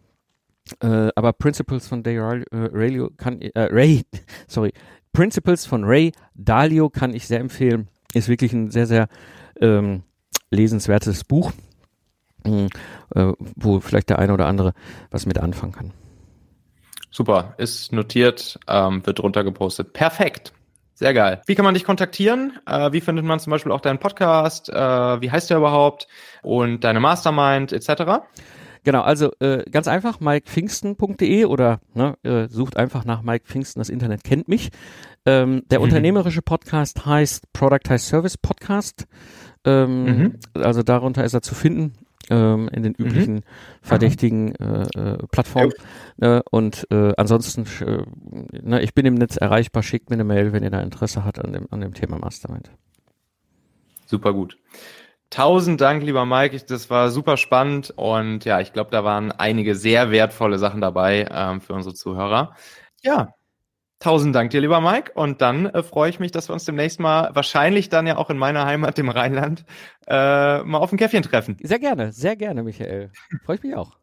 äh, 0.82 1.10
aber 1.16 1.34
Principles 1.34 1.88
von 1.88 2.04
Ray, 2.06 2.44
äh, 2.52 3.10
kann 3.18 3.42
äh, 3.42 3.52
Ray, 3.56 4.04
sorry, 4.48 4.74
Principles 5.14 5.66
von 5.66 5.84
Ray 5.84 6.12
Dalio 6.36 6.90
kann 6.90 7.14
ich 7.14 7.28
sehr 7.28 7.40
empfehlen. 7.40 7.88
Ist 8.14 8.28
wirklich 8.28 8.54
ein 8.54 8.72
sehr, 8.72 8.88
sehr 8.88 9.08
ähm, 9.60 10.04
lesenswertes 10.52 11.24
Buch, 11.24 11.52
äh, 12.44 12.68
wo 13.56 13.80
vielleicht 13.80 14.10
der 14.10 14.20
eine 14.20 14.34
oder 14.34 14.48
andere 14.48 14.74
was 15.12 15.26
mit 15.26 15.38
anfangen 15.40 15.74
kann. 15.74 15.92
Super, 17.12 17.56
ist 17.58 17.92
notiert, 17.92 18.60
ähm, 18.68 19.06
wird 19.06 19.22
runtergepostet. 19.22 19.94
Perfekt. 19.94 20.54
Sehr 20.94 21.14
geil. 21.14 21.42
Wie 21.46 21.56
kann 21.56 21.64
man 21.64 21.74
dich 21.74 21.86
kontaktieren? 21.86 22.60
Äh, 22.66 22.92
wie 22.92 23.02
findet 23.02 23.24
man 23.24 23.40
zum 23.40 23.52
Beispiel 23.52 23.72
auch 23.72 23.80
deinen 23.80 24.00
Podcast? 24.00 24.68
Äh, 24.70 24.76
wie 25.22 25.32
heißt 25.32 25.50
der 25.50 25.58
überhaupt? 25.58 26.08
Und 26.42 26.84
deine 26.84 27.00
Mastermind 27.00 27.72
etc.? 27.72 28.22
Genau, 28.84 29.02
also 29.02 29.32
äh, 29.40 29.64
ganz 29.70 29.88
einfach, 29.88 30.20
mikepfingsten.de 30.20 31.46
oder 31.46 31.80
ne, 31.94 32.16
äh, 32.24 32.48
sucht 32.48 32.78
einfach 32.78 33.06
nach 33.06 33.22
Mike 33.22 33.46
Pfingsten, 33.46 33.80
das 33.80 33.90
Internet 33.90 34.24
kennt 34.24 34.48
mich. 34.48 34.70
Ähm, 35.26 35.64
der 35.70 35.80
mhm. 35.80 35.84
unternehmerische 35.86 36.42
Podcast 36.42 37.06
heißt 37.06 37.52
Productize 37.54 38.00
Service 38.00 38.38
Podcast. 38.38 39.08
Ähm, 39.66 40.06
mhm. 40.06 40.40
Also 40.54 40.84
darunter 40.84 41.24
ist 41.24 41.34
er 41.34 41.42
zu 41.42 41.56
finden 41.56 41.94
ähm, 42.30 42.70
in 42.72 42.84
den 42.84 42.96
mhm. 42.98 43.06
üblichen 43.06 43.36
mhm. 43.36 43.44
verdächtigen 43.82 44.56
äh, 44.56 44.84
äh, 44.84 45.18
Plattformen. 45.32 45.74
Äh, 46.22 46.42
und 46.52 46.88
äh, 46.92 47.14
ansonsten, 47.18 47.66
äh, 47.86 48.04
ne, 48.62 48.82
ich 48.82 48.94
bin 48.94 49.06
im 49.06 49.16
Netz 49.16 49.38
erreichbar, 49.38 49.84
schickt 49.84 50.10
mir 50.10 50.16
eine 50.16 50.24
Mail, 50.24 50.54
wenn 50.54 50.64
ihr 50.64 50.70
da 50.70 50.82
Interesse 50.82 51.26
habt 51.26 51.40
an 51.44 51.54
dem, 51.54 51.68
an 51.72 51.82
dem 51.82 51.94
Thema 51.94 52.18
Mastermind. 52.18 52.72
Super 54.06 54.34
gut. 54.34 54.58
Tausend 55.30 55.80
Dank, 55.80 56.02
lieber 56.04 56.26
Mike. 56.26 56.60
Das 56.68 56.90
war 56.90 57.12
super 57.12 57.38
spannend 57.38 57.94
und 57.96 58.46
ja, 58.46 58.62
ich 58.62 58.74
glaube, 58.74 58.90
da 58.90 59.04
waren 59.04 59.32
einige 59.32 59.76
sehr 59.76 60.10
wertvolle 60.10 60.58
Sachen 60.58 60.82
dabei 60.82 61.28
ähm, 61.32 61.62
für 61.62 61.74
unsere 61.74 61.94
Zuhörer. 61.94 62.56
Ja, 63.04 63.34
tausend 64.00 64.34
Dank 64.34 64.50
dir, 64.50 64.62
lieber 64.62 64.82
Mike. 64.82 65.12
Und 65.14 65.42
dann 65.42 65.68
äh, 65.68 65.84
freue 65.84 66.10
ich 66.10 66.20
mich, 66.20 66.32
dass 66.32 66.50
wir 66.50 66.54
uns 66.54 66.66
demnächst 66.66 67.00
mal, 67.00 67.30
wahrscheinlich 67.34 67.90
dann 67.90 68.08
ja 68.08 68.18
auch 68.18 68.32
in 68.32 68.38
meiner 68.38 68.66
Heimat, 68.66 68.98
dem 68.98 69.10
Rheinland, 69.10 69.66
äh, 70.08 70.64
mal 70.64 70.80
auf 70.80 70.92
ein 70.92 70.98
Käffchen 70.98 71.24
treffen. 71.24 71.58
Sehr 71.62 71.80
gerne, 71.80 72.12
sehr 72.12 72.36
gerne, 72.36 72.64
Michael. 72.64 73.12
Freue 73.46 73.58
ich 73.58 73.64
mich 73.64 73.76
auch. 73.76 73.98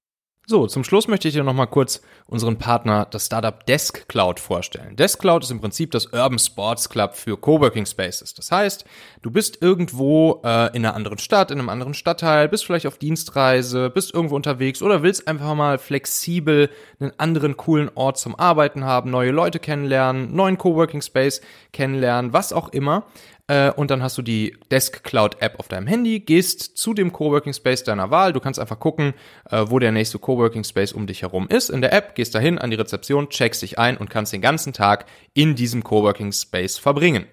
So, 0.49 0.69
zum 0.69 0.85
Schluss 0.85 1.09
möchte 1.09 1.27
ich 1.27 1.35
dir 1.35 1.43
nochmal 1.43 1.67
kurz 1.67 2.01
unseren 2.29 2.57
Partner, 2.57 3.09
das 3.11 3.27
Startup 3.27 3.67
Desk 3.67 4.07
Cloud, 4.07 4.39
vorstellen. 4.39 4.95
Desk 4.95 5.19
Cloud 5.19 5.43
ist 5.43 5.51
im 5.51 5.61
Prinzip 5.61 5.91
das 5.91 6.07
Urban 6.07 6.39
Sports 6.39 6.89
Club 6.89 7.17
für 7.17 7.37
Coworking 7.37 7.85
Spaces. 7.85 8.33
Das 8.33 8.53
heißt, 8.53 8.85
du 9.23 9.33
bist 9.33 9.61
irgendwo 9.61 10.41
äh, 10.45 10.69
in 10.69 10.87
einer 10.87 10.95
anderen 10.95 11.19
Stadt, 11.19 11.51
in 11.51 11.59
einem 11.59 11.69
anderen 11.69 11.95
Stadtteil, 11.95 12.49
bist 12.49 12.65
vielleicht 12.65 12.87
auf 12.87 12.97
Dienstreise, 12.97 13.91
bist 13.91 14.15
irgendwo 14.15 14.37
unterwegs 14.37 14.83
oder 14.83 15.03
willst 15.03 15.27
einfach 15.27 15.53
mal 15.57 15.79
flexibel 15.79 16.71
einen 17.01 17.11
anderen 17.19 17.57
coolen 17.57 17.91
Ort 17.97 18.17
zum 18.17 18.39
Arbeiten 18.39 18.85
haben, 18.85 19.11
neue 19.11 19.33
Leute 19.33 19.59
kennenlernen, 19.59 20.33
neuen 20.33 20.59
Coworking 20.59 21.03
Space 21.03 21.41
kennenlernen, 21.73 22.33
was 22.33 22.53
auch 22.53 22.69
immer. 22.69 23.05
Äh, 23.49 23.71
und 23.73 23.91
dann 23.91 24.03
hast 24.03 24.19
du 24.19 24.23
die 24.23 24.57
Desk 24.71 25.03
Cloud 25.05 25.41
App 25.41 25.59
auf 25.59 25.69
deinem 25.69 25.87
Handy, 25.87 26.21
gehst 26.21 26.77
zu 26.77 26.95
dem 26.95 27.13
Coworking 27.13 27.53
Space 27.53 27.85
deiner 27.85 28.11
Wahl. 28.11 28.33
Du 28.33 28.41
kannst 28.41 28.59
einfach 28.59 28.81
gucken, 28.81 29.15
äh, 29.51 29.65
wo 29.67 29.79
der 29.79 29.93
nächste 29.93 30.19
Coworking 30.19 30.65
Space 30.65 30.93
um 30.93 31.07
dich 31.07 31.23
herum 31.23 31.47
ist 31.49 31.71
in 31.71 31.81
der 31.81 31.93
App, 31.93 32.15
gehst 32.15 32.35
dahin 32.35 32.59
an 32.59 32.71
die 32.71 32.77
Rezeption, 32.77 33.29
checkst 33.29 33.63
dich 33.63 33.79
ein 33.79 33.97
und 33.97 34.11
kannst 34.11 34.33
den 34.33 34.41
ganzen 34.41 34.73
Tag 34.73 35.07
in 35.35 35.55
diesem 35.55 35.85
Coworking 35.85 36.33
Space 36.33 36.79
verbringen. 36.79 37.27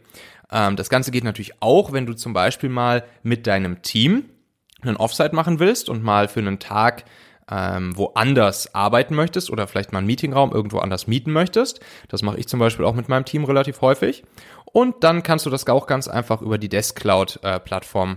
Ähm, 0.51 0.75
das 0.75 0.89
Ganze 0.89 1.11
geht 1.11 1.23
natürlich 1.23 1.61
auch, 1.61 1.91
wenn 1.91 2.05
du 2.05 2.13
zum 2.13 2.33
Beispiel 2.33 2.69
mal 2.69 3.03
mit 3.23 3.47
deinem 3.47 3.81
Team 3.81 4.25
einen 4.81 4.97
Offsite 4.97 5.33
machen 5.33 5.59
willst 5.59 5.89
und 5.89 6.03
mal 6.03 6.27
für 6.27 6.41
einen 6.41 6.59
Tag 6.59 7.05
ähm, 7.49 7.97
woanders 7.97 8.73
arbeiten 8.73 9.15
möchtest 9.15 9.49
oder 9.49 9.67
vielleicht 9.67 9.91
mal 9.91 9.99
einen 9.99 10.07
Meetingraum 10.07 10.51
irgendwo 10.51 10.79
anders 10.79 11.07
mieten 11.07 11.31
möchtest. 11.31 11.79
Das 12.07 12.21
mache 12.21 12.37
ich 12.37 12.47
zum 12.47 12.59
Beispiel 12.59 12.85
auch 12.85 12.95
mit 12.95 13.09
meinem 13.09 13.25
Team 13.25 13.43
relativ 13.43 13.81
häufig. 13.81 14.23
Und 14.73 15.03
dann 15.03 15.21
kannst 15.21 15.45
du 15.45 15.51
das 15.51 15.67
auch 15.67 15.85
ganz 15.85 16.07
einfach 16.07 16.41
über 16.41 16.57
die 16.57 16.67
Desk 16.67 16.99
Cloud 16.99 17.39
äh, 17.43 17.59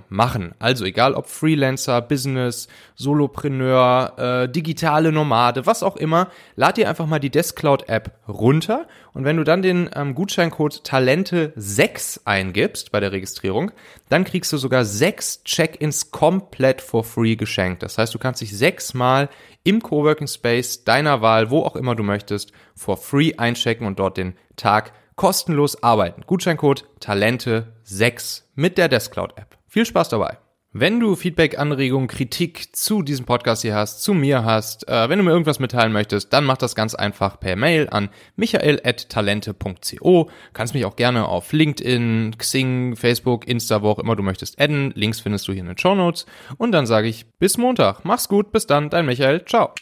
machen. 0.08 0.54
Also 0.58 0.86
egal 0.86 1.12
ob 1.12 1.26
Freelancer, 1.26 2.00
Business, 2.00 2.66
Solopreneur, 2.94 4.14
äh, 4.16 4.48
digitale 4.48 5.12
Nomade, 5.12 5.66
was 5.66 5.82
auch 5.82 5.96
immer, 5.96 6.28
lad 6.56 6.78
dir 6.78 6.88
einfach 6.88 7.06
mal 7.06 7.18
die 7.18 7.28
Desk 7.28 7.54
Cloud 7.56 7.90
App 7.90 8.12
runter 8.26 8.86
und 9.16 9.24
wenn 9.24 9.38
du 9.38 9.44
dann 9.44 9.60
den 9.60 9.88
ähm, 9.94 10.14
Gutscheincode 10.14 10.82
Talente 10.82 11.52
6 11.56 12.22
eingibst 12.26 12.90
bei 12.90 13.00
der 13.00 13.12
Registrierung, 13.12 13.70
dann 14.08 14.24
kriegst 14.24 14.52
du 14.52 14.58
sogar 14.58 14.84
sechs 14.84 15.42
Check-ins 15.44 16.10
komplett 16.10 16.82
for 16.82 17.02
free 17.02 17.36
geschenkt. 17.36 17.82
Das 17.82 17.96
heißt, 17.96 18.14
du 18.14 18.18
kannst 18.18 18.42
dich 18.42 18.56
sechsmal 18.56 19.30
im 19.62 19.82
Coworking 19.82 20.26
Space 20.26 20.84
deiner 20.84 21.22
Wahl, 21.22 21.50
wo 21.50 21.62
auch 21.62 21.76
immer 21.76 21.94
du 21.94 22.02
möchtest, 22.02 22.52
for 22.74 22.98
free 22.98 23.34
einchecken 23.36 23.86
und 23.86 23.98
dort 23.98 24.18
den 24.18 24.34
Tag 24.56 24.92
kostenlos 25.16 25.82
arbeiten. 25.82 26.22
Gutscheincode 26.26 26.84
Talente6 27.00 28.42
mit 28.54 28.78
der 28.78 28.88
Deskcloud 28.88 29.36
App. 29.36 29.58
Viel 29.66 29.84
Spaß 29.84 30.10
dabei. 30.10 30.38
Wenn 30.78 31.00
du 31.00 31.16
Feedback, 31.16 31.58
Anregungen, 31.58 32.06
Kritik 32.06 32.76
zu 32.76 33.00
diesem 33.00 33.24
Podcast 33.24 33.62
hier 33.62 33.74
hast, 33.74 34.02
zu 34.02 34.12
mir 34.12 34.44
hast, 34.44 34.86
äh, 34.88 35.08
wenn 35.08 35.18
du 35.18 35.24
mir 35.24 35.30
irgendwas 35.30 35.58
mitteilen 35.58 35.90
möchtest, 35.90 36.34
dann 36.34 36.44
mach 36.44 36.58
das 36.58 36.74
ganz 36.74 36.94
einfach 36.94 37.40
per 37.40 37.56
Mail 37.56 37.88
an 37.90 38.10
michael.talente.co. 38.36 40.30
Kannst 40.52 40.74
mich 40.74 40.84
auch 40.84 40.96
gerne 40.96 41.28
auf 41.28 41.54
LinkedIn, 41.54 42.34
Xing, 42.36 42.94
Facebook, 42.94 43.48
Insta, 43.48 43.80
wo 43.80 43.88
auch 43.88 43.98
immer 43.98 44.16
du 44.16 44.22
möchtest 44.22 44.60
adden. 44.60 44.92
Links 44.94 45.20
findest 45.20 45.48
du 45.48 45.52
hier 45.52 45.62
in 45.62 45.68
den 45.68 45.78
Show 45.78 45.94
Notes. 45.94 46.26
Und 46.58 46.72
dann 46.72 46.84
sage 46.84 47.08
ich 47.08 47.24
bis 47.38 47.56
Montag. 47.56 48.04
Mach's 48.04 48.28
gut, 48.28 48.52
bis 48.52 48.66
dann, 48.66 48.90
dein 48.90 49.06
Michael. 49.06 49.46
Ciao. 49.46 49.72